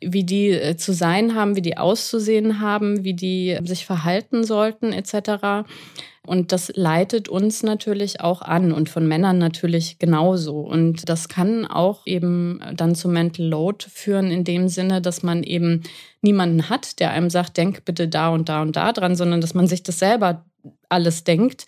wie 0.02 0.24
die 0.24 0.50
äh, 0.50 0.78
zu 0.78 0.94
sein 0.94 1.36
haben, 1.36 1.56
wie 1.56 1.62
die 1.62 1.78
auszusehen 1.78 2.60
haben, 2.60 3.04
wie 3.04 3.14
die 3.14 3.58
sich 3.64 3.86
verhalten 3.86 4.44
sollten 4.44 4.94
etc. 4.94 5.66
Und 6.28 6.52
das 6.52 6.74
leitet 6.76 7.30
uns 7.30 7.64
natürlich 7.64 8.20
auch 8.20 8.42
an 8.42 8.74
und 8.74 8.90
von 8.90 9.08
Männern 9.08 9.38
natürlich 9.38 9.98
genauso. 9.98 10.60
Und 10.60 11.08
das 11.08 11.30
kann 11.30 11.66
auch 11.66 12.06
eben 12.06 12.60
dann 12.76 12.96
zu 12.96 13.08
Mental 13.08 13.46
Load 13.46 13.86
führen, 13.90 14.30
in 14.30 14.44
dem 14.44 14.68
Sinne, 14.68 15.02
dass 15.02 15.24
man 15.24 15.44
eben 15.44 15.84
niemanden 16.22 16.70
hat, 16.70 17.00
der 17.00 17.12
einem 17.12 17.30
sagt, 17.30 17.56
denk 17.56 17.86
bitte 17.86 18.10
da 18.10 18.28
und 18.28 18.50
da 18.50 18.62
und 18.62 18.76
da 18.76 18.92
dran, 18.92 19.16
sondern 19.16 19.40
dass 19.40 19.54
man 19.54 19.68
sich 19.68 19.84
das 19.84 20.00
selber 20.00 20.44
alles 20.90 21.24
denkt. 21.24 21.66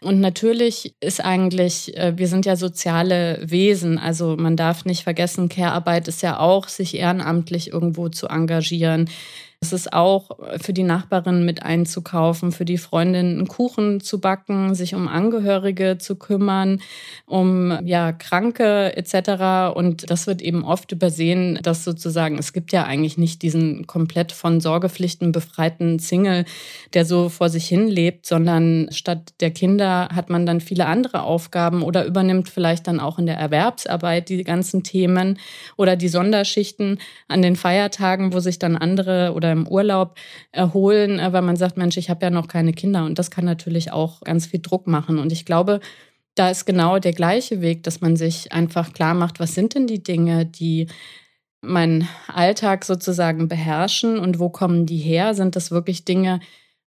Und 0.00 0.20
natürlich 0.20 0.94
ist 1.00 1.24
eigentlich, 1.24 1.96
äh, 1.96 2.16
wir 2.16 2.28
sind 2.28 2.46
ja 2.46 2.56
soziale 2.56 3.40
Wesen, 3.42 3.98
also 3.98 4.36
man 4.36 4.56
darf 4.56 4.84
nicht 4.84 5.02
vergessen, 5.02 5.48
Care-Arbeit 5.48 6.06
ist 6.08 6.22
ja 6.22 6.38
auch, 6.38 6.68
sich 6.68 6.96
ehrenamtlich 6.96 7.72
irgendwo 7.72 8.08
zu 8.08 8.28
engagieren. 8.28 9.10
Es 9.60 9.72
ist 9.72 9.92
auch 9.92 10.38
für 10.60 10.72
die 10.72 10.84
Nachbarin 10.84 11.44
mit 11.44 11.64
einzukaufen, 11.64 12.52
für 12.52 12.64
die 12.64 12.78
Freundin 12.78 13.38
einen 13.38 13.48
Kuchen 13.48 14.00
zu 14.00 14.20
backen, 14.20 14.76
sich 14.76 14.94
um 14.94 15.08
Angehörige 15.08 15.98
zu 15.98 16.14
kümmern, 16.14 16.80
um 17.26 17.76
ja 17.84 18.12
Kranke 18.12 18.96
etc. 18.96 19.76
Und 19.76 20.12
das 20.12 20.28
wird 20.28 20.42
eben 20.42 20.62
oft 20.62 20.92
übersehen, 20.92 21.58
dass 21.60 21.82
sozusagen 21.82 22.38
es 22.38 22.52
gibt 22.52 22.70
ja 22.70 22.84
eigentlich 22.84 23.18
nicht 23.18 23.42
diesen 23.42 23.88
komplett 23.88 24.30
von 24.30 24.60
Sorgepflichten 24.60 25.32
befreiten 25.32 25.98
Single, 25.98 26.44
der 26.94 27.04
so 27.04 27.28
vor 27.28 27.48
sich 27.48 27.66
hin 27.66 27.88
lebt, 27.88 28.26
sondern 28.26 28.86
statt 28.92 29.34
der 29.40 29.50
Kinder 29.50 30.10
hat 30.14 30.30
man 30.30 30.46
dann 30.46 30.60
viele 30.60 30.86
andere 30.86 31.24
Aufgaben 31.24 31.82
oder 31.82 32.06
übernimmt 32.06 32.48
vielleicht 32.48 32.86
dann 32.86 33.00
auch 33.00 33.18
in 33.18 33.26
der 33.26 33.38
Erwerbsarbeit 33.38 34.28
die 34.28 34.44
ganzen 34.44 34.84
Themen 34.84 35.36
oder 35.76 35.96
die 35.96 36.08
Sonderschichten 36.08 37.00
an 37.26 37.42
den 37.42 37.56
Feiertagen, 37.56 38.32
wo 38.32 38.38
sich 38.38 38.60
dann 38.60 38.76
andere 38.76 39.32
oder 39.34 39.47
im 39.52 39.66
Urlaub 39.66 40.16
erholen, 40.52 41.18
äh, 41.18 41.32
weil 41.32 41.42
man 41.42 41.56
sagt, 41.56 41.76
Mensch, 41.76 41.96
ich 41.96 42.10
habe 42.10 42.24
ja 42.24 42.30
noch 42.30 42.48
keine 42.48 42.72
Kinder 42.72 43.04
und 43.04 43.18
das 43.18 43.30
kann 43.30 43.44
natürlich 43.44 43.92
auch 43.92 44.20
ganz 44.22 44.46
viel 44.46 44.60
Druck 44.60 44.86
machen. 44.86 45.18
Und 45.18 45.32
ich 45.32 45.44
glaube, 45.44 45.80
da 46.34 46.50
ist 46.50 46.64
genau 46.64 46.98
der 46.98 47.12
gleiche 47.12 47.60
Weg, 47.60 47.82
dass 47.82 48.00
man 48.00 48.16
sich 48.16 48.52
einfach 48.52 48.92
klar 48.92 49.14
macht, 49.14 49.40
was 49.40 49.54
sind 49.54 49.74
denn 49.74 49.86
die 49.86 50.02
Dinge, 50.02 50.46
die 50.46 50.86
meinen 51.60 52.08
Alltag 52.28 52.84
sozusagen 52.84 53.48
beherrschen 53.48 54.18
und 54.18 54.38
wo 54.38 54.48
kommen 54.48 54.86
die 54.86 54.98
her? 54.98 55.34
Sind 55.34 55.56
das 55.56 55.70
wirklich 55.70 56.04
Dinge, 56.04 56.40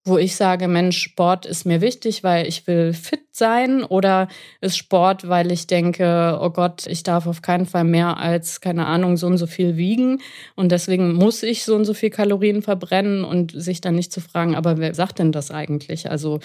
wo 0.05 0.17
ich 0.19 0.37
sage, 0.37 0.69
Mensch, 0.69 0.99
Sport 0.99 1.45
ist 1.45 1.67
mir 1.67 1.81
wichtig, 1.81 2.25
weil 2.25 2.47
ich 2.47 2.67
will 2.67 2.93
fit 2.93 3.21
sein 3.31 3.85
oder 3.85 4.29
ist 4.61 4.77
Sport, 4.77 5.29
weil 5.29 5.53
ich 5.53 5.67
denke, 5.67 6.39
oh 6.41 6.51
Gott, 6.51 6.87
ich 6.87 7.03
darf 7.03 7.27
auf 7.27 7.43
keinen 7.43 7.67
Fall 7.67 7.85
mehr 7.85 8.17
als, 8.17 8.61
keine 8.61 8.87
Ahnung, 8.87 9.17
so 9.17 9.27
und 9.27 9.39
so 9.39 9.47
viel 9.47 9.77
wiegen 9.77 10.21
und 10.57 10.73
deswegen 10.73 11.13
muss 11.13 11.43
ich 11.43 11.65
so 11.65 11.75
und 11.75 11.85
so 11.85 11.95
viel 11.95 12.11
Kalorien 12.11 12.63
verbrennen 12.63 13.25
und 13.25 13.53
sich 13.53 13.81
dann 13.81 13.95
nicht 13.95 14.13
zu 14.13 14.21
fragen, 14.21 14.57
aber 14.57 14.79
wer 14.79 14.95
sagt 14.95 15.19
denn 15.19 15.33
das 15.33 15.51
eigentlich? 15.51 16.11
Also 16.11 16.41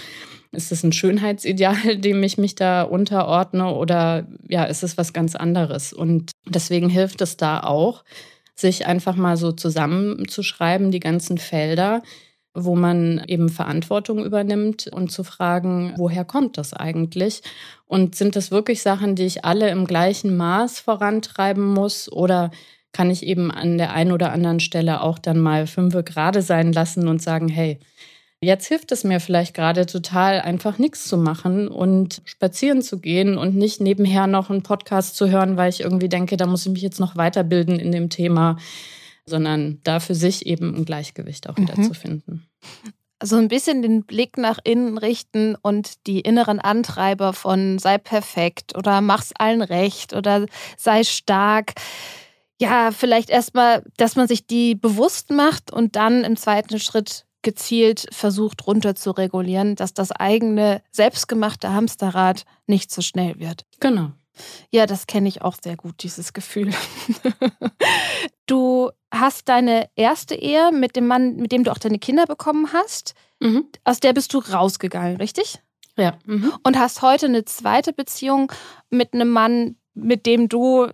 ist 0.51 0.71
es 0.71 0.83
ein 0.83 0.93
Schönheitsideal, 0.93 1.97
dem 1.97 2.21
ich 2.23 2.37
mich 2.37 2.55
da 2.55 2.83
unterordne 2.83 3.73
oder 3.73 4.27
ja, 4.47 4.63
ist 4.65 4.83
es 4.83 4.97
was 4.97 5.13
ganz 5.13 5.35
anderes? 5.35 5.93
Und 5.93 6.31
deswegen 6.45 6.89
hilft 6.89 7.21
es 7.21 7.37
da 7.37 7.61
auch, 7.61 8.03
sich 8.55 8.85
einfach 8.85 9.15
mal 9.15 9.35
so 9.35 9.51
zusammenzuschreiben, 9.51 10.91
die 10.91 10.99
ganzen 10.99 11.39
Felder, 11.39 12.03
wo 12.53 12.75
man 12.75 13.23
eben 13.27 13.49
Verantwortung 13.49 14.23
übernimmt 14.23 14.87
und 14.87 15.11
zu 15.11 15.23
fragen, 15.23 15.93
woher 15.97 16.23
kommt 16.23 16.57
das 16.57 16.73
eigentlich? 16.73 17.41
Und 17.87 18.15
sind 18.15 18.35
das 18.35 18.51
wirklich 18.51 18.81
Sachen, 18.81 19.15
die 19.15 19.25
ich 19.25 19.43
alle 19.43 19.69
im 19.69 19.85
gleichen 19.85 20.37
Maß 20.37 20.79
vorantreiben 20.79 21.65
muss 21.65 22.11
oder 22.11 22.51
kann 22.91 23.09
ich 23.09 23.23
eben 23.25 23.49
an 23.49 23.79
der 23.79 23.93
einen 23.93 24.11
oder 24.11 24.31
anderen 24.31 24.59
Stelle 24.59 25.01
auch 25.01 25.17
dann 25.17 25.39
mal 25.39 25.65
fünfe 25.65 26.03
gerade 26.03 26.43
sein 26.43 26.71
lassen 26.73 27.07
und 27.07 27.21
sagen, 27.21 27.47
hey, 27.49 27.79
Jetzt 28.43 28.67
hilft 28.67 28.91
es 28.91 29.05
mir 29.05 29.21
vielleicht 29.21 29.53
gerade 29.53 29.85
total, 29.85 30.41
einfach 30.41 30.77
nichts 30.77 31.07
zu 31.07 31.17
machen 31.17 31.69
und 31.69 32.21
spazieren 32.25 32.81
zu 32.81 32.99
gehen 32.99 33.37
und 33.37 33.55
nicht 33.55 33.79
nebenher 33.79 34.27
noch 34.27 34.49
einen 34.49 34.63
Podcast 34.63 35.15
zu 35.15 35.29
hören, 35.29 35.55
weil 35.55 35.69
ich 35.69 35.79
irgendwie 35.79 36.09
denke, 36.09 36.35
da 36.35 36.45
muss 36.45 36.65
ich 36.65 36.71
mich 36.73 36.81
jetzt 36.81 36.99
noch 36.99 37.15
weiterbilden 37.15 37.79
in 37.79 37.93
dem 37.93 38.09
Thema 38.09 38.57
sondern 39.25 39.79
da 39.83 39.99
für 39.99 40.15
sich 40.15 40.45
eben 40.45 40.75
ein 40.75 40.85
Gleichgewicht 40.85 41.49
auch 41.49 41.57
wieder 41.57 41.77
mhm. 41.77 41.83
zu 41.83 41.93
finden. 41.93 42.47
So 43.21 43.37
ein 43.37 43.47
bisschen 43.47 43.81
den 43.81 44.03
Blick 44.03 44.37
nach 44.37 44.59
innen 44.63 44.97
richten 44.97 45.55
und 45.55 46.07
die 46.07 46.19
inneren 46.19 46.59
Antreiber 46.59 47.31
von 47.31 47.79
sei 47.79 47.97
perfekt 47.97 48.75
oder 48.77 48.99
mach's 48.99 49.31
allen 49.37 49.61
recht 49.61 50.13
oder 50.13 50.45
sei 50.77 51.03
stark. 51.05 51.73
Ja, 52.59 52.91
vielleicht 52.91 53.29
erstmal, 53.29 53.83
dass 53.97 54.17
man 54.17 54.27
sich 54.27 54.45
die 54.45 54.75
bewusst 54.75 55.31
macht 55.31 55.71
und 55.71 55.95
dann 55.95 56.25
im 56.25 56.35
zweiten 56.35 56.79
Schritt 56.79 57.25
gezielt 57.43 58.07
versucht 58.11 58.65
runter 58.67 58.95
zu 58.95 59.11
regulieren, 59.11 59.75
dass 59.75 59.93
das 59.93 60.11
eigene 60.11 60.81
selbstgemachte 60.91 61.71
Hamsterrad 61.71 62.45
nicht 62.67 62.91
so 62.91 63.01
schnell 63.01 63.39
wird. 63.39 63.65
Genau. 63.79 64.11
Ja, 64.71 64.87
das 64.87 65.05
kenne 65.05 65.29
ich 65.29 65.41
auch 65.43 65.55
sehr 65.61 65.75
gut, 65.75 66.01
dieses 66.01 66.33
Gefühl. 66.33 66.73
du 68.47 68.89
hast 69.13 69.47
deine 69.47 69.89
erste 69.95 70.35
Ehe 70.35 70.71
mit 70.71 70.95
dem 70.95 71.07
Mann, 71.07 71.35
mit 71.35 71.51
dem 71.51 71.63
du 71.63 71.71
auch 71.71 71.77
deine 71.77 71.99
Kinder 71.99 72.25
bekommen 72.25 72.73
hast. 72.73 73.13
Mhm. 73.39 73.65
Aus 73.83 73.99
der 73.99 74.13
bist 74.13 74.33
du 74.33 74.39
rausgegangen, 74.39 75.17
richtig? 75.17 75.59
Ja. 75.97 76.17
Mhm. 76.25 76.53
Und 76.63 76.77
hast 76.77 77.01
heute 77.01 77.27
eine 77.27 77.45
zweite 77.45 77.93
Beziehung 77.93 78.51
mit 78.89 79.13
einem 79.13 79.29
Mann, 79.29 79.75
mit 79.93 80.25
dem 80.25 80.49
du 80.49 80.87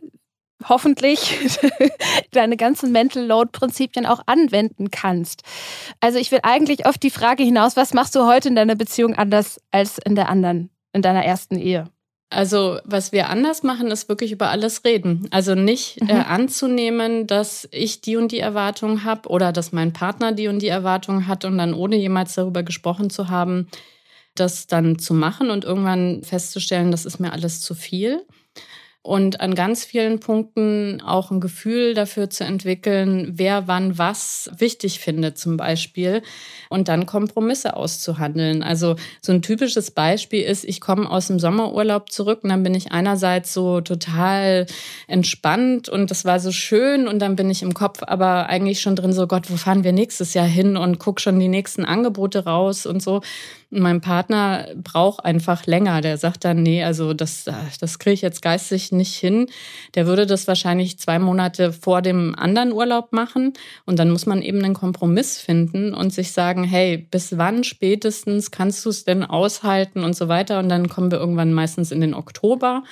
hoffentlich 0.68 1.60
deine 2.32 2.58
ganzen 2.58 2.92
Mental 2.92 3.26
Load 3.26 3.52
Prinzipien 3.54 4.06
auch 4.06 4.22
anwenden 4.26 4.92
kannst. 4.92 5.44
Also 6.02 6.20
ich 6.20 6.32
will 6.32 6.40
eigentlich 6.44 6.86
auf 6.86 6.98
die 6.98 7.12
Frage 7.12 7.44
hinaus, 7.44 7.78
was 7.78 7.94
machst 7.94 8.16
du 8.16 8.26
heute 8.26 8.50
in 8.50 8.56
deiner 8.56 8.76
Beziehung 8.76 9.16
anders 9.16 9.62
als 9.72 9.98
in 10.00 10.16
der 10.16 10.28
anderen, 10.28 10.70
in 10.92 11.02
deiner 11.02 11.24
ersten 11.24 11.58
Ehe? 11.58 11.86
Also, 12.32 12.80
was 12.84 13.12
wir 13.12 13.30
anders 13.30 13.64
machen, 13.64 13.90
ist 13.90 14.08
wirklich 14.08 14.32
über 14.32 14.50
alles 14.50 14.86
reden. 14.86 15.28
Also 15.32 15.56
nicht 15.56 16.00
äh, 16.02 16.04
mhm. 16.04 16.10
äh, 16.10 16.14
anzunehmen, 16.14 17.26
dass 17.26 17.68
ich 17.72 18.02
die 18.02 18.18
und 18.18 18.32
die 18.32 18.40
Erwartung 18.40 19.04
habe 19.04 19.30
oder 19.30 19.52
dass 19.52 19.72
mein 19.72 19.94
Partner 19.94 20.32
die 20.32 20.48
und 20.48 20.62
die 20.62 20.68
Erwartung 20.68 21.26
hat 21.28 21.44
und 21.46 21.58
dann 21.58 21.74
ohne 21.74 21.96
jemals 21.96 22.36
darüber 22.36 22.62
gesprochen 22.62 23.10
zu 23.10 23.30
haben, 23.30 23.68
das 24.36 24.68
dann 24.68 25.00
zu 25.00 25.16
machen 25.16 25.50
und 25.50 25.66
irgendwann 25.66 26.24
festzustellen, 26.24 26.92
das 26.92 27.06
ist 27.06 27.20
mir 27.20 27.34
alles 27.34 27.62
zu 27.62 27.74
viel 27.74 28.26
und 29.02 29.40
an 29.40 29.56
ganz 29.56 29.86
vielen 29.86 30.20
Punkten 30.20 31.02
auch 31.02 31.32
ein 31.32 31.40
Gefühl 31.40 31.94
dafür 31.94 32.30
zu 32.30 32.44
entwickeln, 32.44 33.32
wer 33.36 33.68
wann 33.68 33.98
was 33.98 34.52
wichtig 34.58 35.00
findet 35.00 35.38
zum 35.38 35.56
Beispiel 35.56 36.22
und 36.70 36.90
dann 36.90 37.06
Kompromisse 37.06 37.78
auszuhandeln. 37.78 38.62
Also 38.62 38.98
so 39.22 39.32
ein 39.32 39.42
typisches 39.42 39.92
Beispiel 39.92 40.44
ist, 40.44 40.66
ich 40.66 40.82
komme 40.82 41.10
aus 41.10 41.28
dem 41.28 41.40
Sommerurlaub 41.40 42.12
zurück 42.12 42.42
und 42.44 42.50
dann 42.50 42.62
bin 42.62 42.76
ich 42.76 42.92
einerseits 42.92 43.54
so 43.54 43.80
total 43.80 44.66
entspannt 45.08 45.88
und 45.88 46.12
das 46.12 46.26
war 46.26 46.42
so 46.42 46.52
schön 46.52 47.08
und 47.08 47.20
dann 47.20 47.38
bin 47.38 47.50
ich 47.50 47.64
im 47.64 47.74
Kopf 47.74 48.00
aber 48.02 48.48
eigentlich 48.48 48.82
schon 48.82 48.98
drin 48.98 49.14
so, 49.14 49.28
Gott, 49.28 49.50
wo 49.50 49.56
fahren 49.56 49.86
wir 49.86 49.94
nächstes 49.94 50.34
Jahr 50.34 50.46
hin 50.46 50.76
und 50.76 51.00
guck 51.00 51.22
schon 51.22 51.40
die 51.40 51.48
nächsten 51.48 51.86
Angebote 51.86 52.44
raus 52.44 52.86
und 52.86 53.02
so. 53.02 53.22
Mein 53.72 54.02
Partner 54.02 54.68
braucht 54.76 55.24
einfach 55.24 55.66
länger. 55.68 56.02
Der 56.02 56.18
sagt 56.18 56.44
dann, 56.44 56.64
nee, 56.64 56.84
also 56.84 57.14
das, 57.14 57.46
das 57.80 58.00
kriege 58.00 58.14
ich 58.16 58.22
jetzt 58.22 58.42
geistig 58.42 58.92
nicht 58.92 59.16
hin. 59.16 59.48
Der 59.96 60.08
würde 60.08 60.26
das 60.26 60.48
wahrscheinlich 60.48 60.98
zwei 60.98 61.20
Monate 61.20 61.72
vor 61.72 62.02
dem 62.02 62.34
anderen 62.36 62.72
Urlaub 62.72 63.14
machen. 63.14 63.54
Und 63.86 64.00
dann 64.00 64.10
muss 64.10 64.26
man 64.26 64.42
eben 64.42 64.64
einen 64.64 64.74
Kompromiss 64.74 65.40
finden 65.40 65.94
und 65.94 66.12
sich 66.12 66.32
sagen, 66.32 66.64
hey, 66.64 66.98
bis 66.98 67.38
wann 67.38 67.64
spätestens 67.64 68.50
kannst 68.50 68.86
du 68.86 68.90
es 68.90 69.04
denn 69.04 69.24
aushalten 69.24 70.04
und 70.04 70.16
so 70.16 70.28
weiter. 70.28 70.60
Und 70.60 70.70
dann 70.70 70.90
kommen 70.90 71.12
wir 71.12 71.20
irgendwann 71.20 71.54
meistens 71.54 71.92
in 71.92 72.02
den 72.02 72.16
Oktober 72.16 72.84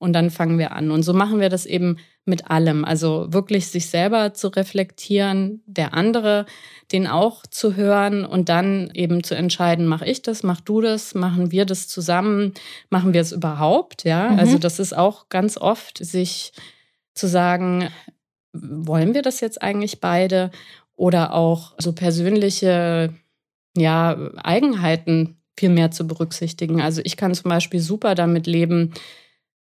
und 0.00 0.14
dann 0.14 0.30
fangen 0.30 0.58
wir 0.58 0.72
an. 0.72 0.90
Und 0.90 1.02
so 1.02 1.12
machen 1.12 1.40
wir 1.40 1.50
das 1.50 1.66
eben 1.66 1.98
mit 2.24 2.50
allem. 2.50 2.86
Also 2.86 3.26
wirklich 3.30 3.68
sich 3.68 3.90
selber 3.90 4.32
zu 4.32 4.48
reflektieren, 4.48 5.62
der 5.66 5.92
andere, 5.92 6.46
den 6.90 7.06
auch 7.06 7.44
zu 7.46 7.76
hören 7.76 8.24
und 8.24 8.48
dann 8.48 8.90
eben 8.94 9.22
zu 9.22 9.36
entscheiden, 9.36 9.86
mache 9.86 10.06
ich 10.06 10.22
das, 10.22 10.42
mach 10.42 10.62
du 10.62 10.80
das, 10.80 11.14
machen 11.14 11.52
wir 11.52 11.66
das 11.66 11.86
zusammen, 11.86 12.54
machen 12.88 13.12
wir 13.12 13.20
es 13.20 13.30
überhaupt, 13.30 14.04
ja? 14.04 14.30
Mhm. 14.30 14.38
Also 14.38 14.58
das 14.58 14.78
ist 14.78 14.96
auch 14.96 15.28
ganz 15.28 15.58
oft 15.58 15.98
sich 15.98 16.52
zu 17.14 17.26
sagen, 17.28 17.90
wollen 18.54 19.12
wir 19.12 19.20
das 19.20 19.40
jetzt 19.40 19.60
eigentlich 19.60 20.00
beide 20.00 20.50
oder 20.96 21.34
auch 21.34 21.74
so 21.76 21.92
persönliche 21.92 23.12
ja, 23.76 24.16
Eigenheiten 24.42 25.36
viel 25.58 25.68
mehr 25.68 25.90
zu 25.90 26.06
berücksichtigen. 26.06 26.80
Also 26.80 27.02
ich 27.04 27.18
kann 27.18 27.34
zum 27.34 27.50
Beispiel 27.50 27.80
super 27.80 28.14
damit 28.14 28.46
leben, 28.46 28.94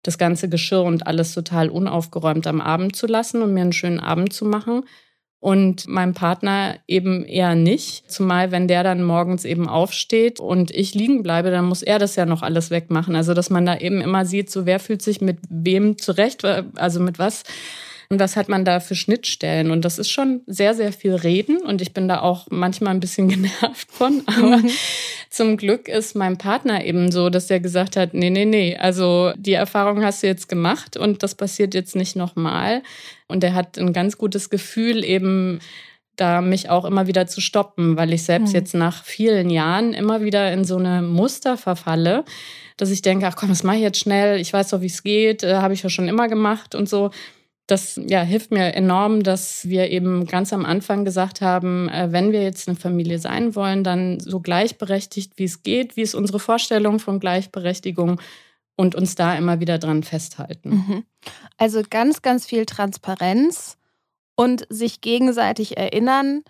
das 0.06 0.18
ganze 0.18 0.49
Geschirr 0.49 0.84
und 0.84 1.08
alles 1.08 1.34
total 1.34 1.70
unaufgeräumt 1.70 2.45
am 2.47 2.62
Abend 2.62 2.95
zu 2.95 3.08
lassen 3.08 3.41
und 3.41 3.53
mir 3.53 3.62
einen 3.62 3.74
schönen 3.74 3.99
Abend 3.99 4.34
zu 4.34 4.45
machen. 4.45 4.84
Und 5.39 5.88
meinem 5.88 6.16
Partner 6.16 6.78
eben 6.88 7.24
eher 7.24 7.53
nicht. 7.53 8.10
Zumal, 8.10 8.51
wenn 8.51 8.68
der 8.68 8.84
dann 8.84 9.03
morgens 9.03 9.45
eben 9.45 9.70
aufsteht 9.70 10.39
und 10.39 10.72
ich 10.72 10.95
liegen 10.95 11.22
bleibe, 11.22 11.51
dann 11.51 11.66
muss 11.66 11.84
er 11.84 11.99
das 11.99 12.16
ja 12.16 12.26
noch 12.26 12.41
alles 12.41 12.72
wegmachen. 12.72 13.16
Also, 13.16 13.36
dass 13.36 13.51
man 13.51 13.64
da 13.64 13.78
eben 13.78 14.01
immer 14.01 14.26
sieht, 14.26 14.49
so 14.49 14.66
wer 14.66 14.80
fühlt 14.80 15.03
sich 15.03 15.22
mit 15.22 15.38
wem 15.49 15.99
zurecht, 15.99 16.43
also 16.45 16.99
mit 16.99 17.20
was 17.20 17.43
und 18.10 18.20
was 18.20 18.36
hat 18.36 18.49
man 18.49 18.66
da 18.66 18.80
für 18.80 18.95
Schnittstellen? 18.95 19.72
Und 19.72 19.84
das 19.84 19.99
ist 19.99 20.10
schon 20.10 20.41
sehr, 20.47 20.74
sehr 20.74 20.91
viel 20.91 21.16
Reden 21.16 21.58
und 21.58 21.82
ich 21.82 21.93
bin 21.93 22.08
da 22.08 22.22
auch 22.22 22.47
manchmal 22.49 22.93
ein 22.93 22.99
bisschen 22.99 23.28
genervt 23.30 23.91
von. 23.91 24.24
Aber 24.28 24.58
mhm. 24.58 24.70
zum 25.30 25.58
Glück 25.58 25.88
ist 25.88 26.16
mein 26.16 26.38
Partner 26.38 26.84
eben 26.84 27.12
so, 27.12 27.30
dass 27.30 27.49
er 27.49 27.60
gesagt 27.60 27.97
hat, 27.97 28.14
nee, 28.14 28.30
nee, 28.30 28.45
nee, 28.45 28.78
also 28.78 29.34
die 29.38 29.53
Erfahrung 29.53 30.03
hast 30.03 30.24
du 30.24 30.28
jetzt 30.28 30.49
gemacht 30.49 30.97
und 30.97 31.24
das 31.24 31.36
passiert 31.36 31.74
jetzt 31.74 31.95
nicht 31.95 32.16
nochmal. 32.16 32.84
Und 33.28 33.43
er 33.43 33.53
hat 33.53 33.78
ein 33.78 33.93
ganz 33.93 34.18
gutes 34.18 34.49
Gefühl 34.49 35.03
eben, 35.03 35.60
da 36.16 36.41
mich 36.41 36.70
auch 36.70 36.86
immer 36.86 37.08
wieder 37.08 37.28
zu 37.28 37.41
stoppen, 37.41 37.97
weil 37.97 38.14
ich 38.14 38.24
selbst 38.24 38.49
mhm. 38.49 38.56
jetzt 38.56 38.74
nach 38.74 39.03
vielen 39.03 39.49
Jahren 39.49 39.93
immer 39.93 40.22
wieder 40.22 40.51
in 40.51 40.64
so 40.64 40.78
eine 40.78 41.01
Muster 41.01 41.58
verfalle, 41.58 42.24
dass 42.78 42.91
ich 42.91 43.01
denke, 43.01 43.28
ach 43.28 43.36
komm, 43.36 43.49
das 43.49 43.64
mache 43.64 43.78
ich 43.78 43.82
jetzt 43.82 43.99
schnell, 43.99 44.39
ich 44.39 44.51
weiß 44.51 44.70
doch, 44.70 44.82
wie 44.82 44.88
es 44.88 45.03
geht, 45.03 45.43
äh, 45.43 45.56
habe 45.56 45.74
ich 45.74 45.84
ja 45.84 45.89
schon 45.89 46.08
immer 46.08 46.28
gemacht 46.28 46.76
und 46.76 46.89
so 46.89 47.12
das 47.68 47.99
ja, 48.05 48.22
hilft 48.22 48.51
mir 48.51 48.76
enorm, 48.76 49.24
dass 49.24 49.68
wir 49.68 49.89
eben 49.89 50.28
ganz 50.28 50.53
am 50.53 50.66
Anfang 50.66 51.03
gesagt 51.03 51.41
haben, 51.41 51.89
äh, 51.89 52.11
wenn 52.11 52.32
wir 52.32 52.43
jetzt 52.43 52.68
eine 52.68 52.78
Familie 52.78 53.18
sein 53.18 53.55
wollen, 53.55 53.84
dann 53.84 54.20
so 54.20 54.39
gleichberechtigt, 54.39 55.34
wie 55.38 55.45
es 55.45 55.63
geht, 55.63 55.97
wie 55.97 56.01
ist 56.01 56.16
unsere 56.16 56.39
Vorstellung 56.39 56.99
von 56.99 57.20
Gleichberechtigung 57.20 58.22
und 58.76 58.93
uns 58.93 59.16
da 59.16 59.36
immer 59.36 59.59
wieder 59.59 59.80
dran 59.80 60.03
festhalten. 60.03 60.70
Mhm. 60.70 61.03
Also 61.57 61.82
ganz, 61.89 62.22
ganz 62.22 62.45
viel 62.45 62.66
Transparenz 62.66 63.78
und 64.36 64.68
sich 64.70 65.01
gegenseitig 65.01 65.78
erinnern, 65.78 66.43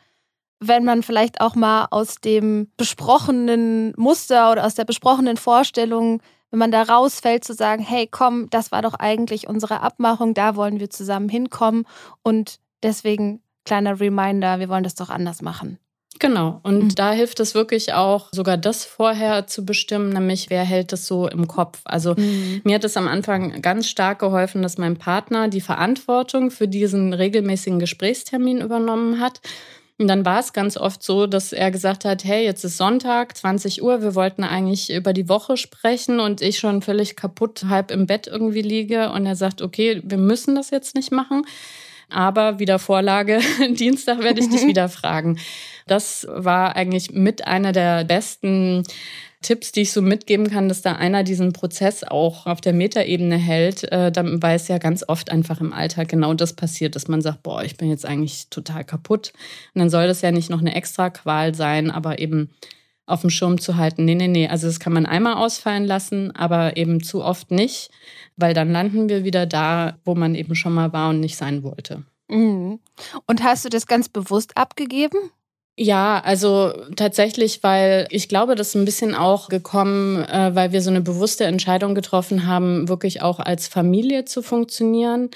wenn 0.60 0.84
man 0.84 1.04
vielleicht 1.04 1.42
auch 1.42 1.56
mal 1.56 1.88
aus 1.92 2.16
dem 2.16 2.72
besprochenen 2.78 3.94
Muster 3.98 4.52
oder 4.52 4.66
aus 4.66 4.76
der 4.76 4.86
besprochenen 4.86 5.38
Vorstellung, 5.38 6.22
wenn 6.56 6.60
man 6.60 6.72
da 6.72 6.84
rausfällt, 6.84 7.44
zu 7.44 7.54
sagen, 7.54 7.84
hey, 7.84 8.08
komm, 8.10 8.50
das 8.50 8.72
war 8.72 8.82
doch 8.82 8.94
eigentlich 8.94 9.50
unsere 9.50 9.82
Abmachung, 9.82 10.34
da 10.34 10.56
wollen 10.56 10.80
wir 10.80 10.90
zusammen 10.90 11.28
hinkommen 11.28 11.86
und 12.24 12.60
deswegen 12.82 13.42
kleiner 13.66 14.00
Reminder, 14.00 14.58
wir 14.60 14.70
wollen 14.70 14.86
das 14.86 14.96
doch 14.96 15.10
anders 15.10 15.42
machen. 15.42 15.80
Genau. 16.18 16.62
Und 16.64 16.84
mhm. 16.84 16.96
da 16.96 17.12
hilft 17.12 17.42
es 17.42 17.56
wirklich 17.56 17.92
auch, 17.92 18.30
sogar 18.32 18.56
das 18.56 18.86
vorher 18.86 19.48
zu 19.48 19.66
bestimmen, 19.66 20.14
nämlich 20.14 20.50
wer 20.50 20.64
hält 20.64 20.94
es 20.94 21.08
so 21.08 21.28
im 21.28 21.46
Kopf. 21.46 21.82
Also 21.84 22.16
mhm. 22.16 22.62
mir 22.64 22.76
hat 22.76 22.86
es 22.86 22.96
am 22.96 23.10
Anfang 23.10 23.62
ganz 23.62 23.90
stark 23.90 24.20
geholfen, 24.20 24.62
dass 24.62 24.78
mein 24.78 24.96
Partner 24.96 25.50
die 25.50 25.60
Verantwortung 25.60 26.52
für 26.52 26.70
diesen 26.70 27.12
regelmäßigen 27.12 27.80
Gesprächstermin 27.80 28.62
übernommen 28.62 29.20
hat. 29.20 29.42
Und 29.98 30.10
dann 30.10 30.26
war 30.26 30.40
es 30.40 30.52
ganz 30.52 30.76
oft 30.76 31.02
so, 31.02 31.26
dass 31.26 31.54
er 31.54 31.72
gesagt 31.72 32.04
hat, 32.04 32.26
hey, 32.26 32.44
jetzt 32.44 32.66
ist 32.66 32.78
Sonntag, 32.78 33.38
20 33.38 33.82
Uhr, 33.82 34.02
wir 34.02 34.14
wollten 34.14 34.44
eigentlich 34.44 34.92
über 34.94 35.14
die 35.14 35.30
Woche 35.30 35.56
sprechen 35.56 36.20
und 36.20 36.42
ich 36.42 36.60
schon 36.60 36.82
völlig 36.82 37.16
kaputt 37.16 37.66
halb 37.70 37.92
im 37.92 38.06
Bett 38.06 38.28
irgendwie 38.28 38.62
liege. 38.62 39.12
Und 39.12 39.26
er 39.26 39.38
sagt, 39.38 39.62
okay, 39.62 40.02
wir 40.04 40.18
müssen 40.18 40.56
das 40.56 40.70
jetzt 40.70 40.96
nicht 40.96 41.14
machen. 41.14 41.46
Aber 42.10 42.60
wieder 42.60 42.78
Vorlage, 42.78 43.40
Dienstag 43.70 44.20
werde 44.20 44.42
ich 44.42 44.50
dich 44.50 44.62
wieder 44.68 44.90
fragen. 44.90 45.40
Das 45.88 46.28
war 46.30 46.76
eigentlich 46.76 47.12
mit 47.12 47.48
einer 47.48 47.72
der 47.72 48.04
besten 48.04 48.84
Tipps, 49.46 49.72
die 49.72 49.82
ich 49.82 49.92
so 49.92 50.02
mitgeben 50.02 50.50
kann, 50.50 50.68
dass 50.68 50.82
da 50.82 50.94
einer 50.94 51.24
diesen 51.24 51.54
Prozess 51.54 52.04
auch 52.04 52.48
auf 52.48 52.62
der 52.62 52.74
Metaebene 52.74 53.38
hält, 53.38 53.84
äh, 53.92 54.12
dann, 54.12 54.42
weil 54.42 54.56
es 54.56 54.68
ja 54.68 54.80
ganz 54.80 55.06
oft 55.08 55.32
einfach 55.32 55.62
im 55.62 55.72
Alltag 55.72 56.10
genau 56.10 56.34
das 56.34 56.54
passiert, 56.54 56.96
dass 56.96 57.08
man 57.08 57.22
sagt, 57.22 57.44
boah, 57.44 57.64
ich 57.64 57.78
bin 57.78 57.90
jetzt 57.90 58.08
eigentlich 58.08 58.50
total 58.50 58.84
kaputt. 58.84 59.34
Und 59.76 59.80
dann 59.80 59.92
soll 59.92 60.08
das 60.08 60.22
ja 60.22 60.32
nicht 60.32 60.50
noch 60.50 60.62
eine 60.62 60.74
extra 60.74 61.12
Qual 61.12 61.54
sein, 61.54 61.92
aber 61.92 62.18
eben 62.18 62.50
auf 63.06 63.22
dem 63.22 63.30
Schirm 63.30 63.62
zu 63.62 63.76
halten, 63.76 64.04
nee, 64.04 64.16
nee, 64.16 64.28
nee, 64.28 64.48
also 64.48 64.66
das 64.66 64.80
kann 64.80 64.94
man 64.94 65.06
einmal 65.06 65.36
ausfallen 65.36 65.86
lassen, 65.86 66.36
aber 66.36 66.76
eben 66.76 67.04
zu 67.04 67.24
oft 67.24 67.52
nicht, 67.52 67.92
weil 68.36 68.56
dann 68.56 68.72
landen 68.72 69.10
wir 69.10 69.24
wieder 69.24 69.46
da, 69.46 70.00
wo 70.06 70.16
man 70.16 70.34
eben 70.34 70.56
schon 70.56 70.74
mal 70.74 70.92
war 70.92 71.12
und 71.12 71.20
nicht 71.20 71.38
sein 71.38 71.62
wollte. 71.62 72.04
Mhm. 72.30 72.80
Und 73.28 73.44
hast 73.44 73.64
du 73.64 73.70
das 73.70 73.86
ganz 73.86 74.10
bewusst 74.10 74.58
abgegeben? 74.58 75.18
Ja, 75.78 76.22
also 76.24 76.72
tatsächlich, 76.96 77.62
weil 77.62 78.08
ich 78.10 78.30
glaube, 78.30 78.56
das 78.56 78.70
ist 78.70 78.76
ein 78.76 78.86
bisschen 78.86 79.14
auch 79.14 79.50
gekommen, 79.50 80.24
äh, 80.24 80.56
weil 80.56 80.72
wir 80.72 80.82
so 80.82 80.90
eine 80.90 81.02
bewusste 81.02 81.44
Entscheidung 81.44 81.96
getroffen 81.96 82.48
haben, 82.48 82.88
wirklich 82.88 83.22
auch 83.22 83.40
als 83.40 83.68
Familie 83.68 84.24
zu 84.24 84.42
funktionieren. 84.42 85.30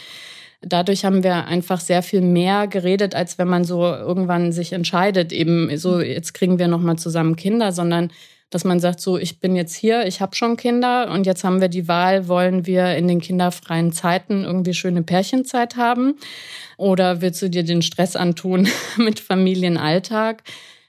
Dadurch 0.62 1.06
haben 1.06 1.24
wir 1.24 1.48
einfach 1.48 1.82
sehr 1.82 2.04
viel 2.04 2.22
mehr 2.22 2.68
geredet, 2.68 3.16
als 3.16 3.38
wenn 3.38 3.50
man 3.50 3.66
so 3.66 3.84
irgendwann 3.84 4.54
sich 4.54 4.74
entscheidet, 4.74 5.34
eben 5.34 5.76
so, 5.78 6.00
jetzt 6.02 6.34
kriegen 6.34 6.60
wir 6.60 6.68
nochmal 6.70 6.98
zusammen 6.98 7.36
Kinder, 7.36 7.72
sondern 7.74 8.12
dass 8.50 8.64
man 8.64 8.80
sagt, 8.80 9.00
so, 9.00 9.18
ich 9.18 9.40
bin 9.40 9.56
jetzt 9.56 9.76
hier, 9.76 10.08
ich 10.08 10.22
habe 10.22 10.36
schon 10.36 10.58
Kinder 10.58 11.12
und 11.12 11.26
jetzt 11.26 11.44
haben 11.44 11.62
wir 11.62 11.68
die 11.68 11.88
Wahl, 11.88 12.28
wollen 12.28 12.66
wir 12.66 12.96
in 12.96 13.08
den 13.08 13.22
kinderfreien 13.22 13.92
Zeiten 13.92 14.44
irgendwie 14.44 14.74
schöne 14.74 15.04
Pärchenzeit 15.04 15.76
haben 15.76 16.16
oder 16.78 17.22
willst 17.22 17.42
du 17.42 17.50
dir 17.50 17.64
den 17.64 17.82
Stress 17.82 18.16
antun 18.16 18.68
mit 18.98 19.20
Familienalltag? 19.20 20.44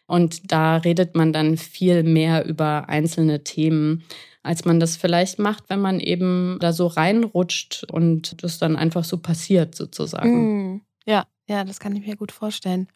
Und 0.06 0.50
da 0.50 0.78
redet 0.78 1.14
man 1.14 1.32
dann 1.32 1.56
viel 1.56 2.02
mehr 2.02 2.44
über 2.44 2.88
einzelne 2.88 3.44
Themen, 3.44 4.02
als 4.42 4.64
man 4.64 4.80
das 4.80 4.96
vielleicht 4.96 5.38
macht, 5.38 5.64
wenn 5.68 5.80
man 5.80 6.00
eben 6.00 6.56
da 6.60 6.72
so 6.72 6.86
reinrutscht 6.86 7.84
und 7.92 8.42
das 8.42 8.58
dann 8.58 8.74
einfach 8.74 9.04
so 9.04 9.18
passiert 9.18 9.74
sozusagen. 9.74 10.72
Mm, 10.72 10.80
ja, 11.06 11.26
ja, 11.46 11.64
das 11.64 11.78
kann 11.78 11.94
ich 11.94 12.06
mir 12.06 12.16
gut 12.16 12.32
vorstellen. 12.32 12.88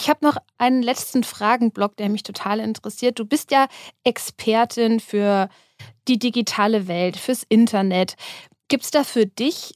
Ich 0.00 0.08
habe 0.08 0.24
noch 0.24 0.36
einen 0.58 0.80
letzten 0.80 1.24
Fragenblock, 1.24 1.96
der 1.96 2.08
mich 2.08 2.22
total 2.22 2.60
interessiert. 2.60 3.18
Du 3.18 3.24
bist 3.24 3.50
ja 3.50 3.66
Expertin 4.04 5.00
für 5.00 5.48
die 6.06 6.20
digitale 6.20 6.86
Welt, 6.86 7.16
fürs 7.16 7.42
Internet. 7.48 8.14
Gibt 8.68 8.84
es 8.84 8.92
da 8.92 9.02
für 9.02 9.26
dich 9.26 9.74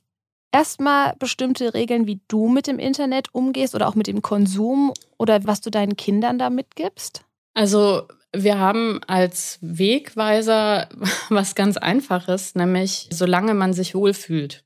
erstmal 0.53 1.16
bestimmte 1.18 1.75
Regeln, 1.75 2.07
wie 2.07 2.20
du 2.29 2.47
mit 2.47 2.68
dem 2.68 2.79
Internet 2.79 3.35
umgehst 3.35 3.75
oder 3.75 3.89
auch 3.89 3.97
mit 3.97 4.07
dem 4.07 4.23
Konsum 4.23 4.93
oder 5.18 5.45
was 5.45 5.61
du 5.61 5.73
deinen 5.73 5.97
Kindern 5.97 6.39
da 6.39 6.51
mitgibst? 6.51 7.25
Also 7.55 8.03
wir 8.33 8.61
haben 8.61 9.01
als 9.09 9.59
Wegweiser 9.61 10.89
was 11.31 11.57
ganz 11.57 11.77
Einfaches, 11.79 12.55
nämlich 12.55 13.09
solange 13.11 13.55
man 13.55 13.73
sich 13.73 13.97
wohlfühlt. 13.97 14.62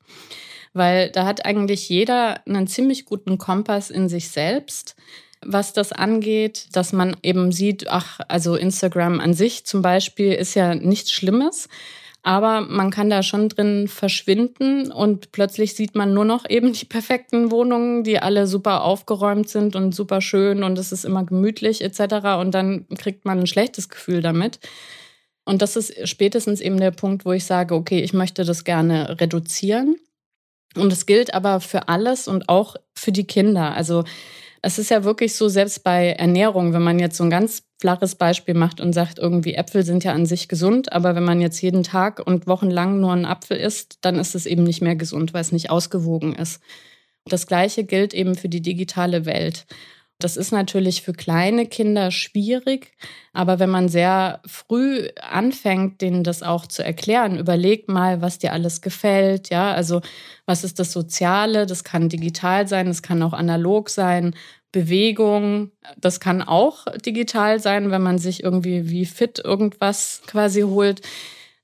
Weil 0.75 1.11
da 1.13 1.25
hat 1.25 1.47
eigentlich 1.47 1.89
jeder 1.89 2.47
einen 2.47 2.67
ziemlich 2.67 3.07
guten 3.07 3.39
Kompass 3.39 3.89
in 3.89 4.11
sich 4.11 4.29
selbst 4.29 4.97
was 5.45 5.73
das 5.73 5.93
angeht, 5.93 6.69
dass 6.73 6.93
man 6.93 7.17
eben 7.23 7.53
sieht, 7.53 7.89
ach, 7.89 8.21
also 8.29 8.57
Instagram 8.57 9.21
an 9.21 9.35
sich 9.35 9.65
zum 9.67 9.83
Beispiel 9.83 10.33
ist 10.33 10.55
ja 10.55 10.75
nichts 10.75 11.13
Schlimmes. 11.13 11.69
Aber 12.23 12.63
man 12.63 12.91
kann 12.91 13.09
da 13.09 13.23
schon 13.23 13.49
drin 13.49 13.87
verschwinden 13.87 14.91
und 14.91 15.31
plötzlich 15.31 15.77
sieht 15.77 15.95
man 15.95 16.13
nur 16.13 16.25
noch 16.25 16.45
eben 16.51 16.73
die 16.73 16.85
perfekten 16.85 17.53
Wohnungen, 17.53 18.03
die 18.03 18.19
alle 18.19 18.49
super 18.49 18.83
aufgeräumt 18.83 19.49
sind 19.49 19.77
und 19.77 19.95
super 19.95 20.21
schön 20.21 20.65
und 20.65 20.77
es 20.77 20.91
ist 20.91 21.05
immer 21.05 21.25
gemütlich 21.25 21.85
etc. 21.85 22.41
Und 22.41 22.51
dann 22.53 22.89
kriegt 22.99 23.27
man 23.27 23.39
ein 23.39 23.47
schlechtes 23.47 23.89
Gefühl 23.89 24.23
damit. 24.23 24.59
Und 25.45 25.63
das 25.63 25.77
ist 25.77 26.09
spätestens 26.09 26.61
eben 26.61 26.81
der 26.81 26.91
Punkt, 26.91 27.25
wo 27.25 27.31
ich 27.31 27.45
sage, 27.45 27.77
okay, 27.77 28.01
ich 28.01 28.13
möchte 28.13 28.45
das 28.45 28.65
gerne 28.65 29.21
reduzieren. 29.21 29.95
Und 30.75 30.93
es 30.93 31.07
gilt 31.07 31.33
aber 31.33 31.61
für 31.61 31.89
alles 31.89 32.27
und 32.27 32.49
auch 32.49 32.75
für 32.93 33.13
die 33.13 33.29
Kinder. 33.29 33.73
Also 33.73 34.03
es 34.67 34.81
ist 34.81 34.91
ja 34.91 35.05
wirklich 35.05 35.37
so, 35.37 35.49
selbst 35.49 35.85
bei 35.85 36.09
Ernährung, 36.11 36.73
wenn 36.73 36.83
man 36.83 36.99
jetzt 36.99 37.17
so 37.17 37.23
ein 37.23 37.31
ganz 37.31 37.63
flaches 37.81 38.17
Beispiel 38.17 38.55
macht 38.55 38.81
und 38.81 38.95
sagt, 38.95 39.17
irgendwie 39.17 39.55
Äpfel 39.55 39.85
sind 39.85 40.03
ja 40.03 40.13
an 40.13 40.27
sich 40.27 40.49
gesund, 40.49 40.93
aber 40.93 41.15
wenn 41.15 41.23
man 41.23 41.41
jetzt 41.41 41.63
jeden 41.63 41.85
Tag 41.85 42.21
und 42.27 42.49
wochenlang 42.49 42.99
nur 42.99 43.13
einen 43.13 43.27
Apfel 43.27 43.59
isst, 43.59 43.99
dann 44.01 44.17
ist 44.17 44.35
es 44.35 44.45
eben 44.45 44.65
nicht 44.65 44.83
mehr 44.83 44.97
gesund, 44.97 45.33
weil 45.33 45.43
es 45.43 45.53
nicht 45.53 45.71
ausgewogen 45.71 46.35
ist. 46.35 46.61
Das 47.27 47.47
Gleiche 47.47 47.85
gilt 47.85 48.13
eben 48.13 48.35
für 48.35 48.49
die 48.49 48.61
digitale 48.61 49.25
Welt. 49.25 49.67
Das 50.19 50.39
ist 50.39 50.51
natürlich 50.51 51.03
für 51.03 51.13
kleine 51.13 51.67
Kinder 51.67 52.11
schwierig, 52.11 52.93
aber 53.35 53.59
wenn 53.59 53.69
man 53.69 53.91
sehr 53.91 54.41
früh 54.47 55.09
anfängt, 55.21 56.01
denen 56.01 56.25
das 56.25 56.43
auch 56.43 56.67
zu 56.67 56.83
erklären, 56.83 57.37
überleg 57.37 57.87
mal, 57.89 58.23
was 58.23 58.39
dir 58.39 58.55
alles 58.55 58.81
gefällt, 58.81 59.51
ja, 59.51 59.73
also 59.75 60.01
was 60.47 60.65
ist 60.65 60.79
das 60.79 60.93
Soziale, 60.93 61.67
das 61.67 61.85
kann 61.85 62.09
digital 62.09 62.67
sein, 62.67 62.87
das 62.87 63.03
kann 63.03 63.23
auch 63.23 63.35
analog 63.35 63.91
sein, 63.91 64.35
Bewegung, 64.73 65.71
das 65.99 66.19
kann 66.19 66.41
auch 66.41 66.87
digital 67.05 67.61
sein, 67.61 67.91
wenn 67.91 68.03
man 68.03 68.17
sich 68.19 68.43
irgendwie 68.43 68.89
wie 68.89 69.05
fit 69.05 69.39
irgendwas 69.45 70.23
quasi 70.27 70.63
holt 70.63 71.03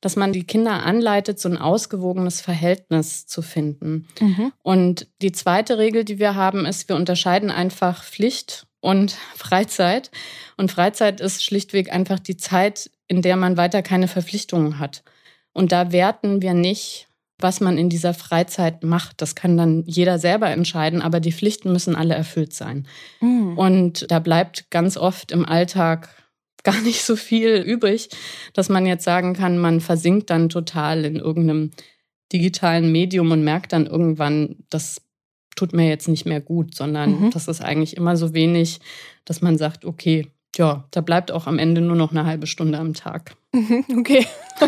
dass 0.02 0.16
man 0.16 0.32
die 0.32 0.44
Kinder 0.44 0.82
anleitet, 0.82 1.40
so 1.40 1.48
ein 1.48 1.56
ausgewogenes 1.56 2.42
Verhältnis 2.42 3.26
zu 3.26 3.40
finden. 3.40 4.08
Mhm. 4.20 4.52
Und 4.62 5.06
die 5.22 5.32
zweite 5.32 5.78
Regel, 5.78 6.04
die 6.04 6.18
wir 6.18 6.34
haben, 6.34 6.66
ist, 6.66 6.88
wir 6.88 6.96
unterscheiden 6.96 7.50
einfach 7.50 8.04
Pflicht 8.04 8.66
und 8.80 9.12
Freizeit. 9.34 10.10
Und 10.58 10.70
Freizeit 10.70 11.20
ist 11.20 11.42
schlichtweg 11.42 11.90
einfach 11.92 12.18
die 12.18 12.36
Zeit, 12.36 12.90
in 13.06 13.22
der 13.22 13.36
man 13.36 13.56
weiter 13.56 13.80
keine 13.80 14.08
Verpflichtungen 14.08 14.78
hat. 14.80 15.04
Und 15.52 15.70
da 15.70 15.92
werten 15.92 16.42
wir 16.42 16.52
nicht, 16.52 17.06
was 17.38 17.60
man 17.60 17.78
in 17.78 17.88
dieser 17.88 18.14
Freizeit 18.14 18.82
macht. 18.82 19.20
Das 19.20 19.36
kann 19.36 19.56
dann 19.56 19.84
jeder 19.86 20.18
selber 20.18 20.48
entscheiden, 20.50 21.00
aber 21.00 21.20
die 21.20 21.32
Pflichten 21.32 21.72
müssen 21.72 21.94
alle 21.94 22.14
erfüllt 22.14 22.54
sein. 22.54 22.88
Mhm. 23.20 23.56
Und 23.56 24.10
da 24.10 24.18
bleibt 24.18 24.70
ganz 24.70 24.96
oft 24.96 25.30
im 25.30 25.44
Alltag 25.46 26.08
gar 26.62 26.80
nicht 26.82 27.02
so 27.02 27.16
viel 27.16 27.56
übrig, 27.56 28.08
dass 28.54 28.68
man 28.68 28.86
jetzt 28.86 29.04
sagen 29.04 29.34
kann, 29.34 29.58
man 29.58 29.80
versinkt 29.80 30.30
dann 30.30 30.48
total 30.48 31.04
in 31.04 31.16
irgendeinem 31.16 31.70
digitalen 32.32 32.90
Medium 32.90 33.30
und 33.30 33.44
merkt 33.44 33.72
dann 33.72 33.86
irgendwann, 33.86 34.56
das 34.70 35.02
tut 35.54 35.72
mir 35.72 35.88
jetzt 35.88 36.08
nicht 36.08 36.24
mehr 36.24 36.40
gut, 36.40 36.74
sondern 36.74 37.20
mhm. 37.20 37.30
das 37.30 37.46
ist 37.46 37.62
eigentlich 37.62 37.96
immer 37.96 38.16
so 38.16 38.32
wenig, 38.32 38.80
dass 39.24 39.42
man 39.42 39.58
sagt, 39.58 39.84
okay, 39.84 40.28
ja, 40.56 40.84
da 40.90 41.00
bleibt 41.00 41.30
auch 41.30 41.46
am 41.46 41.58
Ende 41.58 41.80
nur 41.80 41.96
noch 41.96 42.10
eine 42.10 42.26
halbe 42.26 42.46
Stunde 42.46 42.78
am 42.78 42.94
Tag. 42.94 43.36
Mhm, 43.52 43.84
okay. 43.98 44.26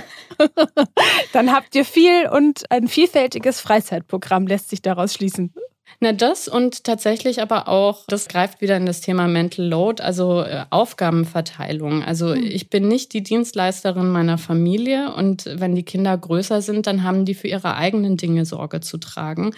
Dann 1.32 1.52
habt 1.52 1.74
ihr 1.74 1.84
viel 1.84 2.28
und 2.28 2.70
ein 2.70 2.88
vielfältiges 2.88 3.60
Freizeitprogramm 3.60 4.46
lässt 4.46 4.70
sich 4.70 4.82
daraus 4.82 5.14
schließen. 5.14 5.52
Na, 6.00 6.12
das 6.12 6.48
und 6.48 6.84
tatsächlich 6.84 7.40
aber 7.40 7.68
auch, 7.68 8.04
das 8.08 8.28
greift 8.28 8.60
wieder 8.60 8.76
in 8.76 8.86
das 8.86 9.00
Thema 9.00 9.28
Mental 9.28 9.64
Load, 9.64 10.02
also 10.02 10.42
äh, 10.42 10.64
Aufgabenverteilung. 10.70 12.02
Also 12.02 12.34
mhm. 12.34 12.42
ich 12.42 12.68
bin 12.68 12.88
nicht 12.88 13.12
die 13.12 13.22
Dienstleisterin 13.22 14.10
meiner 14.10 14.38
Familie 14.38 15.14
und 15.14 15.46
wenn 15.46 15.74
die 15.74 15.84
Kinder 15.84 16.16
größer 16.16 16.62
sind, 16.62 16.86
dann 16.86 17.04
haben 17.04 17.24
die 17.24 17.34
für 17.34 17.48
ihre 17.48 17.74
eigenen 17.76 18.16
Dinge 18.16 18.44
Sorge 18.44 18.80
zu 18.80 18.98
tragen. 18.98 19.54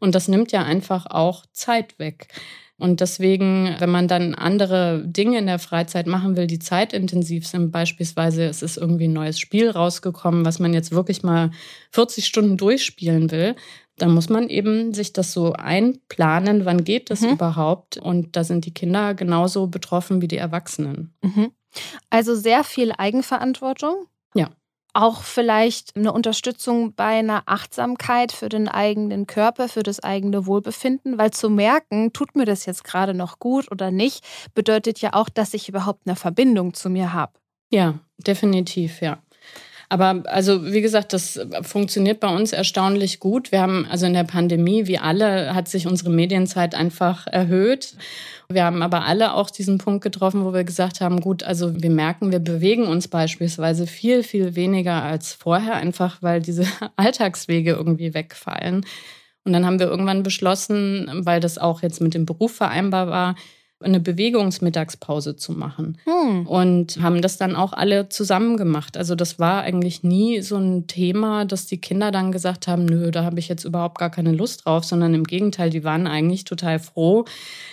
Und 0.00 0.14
das 0.14 0.28
nimmt 0.28 0.52
ja 0.52 0.62
einfach 0.62 1.06
auch 1.06 1.44
Zeit 1.52 1.98
weg. 1.98 2.28
Und 2.76 3.00
deswegen, 3.00 3.76
wenn 3.78 3.90
man 3.90 4.08
dann 4.08 4.34
andere 4.34 5.04
Dinge 5.06 5.38
in 5.38 5.46
der 5.46 5.60
Freizeit 5.60 6.08
machen 6.08 6.36
will, 6.36 6.48
die 6.48 6.58
zeitintensiv 6.58 7.46
sind, 7.46 7.70
beispielsweise 7.70 8.44
es 8.44 8.62
ist 8.62 8.76
irgendwie 8.76 9.06
ein 9.06 9.12
neues 9.12 9.38
Spiel 9.38 9.70
rausgekommen, 9.70 10.44
was 10.44 10.58
man 10.58 10.74
jetzt 10.74 10.90
wirklich 10.90 11.22
mal 11.22 11.52
40 11.92 12.26
Stunden 12.26 12.56
durchspielen 12.56 13.30
will, 13.30 13.54
dann 13.96 14.12
muss 14.12 14.28
man 14.28 14.48
eben 14.48 14.92
sich 14.92 15.12
das 15.12 15.32
so 15.32 15.52
einplanen, 15.52 16.64
wann 16.64 16.84
geht 16.84 17.10
das 17.10 17.20
mhm. 17.20 17.30
überhaupt? 17.30 17.96
Und 17.96 18.36
da 18.36 18.44
sind 18.44 18.66
die 18.66 18.74
Kinder 18.74 19.14
genauso 19.14 19.68
betroffen 19.68 20.20
wie 20.20 20.28
die 20.28 20.36
Erwachsenen. 20.36 21.14
Mhm. 21.22 21.52
Also 22.10 22.34
sehr 22.34 22.64
viel 22.64 22.92
Eigenverantwortung. 22.96 24.06
Ja. 24.34 24.50
Auch 24.92 25.22
vielleicht 25.22 25.96
eine 25.96 26.12
Unterstützung 26.12 26.94
bei 26.94 27.18
einer 27.18 27.42
Achtsamkeit 27.46 28.30
für 28.30 28.48
den 28.48 28.68
eigenen 28.68 29.26
Körper, 29.26 29.68
für 29.68 29.82
das 29.82 30.00
eigene 30.00 30.46
Wohlbefinden, 30.46 31.18
weil 31.18 31.32
zu 31.32 31.50
merken, 31.50 32.12
tut 32.12 32.36
mir 32.36 32.44
das 32.44 32.64
jetzt 32.66 32.84
gerade 32.84 33.12
noch 33.12 33.40
gut 33.40 33.70
oder 33.72 33.90
nicht, 33.90 34.24
bedeutet 34.54 35.00
ja 35.00 35.14
auch, 35.14 35.28
dass 35.28 35.52
ich 35.54 35.68
überhaupt 35.68 36.02
eine 36.06 36.14
Verbindung 36.14 36.74
zu 36.74 36.90
mir 36.90 37.12
habe. 37.12 37.32
Ja, 37.70 37.98
definitiv, 38.18 39.00
ja. 39.00 39.18
Aber 39.94 40.24
also 40.24 40.72
wie 40.72 40.80
gesagt, 40.80 41.12
das 41.12 41.38
funktioniert 41.62 42.18
bei 42.18 42.26
uns 42.26 42.52
erstaunlich 42.52 43.20
gut. 43.20 43.52
Wir 43.52 43.60
haben 43.60 43.86
also 43.88 44.06
in 44.06 44.12
der 44.12 44.24
Pandemie, 44.24 44.88
wie 44.88 44.98
alle, 44.98 45.54
hat 45.54 45.68
sich 45.68 45.86
unsere 45.86 46.10
Medienzeit 46.10 46.74
einfach 46.74 47.28
erhöht. 47.28 47.94
Wir 48.48 48.64
haben 48.64 48.82
aber 48.82 49.04
alle 49.04 49.34
auch 49.34 49.50
diesen 49.50 49.78
Punkt 49.78 50.02
getroffen, 50.02 50.44
wo 50.44 50.52
wir 50.52 50.64
gesagt 50.64 51.00
haben, 51.00 51.20
gut, 51.20 51.44
also 51.44 51.80
wir 51.80 51.90
merken, 51.90 52.32
wir 52.32 52.40
bewegen 52.40 52.88
uns 52.88 53.06
beispielsweise 53.06 53.86
viel, 53.86 54.24
viel 54.24 54.56
weniger 54.56 55.00
als 55.00 55.32
vorher, 55.32 55.74
einfach 55.76 56.20
weil 56.22 56.42
diese 56.42 56.66
Alltagswege 56.96 57.70
irgendwie 57.70 58.14
wegfallen. 58.14 58.84
Und 59.44 59.52
dann 59.52 59.64
haben 59.64 59.78
wir 59.78 59.86
irgendwann 59.86 60.24
beschlossen, 60.24 61.08
weil 61.20 61.38
das 61.38 61.56
auch 61.56 61.82
jetzt 61.82 62.00
mit 62.00 62.14
dem 62.14 62.26
Beruf 62.26 62.52
vereinbar 62.52 63.06
war, 63.10 63.36
eine 63.84 64.00
Bewegungsmittagspause 64.00 65.36
zu 65.36 65.52
machen. 65.52 65.98
Hm. 66.04 66.46
Und 66.46 67.00
haben 67.00 67.22
das 67.22 67.38
dann 67.38 67.56
auch 67.56 67.72
alle 67.72 68.08
zusammen 68.08 68.56
gemacht. 68.56 68.96
Also 68.96 69.14
das 69.14 69.38
war 69.38 69.62
eigentlich 69.62 70.02
nie 70.02 70.40
so 70.40 70.56
ein 70.56 70.86
Thema, 70.86 71.44
dass 71.44 71.66
die 71.66 71.78
Kinder 71.78 72.10
dann 72.10 72.32
gesagt 72.32 72.66
haben, 72.66 72.84
nö, 72.84 73.10
da 73.10 73.24
habe 73.24 73.38
ich 73.38 73.48
jetzt 73.48 73.64
überhaupt 73.64 73.98
gar 73.98 74.10
keine 74.10 74.32
Lust 74.32 74.64
drauf, 74.64 74.84
sondern 74.84 75.14
im 75.14 75.24
Gegenteil, 75.24 75.70
die 75.70 75.84
waren 75.84 76.06
eigentlich 76.06 76.44
total 76.44 76.78
froh, 76.78 77.24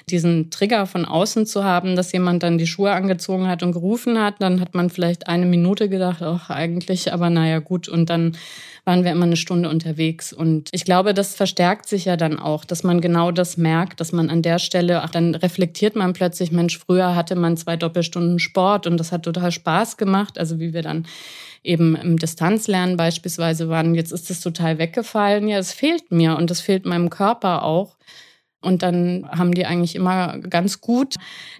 diesen 0.09 0.51
Trigger 0.51 0.85
von 0.85 1.05
außen 1.05 1.45
zu 1.45 1.63
haben, 1.63 1.95
dass 1.95 2.11
jemand 2.11 2.43
dann 2.43 2.57
die 2.57 2.67
Schuhe 2.67 2.91
angezogen 2.91 3.47
hat 3.47 3.63
und 3.63 3.71
gerufen 3.71 4.19
hat. 4.19 4.35
Dann 4.39 4.59
hat 4.59 4.75
man 4.75 4.89
vielleicht 4.89 5.27
eine 5.27 5.45
Minute 5.45 5.89
gedacht, 5.89 6.21
ach 6.21 6.49
eigentlich, 6.49 7.13
aber 7.13 7.29
naja 7.29 7.59
gut. 7.59 7.87
Und 7.87 8.09
dann 8.09 8.37
waren 8.83 9.03
wir 9.03 9.11
immer 9.11 9.25
eine 9.25 9.37
Stunde 9.37 9.69
unterwegs. 9.69 10.33
Und 10.33 10.69
ich 10.71 10.85
glaube, 10.85 11.13
das 11.13 11.35
verstärkt 11.35 11.87
sich 11.87 12.05
ja 12.05 12.17
dann 12.17 12.39
auch, 12.39 12.65
dass 12.65 12.83
man 12.83 13.01
genau 13.01 13.31
das 13.31 13.57
merkt, 13.57 13.99
dass 13.99 14.11
man 14.11 14.29
an 14.29 14.41
der 14.41 14.59
Stelle, 14.59 15.03
ach, 15.03 15.09
dann 15.09 15.35
reflektiert 15.35 15.95
man 15.95 16.13
plötzlich, 16.13 16.51
Mensch, 16.51 16.79
früher 16.79 17.15
hatte 17.15 17.35
man 17.35 17.57
zwei 17.57 17.77
Doppelstunden 17.77 18.39
Sport 18.39 18.87
und 18.87 18.97
das 18.97 19.11
hat 19.11 19.23
total 19.23 19.51
Spaß 19.51 19.97
gemacht. 19.97 20.39
Also 20.39 20.59
wie 20.59 20.73
wir 20.73 20.81
dann 20.81 21.05
eben 21.63 21.95
im 21.95 22.17
Distanzlernen 22.17 22.97
beispielsweise 22.97 23.69
waren, 23.69 23.93
jetzt 23.93 24.11
ist 24.11 24.29
das 24.29 24.39
total 24.39 24.79
weggefallen. 24.79 25.47
Ja, 25.47 25.59
es 25.59 25.73
fehlt 25.73 26.11
mir 26.11 26.35
und 26.37 26.49
das 26.49 26.61
fehlt 26.61 26.85
meinem 26.85 27.09
Körper 27.09 27.63
auch. 27.63 27.95
Und 28.61 28.83
dann 28.83 29.27
haben 29.31 29.53
die 29.55 29.65
eigentlich 29.65 29.95
immer 29.95 30.37
ganz 30.37 30.81
gut 30.81 31.15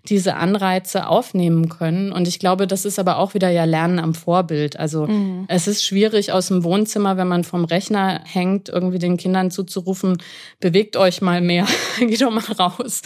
diese 0.08 0.36
Anreize 0.36 1.08
aufnehmen 1.08 1.68
können. 1.68 2.12
Und 2.12 2.28
ich 2.28 2.38
glaube, 2.38 2.68
das 2.68 2.86
ist 2.86 3.00
aber 3.00 3.18
auch 3.18 3.34
wieder 3.34 3.50
ja 3.50 3.64
Lernen 3.64 3.98
am 3.98 4.14
Vorbild. 4.14 4.78
Also 4.78 5.08
mhm. 5.08 5.46
es 5.48 5.68
ist 5.68 5.84
schwierig 5.84 6.32
aus 6.32 6.50
dem 6.50 6.64
Wohnzimmer, 6.64 7.18
wenn 7.18 7.28
man 7.28 7.44
vom 7.44 7.66
Rechner 7.66 8.22
hängt, 8.24 8.70
irgendwie 8.70 9.00
den 9.00 9.18
Kindern 9.18 9.50
zuzurufen, 9.50 10.22
bewegt 10.60 10.96
euch 10.96 11.22
mal 11.22 11.42
mehr, 11.42 11.66
geht 12.00 12.22
doch 12.22 12.32
mal 12.32 12.52
raus. 12.54 13.02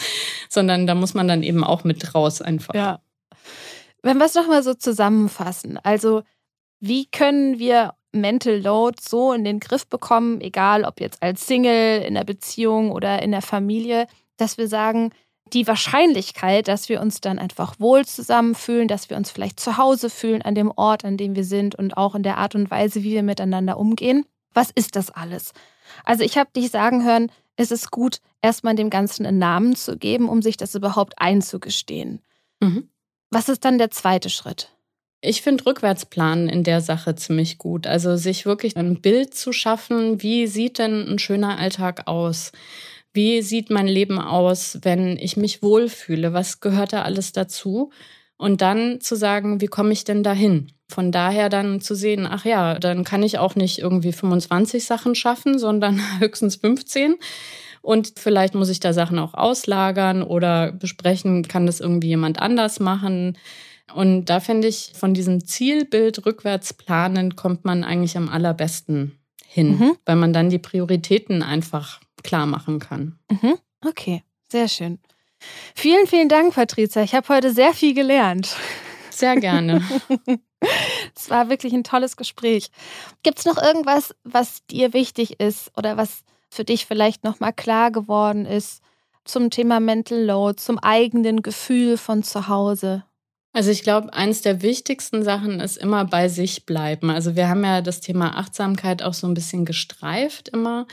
Sondern 0.50 0.86
da 0.86 0.94
muss 0.94 1.14
man 1.14 1.26
dann 1.26 1.42
eben 1.42 1.64
auch 1.64 1.84
mit 1.84 2.14
raus 2.14 2.42
einfach. 2.42 2.74
Ja. 2.74 3.00
Wenn 4.02 4.18
wir 4.18 4.26
es 4.26 4.34
nochmal 4.34 4.62
so 4.62 4.74
zusammenfassen, 4.74 5.78
also 5.82 6.22
wie 6.80 7.06
können 7.06 7.58
wir 7.58 7.94
Mental 8.12 8.56
Load 8.56 8.98
so 9.00 9.32
in 9.32 9.44
den 9.44 9.60
Griff 9.60 9.86
bekommen, 9.86 10.40
egal 10.40 10.84
ob 10.84 11.00
jetzt 11.00 11.22
als 11.22 11.46
Single, 11.46 12.02
in 12.02 12.14
der 12.14 12.24
Beziehung 12.24 12.90
oder 12.92 13.22
in 13.22 13.30
der 13.32 13.42
Familie, 13.42 14.06
dass 14.36 14.58
wir 14.58 14.68
sagen, 14.68 15.12
die 15.52 15.66
Wahrscheinlichkeit, 15.66 16.66
dass 16.66 16.88
wir 16.88 17.00
uns 17.00 17.20
dann 17.20 17.38
einfach 17.38 17.78
wohl 17.78 18.04
zusammenfühlen, 18.04 18.88
dass 18.88 19.10
wir 19.10 19.16
uns 19.16 19.30
vielleicht 19.30 19.60
zu 19.60 19.76
Hause 19.76 20.10
fühlen 20.10 20.42
an 20.42 20.54
dem 20.54 20.72
Ort, 20.74 21.04
an 21.04 21.16
dem 21.16 21.36
wir 21.36 21.44
sind 21.44 21.74
und 21.74 21.96
auch 21.96 22.14
in 22.14 22.22
der 22.22 22.38
Art 22.38 22.54
und 22.54 22.70
Weise, 22.70 23.04
wie 23.04 23.12
wir 23.12 23.22
miteinander 23.22 23.78
umgehen. 23.78 24.24
Was 24.54 24.70
ist 24.74 24.96
das 24.96 25.10
alles? 25.10 25.52
Also 26.04 26.24
ich 26.24 26.36
habe 26.36 26.50
dich 26.56 26.70
sagen 26.70 27.04
hören, 27.04 27.30
es 27.56 27.70
ist 27.70 27.90
gut, 27.90 28.18
erstmal 28.42 28.74
dem 28.74 28.90
Ganzen 28.90 29.24
einen 29.24 29.38
Namen 29.38 29.76
zu 29.76 29.96
geben, 29.96 30.28
um 30.28 30.42
sich 30.42 30.56
das 30.56 30.74
überhaupt 30.74 31.18
einzugestehen. 31.18 32.20
Mhm. 32.60 32.90
Was 33.30 33.48
ist 33.48 33.64
dann 33.64 33.78
der 33.78 33.90
zweite 33.90 34.30
Schritt? 34.30 34.75
Ich 35.20 35.42
finde 35.42 35.66
Rückwärtsplanen 35.66 36.48
in 36.48 36.62
der 36.62 36.80
Sache 36.80 37.14
ziemlich 37.14 37.58
gut. 37.58 37.86
Also 37.86 38.16
sich 38.16 38.46
wirklich 38.46 38.76
ein 38.76 39.00
Bild 39.00 39.34
zu 39.34 39.52
schaffen, 39.52 40.22
wie 40.22 40.46
sieht 40.46 40.78
denn 40.78 41.08
ein 41.08 41.18
schöner 41.18 41.58
Alltag 41.58 42.06
aus? 42.06 42.52
Wie 43.12 43.40
sieht 43.40 43.70
mein 43.70 43.86
Leben 43.86 44.20
aus, 44.20 44.78
wenn 44.82 45.16
ich 45.16 45.36
mich 45.36 45.62
wohlfühle? 45.62 46.34
Was 46.34 46.60
gehört 46.60 46.92
da 46.92 47.02
alles 47.02 47.32
dazu? 47.32 47.90
Und 48.36 48.60
dann 48.60 49.00
zu 49.00 49.16
sagen, 49.16 49.62
wie 49.62 49.68
komme 49.68 49.92
ich 49.92 50.04
denn 50.04 50.22
dahin? 50.22 50.70
Von 50.88 51.10
daher 51.10 51.48
dann 51.48 51.80
zu 51.80 51.94
sehen, 51.94 52.26
ach 52.30 52.44
ja, 52.44 52.78
dann 52.78 53.02
kann 53.02 53.22
ich 53.22 53.38
auch 53.38 53.56
nicht 53.56 53.78
irgendwie 53.78 54.12
25 54.12 54.84
Sachen 54.84 55.14
schaffen, 55.14 55.58
sondern 55.58 56.00
höchstens 56.20 56.56
15. 56.56 57.16
Und 57.80 58.12
vielleicht 58.18 58.54
muss 58.54 58.68
ich 58.68 58.80
da 58.80 58.92
Sachen 58.92 59.18
auch 59.18 59.34
auslagern 59.34 60.22
oder 60.22 60.72
besprechen, 60.72 61.46
kann 61.48 61.66
das 61.66 61.80
irgendwie 61.80 62.08
jemand 62.08 62.40
anders 62.40 62.80
machen. 62.80 63.38
Und 63.94 64.26
da 64.26 64.40
finde 64.40 64.68
ich, 64.68 64.92
von 64.94 65.14
diesem 65.14 65.44
Zielbild 65.44 66.26
rückwärts 66.26 66.74
planen 66.74 67.36
kommt 67.36 67.64
man 67.64 67.84
eigentlich 67.84 68.16
am 68.16 68.28
allerbesten 68.28 69.18
hin, 69.46 69.78
mhm. 69.78 69.96
weil 70.04 70.16
man 70.16 70.32
dann 70.32 70.50
die 70.50 70.58
Prioritäten 70.58 71.42
einfach 71.42 72.00
klar 72.22 72.46
machen 72.46 72.78
kann. 72.78 73.18
Mhm. 73.30 73.54
Okay, 73.86 74.22
sehr 74.50 74.68
schön. 74.68 74.98
Vielen, 75.74 76.06
vielen 76.06 76.28
Dank, 76.28 76.54
Patricia. 76.54 77.02
Ich 77.02 77.14
habe 77.14 77.28
heute 77.28 77.52
sehr 77.52 77.72
viel 77.72 77.94
gelernt. 77.94 78.56
Sehr 79.10 79.36
gerne. 79.36 79.82
Es 81.14 81.30
war 81.30 81.48
wirklich 81.48 81.74
ein 81.74 81.84
tolles 81.84 82.16
Gespräch. 82.16 82.70
Gibt 83.22 83.38
es 83.38 83.44
noch 83.44 83.58
irgendwas, 83.58 84.14
was 84.24 84.64
dir 84.66 84.94
wichtig 84.94 85.38
ist 85.38 85.70
oder 85.76 85.96
was 85.96 86.24
für 86.50 86.64
dich 86.64 86.86
vielleicht 86.86 87.24
nochmal 87.24 87.52
klar 87.52 87.90
geworden 87.90 88.46
ist 88.46 88.82
zum 89.24 89.50
Thema 89.50 89.80
Mental 89.80 90.18
Load, 90.18 90.56
zum 90.56 90.78
eigenen 90.78 91.42
Gefühl 91.42 91.98
von 91.98 92.22
zu 92.22 92.48
Hause? 92.48 93.04
Also 93.56 93.70
ich 93.70 93.82
glaube, 93.82 94.12
eins 94.12 94.42
der 94.42 94.60
wichtigsten 94.60 95.22
Sachen 95.22 95.60
ist 95.60 95.78
immer 95.78 96.04
bei 96.04 96.28
sich 96.28 96.66
bleiben. 96.66 97.08
Also 97.08 97.36
wir 97.36 97.48
haben 97.48 97.64
ja 97.64 97.80
das 97.80 98.02
Thema 98.02 98.36
Achtsamkeit 98.36 99.02
auch 99.02 99.14
so 99.14 99.26
ein 99.26 99.32
bisschen 99.32 99.64
gestreift 99.64 100.50
immer. 100.50 100.86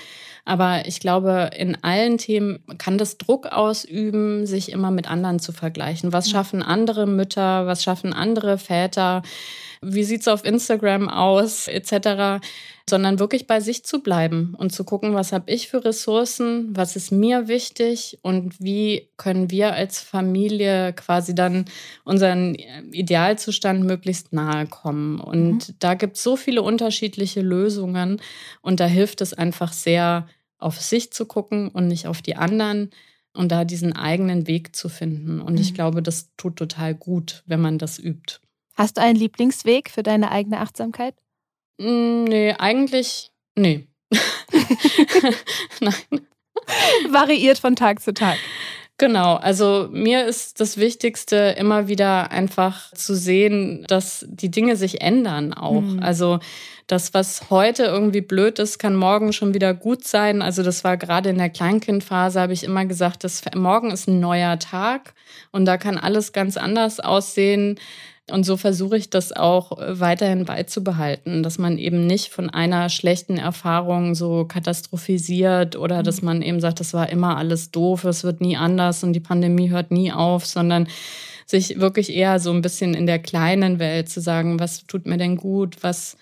Aber 0.45 0.87
ich 0.87 1.01
glaube, 1.01 1.49
in 1.57 1.83
allen 1.83 2.17
Themen 2.17 2.63
kann 2.77 2.97
das 2.97 3.17
Druck 3.17 3.47
ausüben, 3.47 4.45
sich 4.45 4.71
immer 4.71 4.91
mit 4.91 5.11
anderen 5.11 5.39
zu 5.39 5.51
vergleichen. 5.51 6.13
Was 6.13 6.29
schaffen 6.29 6.63
andere 6.63 7.05
Mütter? 7.05 7.67
Was 7.67 7.83
schaffen 7.83 8.13
andere 8.13 8.57
Väter? 8.57 9.23
Wie 9.81 10.05
sieht's 10.05 10.29
auf 10.29 10.45
Instagram 10.45 11.09
aus? 11.09 11.67
Etc 11.67 12.39
sondern 12.89 13.19
wirklich 13.19 13.47
bei 13.47 13.61
sich 13.61 13.85
zu 13.85 14.01
bleiben 14.01 14.55
und 14.57 14.71
zu 14.71 14.83
gucken, 14.83 15.13
was 15.13 15.31
habe 15.31 15.51
ich 15.51 15.69
für 15.69 15.85
Ressourcen, 15.85 16.75
was 16.75 16.95
ist 16.95 17.11
mir 17.11 17.47
wichtig 17.47 18.19
und 18.21 18.59
wie 18.59 19.09
können 19.17 19.49
wir 19.49 19.73
als 19.73 19.99
Familie 19.99 20.91
quasi 20.93 21.33
dann 21.33 21.65
unseren 22.03 22.55
Idealzustand 22.91 23.83
möglichst 23.83 24.33
nahe 24.33 24.67
kommen. 24.67 25.19
Und 25.19 25.69
mhm. 25.69 25.75
da 25.79 25.93
gibt 25.93 26.17
es 26.17 26.23
so 26.23 26.35
viele 26.35 26.61
unterschiedliche 26.61 27.41
Lösungen 27.41 28.21
und 28.61 28.79
da 28.79 28.85
hilft 28.85 29.21
es 29.21 29.33
einfach 29.33 29.71
sehr, 29.71 30.27
auf 30.57 30.79
sich 30.79 31.11
zu 31.11 31.25
gucken 31.25 31.69
und 31.69 31.87
nicht 31.87 32.07
auf 32.07 32.21
die 32.21 32.35
anderen 32.35 32.89
und 33.33 33.51
da 33.51 33.65
diesen 33.65 33.93
eigenen 33.93 34.47
Weg 34.47 34.75
zu 34.75 34.89
finden. 34.89 35.41
Und 35.41 35.55
mhm. 35.55 35.61
ich 35.61 35.73
glaube, 35.73 36.01
das 36.01 36.29
tut 36.37 36.55
total 36.55 36.95
gut, 36.95 37.43
wenn 37.45 37.61
man 37.61 37.77
das 37.77 37.99
übt. 37.99 38.39
Hast 38.75 38.97
du 38.97 39.01
einen 39.01 39.17
Lieblingsweg 39.17 39.89
für 39.89 40.03
deine 40.03 40.31
eigene 40.31 40.59
Achtsamkeit? 40.59 41.15
Hm, 41.79 42.25
nee, 42.25 42.53
eigentlich, 42.57 43.31
nee. 43.55 43.87
Nein. 45.79 46.27
Variiert 47.09 47.59
von 47.59 47.75
Tag 47.75 48.01
zu 48.01 48.13
Tag. 48.13 48.37
Genau, 48.99 49.35
also 49.35 49.89
mir 49.91 50.25
ist 50.27 50.59
das 50.59 50.77
Wichtigste 50.77 51.55
immer 51.57 51.87
wieder 51.87 52.31
einfach 52.31 52.93
zu 52.93 53.15
sehen, 53.15 53.85
dass 53.87 54.23
die 54.29 54.51
Dinge 54.51 54.75
sich 54.75 55.01
ändern 55.01 55.53
auch. 55.53 55.81
Mhm. 55.81 55.99
Also 55.99 56.39
das, 56.85 57.13
was 57.13 57.49
heute 57.49 57.85
irgendwie 57.85 58.21
blöd 58.21 58.59
ist, 58.59 58.77
kann 58.77 58.95
morgen 58.95 59.33
schon 59.33 59.55
wieder 59.55 59.73
gut 59.73 60.05
sein. 60.05 60.41
Also 60.43 60.61
das 60.61 60.83
war 60.83 60.97
gerade 60.97 61.29
in 61.29 61.39
der 61.39 61.49
Kleinkindphase, 61.49 62.39
habe 62.39 62.53
ich 62.53 62.63
immer 62.63 62.85
gesagt, 62.85 63.23
dass 63.23 63.41
morgen 63.55 63.89
ist 63.89 64.07
ein 64.07 64.19
neuer 64.19 64.59
Tag 64.59 65.15
und 65.51 65.65
da 65.65 65.77
kann 65.77 65.97
alles 65.97 66.31
ganz 66.31 66.55
anders 66.55 66.99
aussehen. 66.99 67.79
Und 68.31 68.45
so 68.45 68.55
versuche 68.55 68.95
ich 68.95 69.09
das 69.09 69.33
auch 69.33 69.77
äh, 69.77 69.99
weiterhin 69.99 70.45
beizubehalten, 70.45 71.43
dass 71.43 71.57
man 71.57 71.77
eben 71.77 72.07
nicht 72.07 72.29
von 72.29 72.49
einer 72.49 72.87
schlechten 72.89 73.37
Erfahrung 73.37 74.15
so 74.15 74.45
katastrophisiert 74.45 75.75
oder 75.75 75.99
mhm. 75.99 76.03
dass 76.03 76.21
man 76.21 76.41
eben 76.41 76.61
sagt, 76.61 76.79
das 76.79 76.93
war 76.93 77.09
immer 77.09 77.37
alles 77.37 77.71
doof, 77.71 78.05
es 78.05 78.23
wird 78.23 78.39
nie 78.39 78.55
anders 78.55 79.03
und 79.03 79.13
die 79.13 79.19
Pandemie 79.19 79.69
hört 79.71 79.91
nie 79.91 80.11
auf, 80.11 80.45
sondern 80.45 80.87
sich 81.45 81.79
wirklich 81.79 82.13
eher 82.13 82.39
so 82.39 82.51
ein 82.51 82.61
bisschen 82.61 82.93
in 82.93 83.05
der 83.05 83.19
kleinen 83.19 83.77
Welt 83.79 84.07
zu 84.07 84.21
sagen, 84.21 84.57
was 84.59 84.87
tut 84.87 85.05
mir 85.05 85.17
denn 85.17 85.35
gut, 85.35 85.77
was 85.81 86.15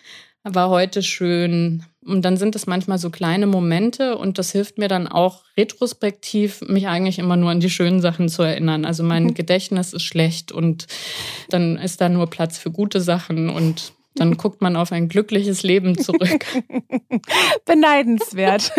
war 0.44 0.70
heute 0.70 1.04
schön, 1.04 1.84
Und 2.04 2.24
dann 2.24 2.36
sind 2.36 2.56
es 2.56 2.66
manchmal 2.66 2.98
so 2.98 3.12
kleine 3.12 3.46
Momente 3.46 4.18
und 4.18 4.40
das 4.40 4.52
hilft 4.52 4.80
mir 4.80 4.88
dann 4.88 5.08
auch 5.08 5.44
retrospektiv, 5.56 6.62
mich 6.62 6.88
eigentlich 6.88 7.20
immer 7.20 7.36
nur 7.36 7.52
an 7.52 7.60
die 7.60 7.70
schönen 7.70 8.02
Sachen 8.02 8.28
zu 8.28 8.42
erinnern. 8.42 8.86
Also 8.86 9.04
mein 9.04 9.26
mhm. 9.26 9.34
Gedächtnis 9.36 9.94
ist 9.94 10.04
schlecht 10.04 10.52
und 10.52 10.88
dann 11.50 11.78
ist 11.78 12.02
da 12.02 12.10
nur 12.10 12.28
Platz 12.28 12.58
für 12.58 12.72
gute 12.72 13.02
Sachen 13.02 13.50
und 13.50 13.94
dann 14.16 14.36
guckt 14.36 14.62
man 14.62 14.76
auf 14.76 14.92
ein 14.92 15.10
glückliches 15.10 15.64
Leben 15.64 15.98
zurück. 15.98 16.46
Beneidenswert. 17.66 18.72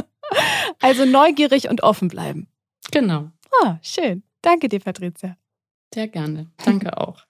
also 0.80 1.04
neugierig 1.04 1.68
und 1.70 1.82
offen 1.82 2.08
bleiben. 2.08 2.48
Genau. 2.90 3.30
Ah, 3.62 3.78
schön. 3.82 4.24
Danke 4.42 4.68
dir, 4.68 4.80
Patricia. 4.80 5.36
Sehr 5.94 6.08
gerne. 6.08 6.50
Danke 6.64 6.98
auch. 6.98 7.24